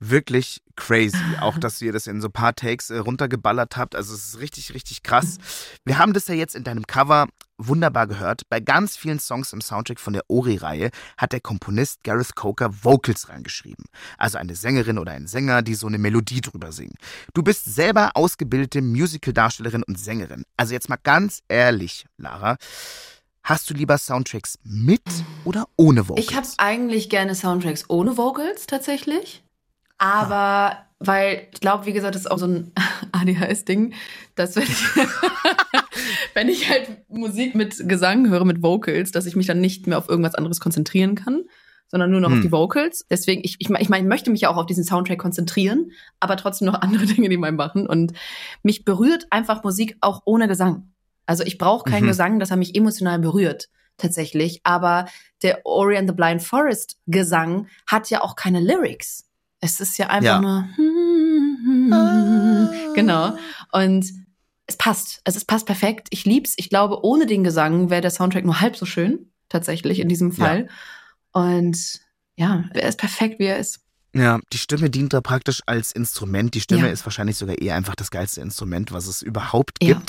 Wirklich 0.00 0.62
crazy. 0.76 1.16
Auch, 1.40 1.58
dass 1.60 1.80
ihr 1.80 1.92
das 1.92 2.06
in 2.06 2.20
so 2.20 2.28
ein 2.28 2.32
paar 2.32 2.54
Takes 2.54 2.90
äh, 2.90 2.98
runtergeballert 2.98 3.76
habt. 3.76 3.94
Also, 3.94 4.14
es 4.14 4.28
ist 4.28 4.40
richtig, 4.40 4.74
richtig 4.74 5.02
krass. 5.02 5.38
Wir 5.84 5.98
haben 5.98 6.12
das 6.12 6.26
ja 6.26 6.34
jetzt 6.34 6.54
in 6.54 6.64
deinem 6.64 6.86
Cover 6.86 7.28
wunderbar 7.58 8.06
gehört. 8.06 8.42
Bei 8.48 8.60
ganz 8.60 8.96
vielen 8.96 9.20
Songs 9.20 9.52
im 9.52 9.60
Soundtrack 9.60 10.00
von 10.00 10.14
der 10.14 10.24
Ori-Reihe 10.28 10.90
hat 11.16 11.32
der 11.32 11.40
Komponist 11.40 12.02
Gareth 12.02 12.34
Coker 12.34 12.70
Vocals 12.82 13.28
reingeschrieben. 13.28 13.84
Also 14.18 14.38
eine 14.38 14.54
Sängerin 14.54 14.98
oder 14.98 15.12
ein 15.12 15.26
Sänger, 15.26 15.62
die 15.62 15.74
so 15.74 15.86
eine 15.86 15.98
Melodie 15.98 16.40
drüber 16.40 16.72
singen. 16.72 16.94
Du 17.34 17.42
bist 17.42 17.66
selber 17.66 18.12
ausgebildete 18.14 18.82
Musical-Darstellerin 18.82 19.82
und 19.82 19.98
Sängerin. 19.98 20.44
Also 20.56 20.72
jetzt 20.72 20.88
mal 20.88 20.98
ganz 21.02 21.42
ehrlich, 21.48 22.06
Lara. 22.16 22.56
Hast 23.42 23.70
du 23.70 23.74
lieber 23.74 23.96
Soundtracks 23.98 24.58
mit 24.62 25.02
oder 25.44 25.66
ohne 25.76 26.08
Vocals? 26.08 26.26
Ich 26.26 26.36
habe 26.36 26.46
eigentlich 26.58 27.08
gerne 27.08 27.34
Soundtracks 27.34 27.84
ohne 27.88 28.16
Vocals 28.16 28.66
tatsächlich. 28.66 29.42
Aber 30.00 30.78
weil 30.98 31.46
ich 31.52 31.60
glaube, 31.60 31.86
wie 31.86 31.92
gesagt, 31.92 32.14
das 32.14 32.22
ist 32.22 32.30
auch 32.30 32.38
so 32.38 32.46
ein 32.46 32.72
ADHS-Ding, 33.12 33.94
dass 34.34 34.56
wenn 34.56 34.64
ich, 34.64 34.84
wenn 36.34 36.48
ich 36.48 36.68
halt 36.68 36.88
Musik 37.08 37.54
mit 37.54 37.88
Gesang 37.88 38.28
höre, 38.28 38.44
mit 38.44 38.62
Vocals, 38.62 39.12
dass 39.12 39.26
ich 39.26 39.36
mich 39.36 39.46
dann 39.46 39.60
nicht 39.60 39.86
mehr 39.86 39.98
auf 39.98 40.08
irgendwas 40.08 40.34
anderes 40.34 40.60
konzentrieren 40.60 41.14
kann, 41.14 41.42
sondern 41.88 42.10
nur 42.10 42.20
noch 42.20 42.28
auf 42.28 42.36
Hm. 42.36 42.42
die 42.42 42.52
Vocals. 42.52 43.04
Deswegen, 43.10 43.42
ich, 43.44 43.56
ich, 43.58 43.68
ich, 43.70 43.88
mein, 43.88 44.02
ich 44.02 44.08
möchte 44.08 44.30
mich 44.30 44.42
ja 44.42 44.48
auch 44.50 44.56
auf 44.56 44.66
diesen 44.66 44.84
Soundtrack 44.84 45.18
konzentrieren, 45.18 45.90
aber 46.18 46.36
trotzdem 46.36 46.66
noch 46.66 46.74
andere 46.80 47.06
Dinge 47.06 47.28
nebenbei 47.28 47.52
machen. 47.52 47.86
Und 47.86 48.12
mich 48.62 48.84
berührt 48.84 49.26
einfach 49.30 49.62
Musik 49.64 49.96
auch 50.00 50.22
ohne 50.24 50.48
Gesang. 50.48 50.92
Also 51.26 51.44
ich 51.44 51.58
brauche 51.58 51.88
keinen 51.90 52.04
Mhm. 52.04 52.08
Gesang, 52.08 52.38
dass 52.40 52.50
er 52.50 52.56
mich 52.56 52.74
emotional 52.74 53.18
berührt, 53.18 53.68
tatsächlich. 53.98 54.60
Aber 54.64 55.06
der 55.42 55.64
Ori 55.66 55.96
and 55.96 56.08
the 56.08 56.14
Blind 56.14 56.42
Forest 56.42 56.98
Gesang 57.06 57.68
hat 57.86 58.08
ja 58.10 58.22
auch 58.22 58.34
keine 58.36 58.60
Lyrics. 58.60 59.26
Es 59.60 59.80
ist 59.80 59.98
ja 59.98 60.06
einfach 60.08 60.24
Ja. 60.24 60.40
nur 60.40 60.68
Ah. 61.92 62.70
genau. 62.94 63.36
Und 63.72 64.06
es 64.66 64.76
passt. 64.76 65.20
Also 65.24 65.36
es 65.36 65.44
passt 65.44 65.66
perfekt. 65.66 66.08
Ich 66.10 66.24
lieb's. 66.24 66.54
Ich 66.56 66.70
glaube, 66.70 67.04
ohne 67.04 67.26
den 67.26 67.44
Gesang 67.44 67.90
wäre 67.90 68.00
der 68.00 68.10
Soundtrack 68.10 68.44
nur 68.44 68.60
halb 68.60 68.76
so 68.76 68.86
schön, 68.86 69.30
tatsächlich 69.48 70.00
in 70.00 70.08
diesem 70.08 70.32
Fall. 70.32 70.68
Und 71.32 72.00
ja, 72.36 72.64
er 72.72 72.88
ist 72.88 72.98
perfekt, 72.98 73.38
wie 73.38 73.46
er 73.46 73.58
ist. 73.58 73.80
Ja, 74.14 74.40
die 74.52 74.58
Stimme 74.58 74.90
dient 74.90 75.12
da 75.12 75.20
praktisch 75.20 75.60
als 75.66 75.92
Instrument. 75.92 76.54
Die 76.54 76.60
Stimme 76.60 76.86
Ja. 76.86 76.92
ist 76.92 77.04
wahrscheinlich 77.06 77.36
sogar 77.36 77.58
eher 77.58 77.76
einfach 77.76 77.94
das 77.94 78.10
geilste 78.10 78.40
Instrument, 78.40 78.90
was 78.92 79.06
es 79.06 79.22
überhaupt 79.22 79.82
Ja. 79.82 80.02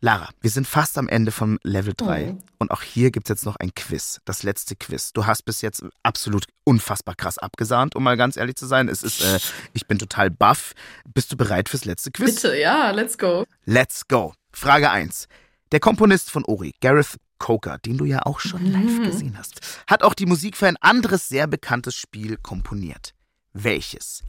Gibt. 0.00 0.04
Lara, 0.04 0.28
wir 0.40 0.50
sind 0.50 0.66
fast 0.66 0.96
am 0.98 1.08
Ende 1.08 1.30
vom 1.30 1.58
Level 1.62 1.92
3 1.96 2.32
Oh. 2.38 2.42
und 2.58 2.70
auch 2.70 2.82
hier 2.82 3.10
gibt's 3.10 3.28
jetzt 3.28 3.44
noch 3.44 3.56
ein 3.56 3.74
Quiz, 3.74 4.20
das 4.24 4.42
letzte 4.42 4.74
Quiz. 4.76 5.12
Du 5.12 5.26
hast 5.26 5.42
bis 5.44 5.60
jetzt 5.60 5.84
absolut 6.02 6.46
unfassbar 6.64 7.14
krass 7.14 7.38
abgesahnt, 7.38 7.94
um 7.96 8.02
mal 8.02 8.16
ganz 8.16 8.36
ehrlich 8.36 8.56
zu 8.56 8.66
sein. 8.66 8.88
Es 8.88 9.02
ist, 9.02 9.22
äh, 9.22 9.38
ich 9.74 9.86
bin 9.86 9.98
total 9.98 10.30
baff. 10.30 10.72
Bist 11.12 11.30
du 11.32 11.36
bereit 11.36 11.68
fürs 11.68 11.84
letzte 11.84 12.10
Quiz? 12.10 12.36
Bitte, 12.36 12.56
ja, 12.58 12.90
let's 12.92 13.18
go. 13.18 13.44
Let's 13.66 14.08
go. 14.08 14.32
Frage 14.52 14.90
1. 14.90 15.28
Der 15.72 15.80
Komponist 15.80 16.30
von 16.30 16.44
Ori, 16.44 16.74
Gareth 16.80 17.18
Coker, 17.38 17.78
den 17.78 17.96
du 17.96 18.04
ja 18.04 18.26
auch 18.26 18.40
schon 18.40 18.66
live 18.66 18.98
Mhm. 18.98 19.04
gesehen 19.04 19.38
hast, 19.38 19.60
hat 19.86 20.02
auch 20.02 20.14
die 20.14 20.26
Musik 20.26 20.56
für 20.56 20.66
ein 20.66 20.76
anderes 20.78 21.28
sehr 21.28 21.46
bekanntes 21.46 21.94
Spiel 21.94 22.36
komponiert. 22.36 23.14
Welches? 23.52 24.22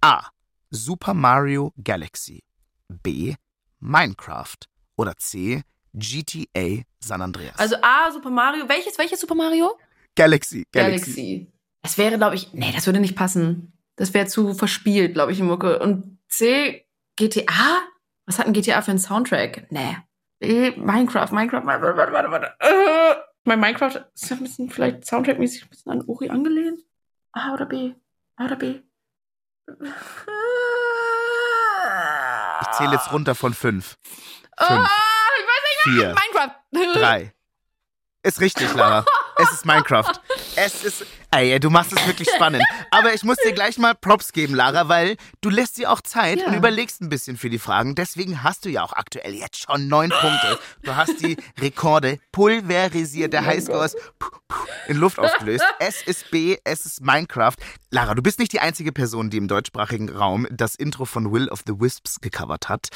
A. 0.00 0.26
Super 0.70 1.14
Mario 1.14 1.72
Galaxy. 1.82 2.42
B. 2.88 3.34
Minecraft. 3.80 4.56
Oder 4.96 5.16
C. 5.16 5.62
GTA 5.94 6.82
San 7.00 7.20
Andreas. 7.20 7.58
Also 7.58 7.76
A, 7.82 8.10
Super 8.10 8.30
Mario. 8.30 8.68
Welches, 8.68 8.96
welches 8.98 9.20
Super 9.20 9.34
Mario? 9.34 9.78
Galaxy. 10.14 10.64
Galaxy. 10.72 11.52
Das 11.82 11.98
wäre, 11.98 12.16
glaube 12.16 12.36
ich, 12.36 12.52
nee, 12.52 12.72
das 12.72 12.86
würde 12.86 13.00
nicht 13.00 13.16
passen. 13.16 13.72
Das 13.96 14.14
wäre 14.14 14.26
zu 14.26 14.54
verspielt, 14.54 15.14
glaube 15.14 15.32
ich, 15.32 15.38
die 15.38 15.44
Mucke. 15.44 15.78
Und 15.80 16.18
C, 16.28 16.86
GTA? 17.16 17.82
Was 18.26 18.38
hat 18.38 18.46
ein 18.46 18.52
GTA 18.52 18.80
für 18.82 18.92
einen 18.92 19.00
Soundtrack? 19.00 19.70
Nee. 19.70 19.96
B, 20.38 20.70
Minecraft, 20.76 21.30
Minecraft, 21.32 21.66
warte, 21.66 21.96
warte, 21.96 22.12
warte, 22.12 22.30
warte. 22.30 22.54
Äh, 22.60 23.14
mein 23.44 23.60
Minecraft 23.60 24.06
ist 24.14 24.30
ja 24.30 24.36
ein 24.36 24.42
bisschen 24.42 24.70
vielleicht 24.70 25.04
soundtrackmäßig 25.04 25.64
ein 25.64 25.68
bisschen 25.68 25.92
an 25.92 26.02
Uri 26.06 26.30
angelehnt. 26.30 26.80
A 27.32 27.52
oder 27.52 27.66
B? 27.66 27.94
A 28.36 28.44
oder 28.46 28.56
B? 28.56 28.80
Ich 32.62 32.70
zähle 32.76 32.92
jetzt 32.92 33.12
runter 33.12 33.34
von 33.34 33.54
fünf. 33.54 33.96
Ah, 34.56 34.66
Fünf, 34.66 34.88
ich 35.38 35.46
weiß 35.46 35.62
nicht, 35.64 35.82
vier, 35.82 36.14
Minecraft. 36.14 36.94
drei. 37.00 37.34
Ist 38.22 38.40
richtig, 38.40 38.72
Lara. 38.74 39.04
Es 39.42 39.52
ist 39.52 39.66
Minecraft. 39.66 40.12
Es 40.56 40.84
ist. 40.84 41.04
Ey, 41.30 41.58
du 41.58 41.70
machst 41.70 41.92
es 41.92 42.06
wirklich 42.06 42.28
spannend. 42.34 42.62
Aber 42.90 43.14
ich 43.14 43.22
muss 43.24 43.36
dir 43.44 43.52
gleich 43.52 43.78
mal 43.78 43.94
Props 43.94 44.32
geben, 44.32 44.54
Lara, 44.54 44.88
weil 44.88 45.16
du 45.40 45.48
lässt 45.48 45.78
dir 45.78 45.90
auch 45.90 46.00
Zeit 46.02 46.40
Ja. 46.40 46.46
und 46.46 46.54
überlegst 46.54 47.00
ein 47.00 47.08
bisschen 47.08 47.36
für 47.38 47.48
die 47.48 47.58
Fragen. 47.58 47.94
Deswegen 47.94 48.42
hast 48.42 48.64
du 48.64 48.68
ja 48.68 48.82
auch 48.82 48.92
aktuell 48.92 49.34
jetzt 49.34 49.58
schon 49.62 49.88
neun 49.88 50.10
Punkte. 50.10 50.58
Du 50.82 50.94
hast 50.94 51.20
die 51.20 51.36
Rekorde 51.58 52.18
pulverisiert. 52.32 53.32
Der 53.32 53.44
Highscore 53.46 53.86
ist 53.86 53.96
puh, 54.18 54.28
puh, 54.48 54.66
in 54.88 54.96
Luft 54.98 55.18
aufgelöst. 55.18 55.64
Es 55.78 56.02
ist 56.02 56.30
B, 56.30 56.56
es 56.64 56.84
ist 56.84 57.00
Minecraft. 57.00 57.54
Lara, 57.90 58.14
du 58.14 58.22
bist 58.22 58.38
nicht 58.38 58.52
die 58.52 58.60
einzige 58.60 58.92
Person, 58.92 59.30
die 59.30 59.38
im 59.38 59.48
deutschsprachigen 59.48 60.10
Raum 60.10 60.46
das 60.50 60.74
Intro 60.74 61.04
von 61.06 61.32
Will 61.32 61.48
of 61.48 61.62
the 61.66 61.80
Wisps 61.80 62.20
gecovert 62.20 62.68
hat. 62.68 62.88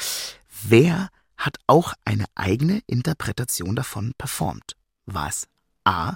Wer 0.63 1.09
hat 1.37 1.57
auch 1.67 1.93
eine 2.05 2.25
eigene 2.35 2.81
Interpretation 2.87 3.75
davon 3.75 4.13
performt? 4.17 4.73
War 5.05 5.29
es 5.29 5.47
A. 5.85 6.15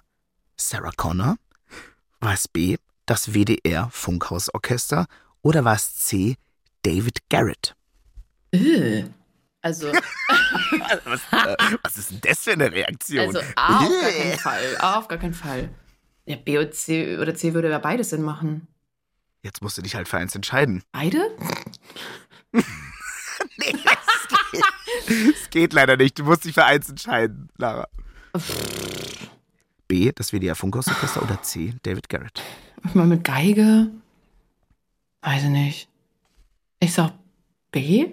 Sarah 0.70 0.91
Connor? 0.95 1.38
War 2.20 2.34
es 2.34 2.47
B. 2.47 2.78
Das 3.05 3.34
WDR 3.34 3.89
Funkhausorchester? 3.91 5.07
Oder 5.41 5.66
war 5.66 5.76
es 5.76 5.95
C. 5.95 6.36
David 6.84 7.20
Garrett? 7.30 7.76
Äh, 8.51 9.05
Also, 9.62 9.91
Was, 11.05 11.22
äh, 11.32 11.55
was 11.84 11.97
ist 11.97 12.12
denn 12.12 12.22
das 12.22 12.39
für 12.39 12.51
eine 12.53 12.72
Reaktion? 12.72 13.28
also 13.36 13.41
A 13.55 13.80
auf 13.80 13.89
gar 13.89 14.12
keinen 14.12 14.38
Fall. 14.39 14.78
A 14.80 14.95
auf 14.99 15.07
gar 15.07 15.18
keinen 15.20 15.34
Fall. 15.34 15.70
Ja, 16.26 16.36
B 16.38 16.57
oder 16.57 16.72
C 16.72 17.18
oder 17.18 17.36
C 17.36 17.53
würde 17.53 17.70
ja 17.70 17.80
beides 17.80 18.09
Sinn 18.12 18.22
machen. 18.24 18.68
Jetzt 19.43 19.62
musst 19.62 19.78
du 19.78 19.82
dich 19.82 19.95
halt 19.95 20.07
für 20.07 20.18
eins 20.18 20.36
entscheiden. 20.36 20.84
Beide? 20.91 21.20
Nee, 23.57 23.74
es 23.74 24.28
geht, 25.07 25.36
es 25.36 25.49
geht 25.49 25.74
leider 25.74 25.97
nicht. 25.97 26.18
Du 26.20 26.24
musst 26.24 26.45
dich 26.45 26.53
für 26.53 26.66
eins 26.66 26.89
entscheiden, 26.89 27.49
Lara. 27.57 27.88
B. 29.91 30.13
Das 30.15 30.31
WDR 30.31 30.55
Funkhausorchester 30.55 31.21
oder 31.21 31.41
C. 31.41 31.73
David 31.83 32.07
Garrett? 32.07 32.41
Mal 32.93 33.07
mit 33.07 33.25
Geige? 33.25 33.91
Weiß 35.21 35.43
ich 35.43 35.49
nicht. 35.49 35.89
Ich 36.79 36.93
sag 36.93 37.11
B? 37.71 38.11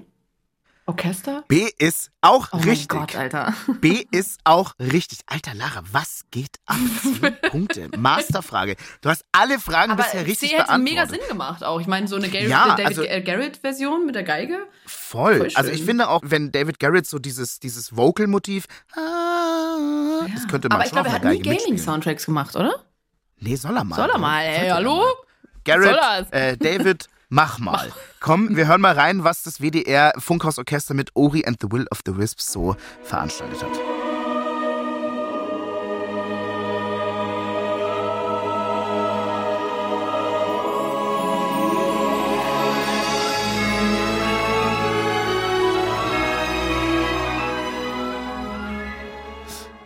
Orchester? 0.88 1.44
B 1.48 1.68
ist 1.78 2.10
auch 2.22 2.48
Oh 2.52 2.56
richtig. 2.56 2.88
mein 2.92 3.06
Gott, 3.06 3.14
Alter. 3.16 3.54
B 3.80 4.04
ist 4.10 4.40
auch 4.44 4.72
richtig. 4.80 5.18
Alter 5.26 5.54
Lara, 5.54 5.82
was 5.92 6.22
geht 6.30 6.56
ab? 6.66 6.76
Punkte. 7.50 7.88
Masterfrage. 7.96 8.74
Du 9.02 9.10
hast 9.10 9.22
alle 9.32 9.58
Fragen 9.60 9.92
Aber 9.92 10.02
bisher 10.02 10.26
richtig 10.26 10.48
C 10.50 10.56
hätte 10.56 10.66
beantwortet. 10.66 10.94
mega 10.94 11.06
Sinn 11.06 11.28
gemacht 11.28 11.62
auch. 11.62 11.80
Ich 11.80 11.86
meine, 11.86 12.08
so 12.08 12.16
eine 12.16 12.28
Garrett, 12.30 12.48
Ja, 12.48 12.68
David 12.74 12.86
also- 12.86 13.02
äh, 13.02 13.20
Garrett-Version 13.20 14.06
mit 14.06 14.14
der 14.14 14.22
Geige. 14.22 14.58
Voll. 14.86 15.36
Voll 15.38 15.50
Also 15.54 15.70
ich 15.70 15.84
finde 15.84 16.08
auch, 16.08 16.20
wenn 16.24 16.50
David 16.52 16.78
Garrett 16.80 17.06
so 17.06 17.18
dieses, 17.18 17.60
dieses 17.60 17.94
Vocal-Motiv, 17.94 18.64
ah, 18.96 20.26
das 20.34 20.48
könnte 20.48 20.68
man 20.68 20.76
Aber 20.76 20.84
ich 20.84 20.90
schon 20.90 21.02
glaube, 21.02 21.08
er 21.10 21.14
hat 21.14 21.24
nie. 21.24 21.42
Gaming-Soundtracks 21.42 22.24
gemacht, 22.26 22.56
oder? 22.56 22.74
Nee, 23.40 23.56
soll 23.56 23.76
er 23.76 23.84
mal. 23.84 23.96
Soll 23.96 24.10
er 24.10 24.18
mal, 24.18 24.40
ey, 24.42 24.68
hallo? 24.70 25.04
Garrett, 25.64 26.32
äh, 26.32 26.56
David, 26.56 27.08
mach 27.28 27.58
mal. 27.58 27.92
Komm, 28.20 28.56
wir 28.56 28.66
hören 28.66 28.80
mal 28.80 28.94
rein, 28.94 29.24
was 29.24 29.42
das 29.42 29.60
WDR 29.60 30.12
Funkhausorchester 30.18 30.94
mit 30.94 31.10
Ori 31.14 31.44
and 31.44 31.58
the 31.60 31.70
Will 31.70 31.86
of 31.90 32.00
the 32.06 32.16
Wisps 32.16 32.52
so 32.52 32.76
veranstaltet 33.02 33.62
hat. 33.62 33.78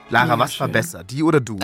Lara, 0.08 0.38
was 0.38 0.60
war 0.60 0.68
besser, 0.68 1.02
die 1.04 1.22
oder 1.22 1.40
du? 1.40 1.56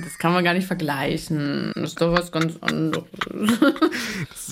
Das 0.00 0.16
kann 0.18 0.32
man 0.32 0.42
gar 0.44 0.54
nicht 0.54 0.66
vergleichen. 0.66 1.72
Das 1.74 1.90
ist 1.90 2.00
doch 2.00 2.12
was 2.12 2.32
ganz 2.32 2.56
anderes. 2.60 3.04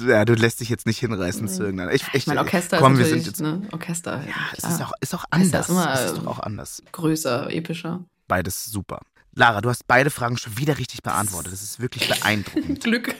Ja, 0.06 0.24
du 0.24 0.34
lässt 0.34 0.60
dich 0.60 0.68
jetzt 0.68 0.86
nicht 0.86 0.98
hinreißen 0.98 1.48
zu 1.48 1.62
irgendeiner. 1.64 1.92
Ich, 1.92 2.02
ich, 2.12 2.26
Mein 2.26 2.38
Orchester 2.38 2.78
komm, 2.78 2.92
ist 2.94 2.98
wir 2.98 3.04
natürlich, 3.06 3.24
sind 3.24 3.38
jetzt. 3.38 3.62
ne? 3.62 3.68
Orchester. 3.72 4.22
Ja, 4.26 4.34
es 4.52 4.58
klar. 4.58 4.72
ist 4.72 4.82
auch, 4.82 4.92
ist 5.00 5.14
auch 5.14 5.24
anders. 5.30 5.68
ist 5.68 5.70
immer, 5.70 5.92
es 5.94 6.00
ist 6.12 6.16
doch 6.18 6.26
auch 6.26 6.38
anders. 6.40 6.82
größer, 6.92 7.50
epischer. 7.50 8.04
Beides 8.28 8.66
super. 8.66 9.00
Lara, 9.34 9.60
du 9.60 9.68
hast 9.68 9.86
beide 9.86 10.10
Fragen 10.10 10.36
schon 10.36 10.58
wieder 10.58 10.78
richtig 10.78 11.02
beantwortet. 11.02 11.52
Das 11.52 11.62
ist 11.62 11.80
wirklich 11.80 12.08
beeindruckend. 12.08 12.80
Glück. 12.84 13.14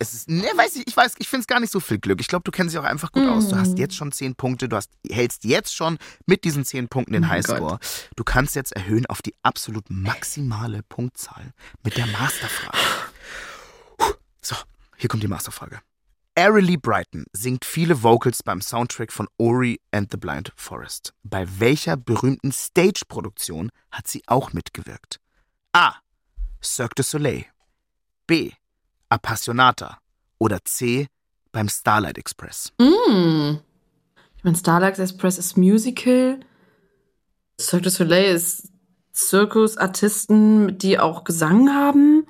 Es 0.00 0.14
ist, 0.14 0.28
ne, 0.28 0.46
weiß 0.54 0.76
ich, 0.76 0.86
ich 0.86 0.96
weiß, 0.96 1.14
ich 1.18 1.28
finde 1.28 1.40
es 1.42 1.46
gar 1.46 1.58
nicht 1.60 1.72
so 1.72 1.80
viel 1.80 1.98
Glück. 1.98 2.20
Ich 2.20 2.28
glaube, 2.28 2.44
du 2.44 2.50
kennst 2.50 2.72
dich 2.74 2.78
auch 2.80 2.84
einfach 2.84 3.10
gut 3.12 3.26
aus. 3.26 3.48
Du 3.48 3.56
Mm. 3.56 3.58
hast 3.60 3.78
jetzt 3.78 3.96
schon 3.96 4.12
zehn 4.12 4.34
Punkte, 4.36 4.68
du 4.68 4.76
hast, 4.76 4.90
hältst 5.10 5.44
jetzt 5.44 5.74
schon 5.74 5.98
mit 6.26 6.44
diesen 6.44 6.64
zehn 6.64 6.88
Punkten 6.88 7.14
den 7.14 7.24
Oh 7.24 7.28
Highscore. 7.28 7.78
Du 8.16 8.24
kannst 8.24 8.54
jetzt 8.54 8.72
erhöhen 8.72 9.06
auf 9.06 9.22
die 9.22 9.34
absolut 9.42 9.90
maximale 9.90 10.82
Punktzahl 10.84 11.52
mit 11.82 11.96
der 11.96 12.06
Masterfrage. 12.06 12.78
So, 14.40 14.56
hier 14.96 15.08
kommt 15.08 15.22
die 15.22 15.28
Masterfrage. 15.28 15.80
Ariely 16.36 16.76
Brighton 16.76 17.24
singt 17.32 17.64
viele 17.64 18.04
Vocals 18.04 18.44
beim 18.44 18.60
Soundtrack 18.60 19.12
von 19.12 19.26
Ori 19.38 19.80
and 19.90 20.08
the 20.12 20.16
Blind 20.16 20.52
Forest. 20.54 21.12
Bei 21.24 21.44
welcher 21.58 21.96
berühmten 21.96 22.52
Stage-Produktion 22.52 23.70
hat 23.90 24.06
sie 24.06 24.22
auch 24.28 24.52
mitgewirkt? 24.52 25.18
A. 25.72 25.94
Cirque 26.62 26.94
du 26.94 27.02
Soleil. 27.02 27.46
B. 28.28 28.52
Appassionata. 29.08 29.98
Oder 30.38 30.64
C. 30.64 31.08
Beim 31.52 31.68
Starlight 31.68 32.18
Express. 32.18 32.72
Mm. 32.78 33.56
Ich 34.36 34.44
meine, 34.44 34.56
Starlight 34.56 34.98
Express 34.98 35.38
ist 35.38 35.56
Musical. 35.56 36.40
Cirque 37.60 37.82
du 37.84 37.90
Soleil 37.90 38.34
ist 38.34 38.68
Zirkusartisten, 39.12 40.78
die 40.78 40.98
auch 40.98 41.24
Gesang 41.24 41.74
haben. 41.74 42.26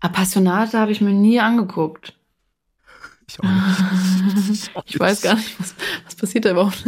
Appassionata 0.00 0.80
habe 0.80 0.90
ich 0.90 1.00
mir 1.00 1.12
nie 1.12 1.38
angeguckt. 1.38 2.14
Ich 3.28 3.38
auch 3.38 3.44
nicht. 3.44 4.70
Ich 4.86 4.98
weiß 4.98 5.22
gar 5.22 5.36
nicht, 5.36 5.58
was, 5.60 5.74
was 6.04 6.14
passiert 6.16 6.44
da 6.44 6.50
überhaupt. 6.50 6.84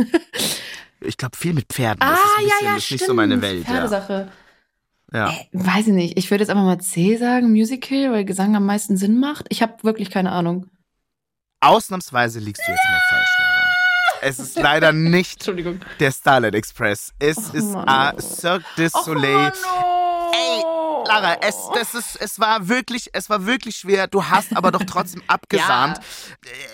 Ich 1.01 1.17
glaube, 1.17 1.37
viel 1.37 1.53
mit 1.53 1.73
Pferden. 1.73 2.01
Das 2.01 2.19
ist, 2.19 2.25
ein 2.39 2.45
bisschen, 2.45 2.67
das 2.67 2.85
ist 2.85 2.91
nicht 2.91 3.05
so 3.05 3.15
meine 3.15 3.41
Welt. 3.41 3.65
Ja. 3.69 3.75
Pferdesache. 3.75 4.12
Ja. 4.12 4.33
Äh, 5.15 5.29
weiß 5.53 5.87
ich 5.87 5.93
nicht. 5.93 6.19
Ich 6.19 6.31
würde 6.31 6.43
jetzt 6.43 6.51
einfach 6.51 6.65
mal 6.65 6.79
C 6.81 7.17
sagen, 7.17 7.51
Musical, 7.53 8.11
weil 8.12 8.25
Gesang 8.25 8.57
am 8.57 8.67
meisten 8.67 8.97
Sinn 8.97 9.21
macht. 9.21 9.47
Ich 9.49 9.62
habe 9.62 9.83
wirklich 9.85 10.11
keine 10.11 10.33
Ahnung. 10.33 10.67
Ausnahmsweise 11.61 12.41
liegst 12.41 12.62
du 12.67 12.71
jetzt 12.71 12.85
mal 12.91 13.01
falsch, 13.11 13.29
Lara. 13.39 13.61
Es 14.23 14.39
ist 14.39 14.57
leider 14.59 14.93
nicht 14.93 15.35
Entschuldigung. 15.35 15.81
der 16.01 16.11
Starlight 16.12 16.55
Express. 16.55 17.12
Es 17.19 17.37
Och, 17.39 17.55
ist 17.55 17.73
Mann, 17.73 17.89
A. 17.89 18.12
oh. 18.15 18.21
Cirque 18.21 18.65
du 18.77 18.85
Och, 18.87 19.05
Soleil. 19.05 19.35
Mann, 19.35 19.53
oh. 19.85 20.33
Ey, 20.35 20.62
Lara, 21.07 21.37
es, 21.43 21.57
das 21.75 21.95
ist, 21.95 22.17
es 22.21 22.41
war 22.41 22.69
wirklich, 22.69 23.11
es 23.12 23.31
war 23.31 23.47
wirklich 23.47 23.77
schwer. 23.77 24.07
Du 24.09 24.25
hast 24.25 24.57
aber 24.57 24.73
doch 24.73 24.83
trotzdem 24.85 25.23
abgesahnt. 25.29 26.01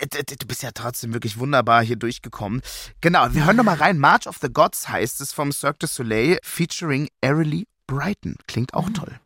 Äh, 0.00 0.06
d- 0.06 0.22
d- 0.22 0.36
Du 0.38 0.46
bist 0.46 0.62
ja 0.62 0.70
trotzdem 0.72 1.12
wirklich 1.12 1.38
wunderbar 1.38 1.82
hier 1.84 1.96
durchgekommen. 1.96 2.62
Genau, 3.00 3.26
wir 3.32 3.44
hören 3.44 3.56
noch 3.56 3.64
mal 3.64 3.76
rein. 3.76 3.98
March 3.98 4.26
of 4.26 4.38
the 4.40 4.48
Gods 4.52 4.88
heißt 4.88 5.20
es 5.20 5.32
vom 5.32 5.52
Cirque 5.52 5.80
du 5.80 5.86
Soleil 5.86 6.38
featuring 6.42 7.08
Ariely 7.22 7.66
Brighton. 7.90 8.36
Klingt 8.46 8.72
auch 8.72 8.86
mhm. 8.88 8.94
toll. 8.94 9.20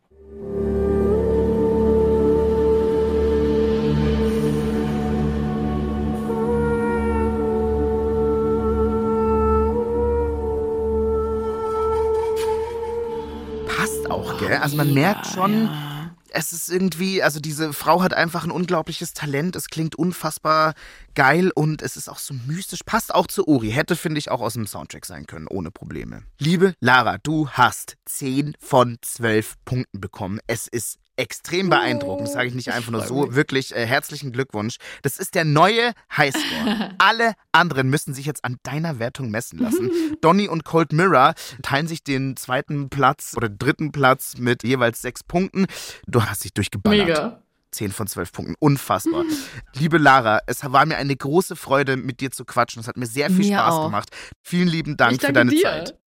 Passt 13.67 14.09
auch, 14.09 14.39
gell? 14.39 14.57
Also 14.57 14.77
man 14.77 14.93
merkt 14.95 15.27
schon, 15.27 15.53
ja, 15.53 15.59
ja 15.65 15.94
es 16.35 16.51
ist 16.51 16.69
irgendwie, 16.69 17.23
also 17.23 17.39
diese 17.39 17.71
Frau 17.71 18.03
hat 18.03 18.13
einfach 18.13 18.43
ein 18.43 18.51
unglaubliches 18.51 19.13
Talent. 19.13 19.55
Es 19.55 19.69
klingt 19.69 19.95
unfassbar 19.95 20.73
geil 21.13 21.51
und 21.55 21.81
es 21.81 21.95
ist 21.95 22.09
auch 22.09 22.19
so 22.19 22.33
mystisch. 22.45 22.81
Passt 22.85 23.15
auch 23.15 23.27
zu 23.27 23.47
Uri. 23.47 23.71
Hätte, 23.71 23.95
finde 23.95 24.19
ich, 24.19 24.29
auch 24.29 24.41
aus 24.41 24.53
dem 24.53 24.67
Soundtrack 24.67 25.05
sein 25.05 25.27
können, 25.27 25.47
ohne 25.47 25.71
Probleme. 25.71 26.23
Liebe 26.37 26.75
Lara, 26.81 27.17
du 27.19 27.49
hast 27.49 27.95
10 28.05 28.55
von 28.59 28.97
12 29.01 29.55
Punkten 29.63 30.01
bekommen. 30.01 30.39
Es 30.47 30.67
ist 30.67 30.97
extrem 31.17 31.69
beeindruckend. 31.69 32.27
Das 32.27 32.33
sage 32.33 32.47
ich 32.47 32.53
nicht 32.55 32.71
einfach 32.71 32.91
nur 32.91 33.01
so. 33.05 33.35
Wirklich 33.35 33.75
äh, 33.75 33.85
herzlichen 33.85 34.31
Glückwunsch. 34.31 34.77
Das 35.01 35.17
ist 35.17 35.35
der 35.35 35.45
neue 35.45 35.93
Highscore. 36.15 36.91
Alle 36.97 37.33
anderen 37.51 37.89
müssen 37.89 38.13
sich 38.13 38.25
jetzt 38.25 38.43
an 38.43 38.57
deiner 38.63 38.99
Wertung 38.99 39.29
messen 39.31 39.59
lassen. 39.59 39.89
Donny 40.21 40.47
und 40.47 40.65
Cold 40.65 40.93
Mirror 40.93 41.33
teilen 41.61 41.87
sich 41.87 42.03
den 42.03 42.35
zweiten 42.35 42.89
Platz 42.89 43.33
oder 43.35 43.49
dritten 43.49 43.91
Platz 43.91 44.35
mit 44.37 44.63
jeweils 44.63 45.01
sechs 45.01 45.23
Punkten. 45.23 45.65
Du 46.07 46.23
hast 46.23 46.43
dich 46.43 46.53
durchgeballert. 46.53 47.07
Mega. 47.07 47.41
10 47.71 47.91
von 47.91 48.07
12 48.07 48.31
Punkten. 48.31 48.55
Unfassbar. 48.59 49.23
Liebe 49.73 49.97
Lara, 49.97 50.39
es 50.47 50.63
war 50.63 50.85
mir 50.85 50.95
eine 50.95 51.15
große 51.15 51.57
Freude, 51.57 51.97
mit 51.97 52.21
dir 52.21 52.31
zu 52.31 52.45
quatschen. 52.45 52.79
Es 52.79 52.87
hat 52.87 52.95
mir 52.95 53.05
sehr 53.05 53.27
viel 53.29 53.39
Mir 53.39 53.57
Spaß 53.57 53.73
auch. 53.73 53.85
gemacht. 53.87 54.09
Vielen 54.41 54.69
lieben 54.69 54.95
Dank 54.95 55.21
für 55.21 55.33
deine 55.33 55.51
dir. 55.51 55.61
Zeit. 55.61 55.97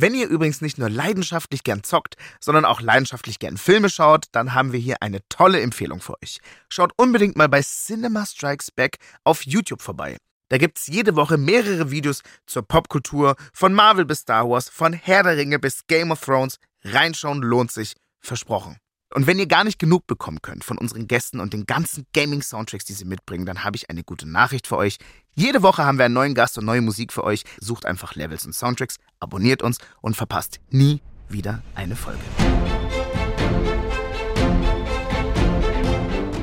Wenn 0.00 0.14
ihr 0.14 0.28
übrigens 0.28 0.60
nicht 0.60 0.78
nur 0.78 0.88
leidenschaftlich 0.88 1.64
gern 1.64 1.82
zockt, 1.82 2.14
sondern 2.38 2.64
auch 2.64 2.80
leidenschaftlich 2.80 3.40
gern 3.40 3.56
Filme 3.56 3.90
schaut, 3.90 4.26
dann 4.30 4.54
haben 4.54 4.72
wir 4.72 4.78
hier 4.78 5.02
eine 5.02 5.18
tolle 5.28 5.60
Empfehlung 5.60 6.00
für 6.00 6.14
euch. 6.22 6.38
Schaut 6.68 6.92
unbedingt 6.96 7.34
mal 7.36 7.48
bei 7.48 7.60
Cinema 7.62 8.24
Strikes 8.24 8.70
Back 8.70 8.98
auf 9.24 9.44
YouTube 9.44 9.82
vorbei. 9.82 10.16
Da 10.50 10.58
gibt's 10.58 10.86
jede 10.86 11.16
Woche 11.16 11.36
mehrere 11.36 11.90
Videos 11.90 12.22
zur 12.46 12.62
Popkultur, 12.62 13.34
von 13.52 13.74
Marvel 13.74 14.04
bis 14.04 14.20
Star 14.20 14.48
Wars, 14.48 14.68
von 14.68 14.92
Herr 14.92 15.24
der 15.24 15.36
Ringe 15.36 15.58
bis 15.58 15.84
Game 15.88 16.12
of 16.12 16.20
Thrones. 16.20 16.60
Reinschauen 16.84 17.42
lohnt 17.42 17.72
sich, 17.72 17.94
versprochen. 18.20 18.78
Und 19.14 19.26
wenn 19.26 19.38
ihr 19.38 19.46
gar 19.46 19.64
nicht 19.64 19.78
genug 19.78 20.06
bekommen 20.06 20.42
könnt 20.42 20.64
von 20.64 20.76
unseren 20.76 21.06
Gästen 21.06 21.40
und 21.40 21.54
den 21.54 21.64
ganzen 21.64 22.06
Gaming-Soundtracks, 22.12 22.84
die 22.84 22.92
sie 22.92 23.06
mitbringen, 23.06 23.46
dann 23.46 23.64
habe 23.64 23.76
ich 23.76 23.88
eine 23.88 24.04
gute 24.04 24.28
Nachricht 24.28 24.66
für 24.66 24.76
euch. 24.76 24.98
Jede 25.34 25.62
Woche 25.62 25.84
haben 25.84 25.98
wir 25.98 26.04
einen 26.04 26.14
neuen 26.14 26.34
Gast 26.34 26.58
und 26.58 26.66
neue 26.66 26.82
Musik 26.82 27.12
für 27.12 27.24
euch. 27.24 27.44
Sucht 27.58 27.86
einfach 27.86 28.14
Levels 28.16 28.44
und 28.44 28.54
Soundtracks, 28.54 28.96
abonniert 29.18 29.62
uns 29.62 29.78
und 30.02 30.16
verpasst 30.16 30.60
nie 30.70 31.00
wieder 31.28 31.62
eine 31.74 31.96
Folge. 31.96 32.20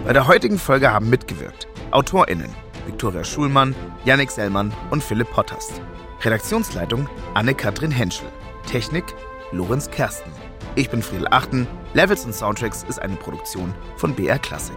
Bei 0.03 0.13
der 0.13 0.27
heutigen 0.27 0.57
Folge 0.57 0.91
haben 0.91 1.09
mitgewirkt 1.09 1.67
AutorInnen 1.91 2.49
Viktoria 2.85 3.23
Schulmann, 3.23 3.75
Yannick 4.05 4.31
Sellmann 4.31 4.71
und 4.91 5.03
Philipp 5.03 5.29
Potterst. 5.31 5.81
Redaktionsleitung 6.21 7.09
Anne-Kathrin 7.33 7.91
Henschel. 7.91 8.27
Technik 8.67 9.05
Lorenz 9.51 9.89
Kersten. 9.89 10.31
Ich 10.75 10.89
bin 10.89 11.01
Friedel 11.01 11.27
Achten. 11.29 11.67
Levels 11.95 12.25
und 12.25 12.35
Soundtracks 12.35 12.83
ist 12.83 13.01
eine 13.01 13.15
Produktion 13.15 13.73
von 13.95 14.13
BR 14.13 14.37
Classic. 14.37 14.75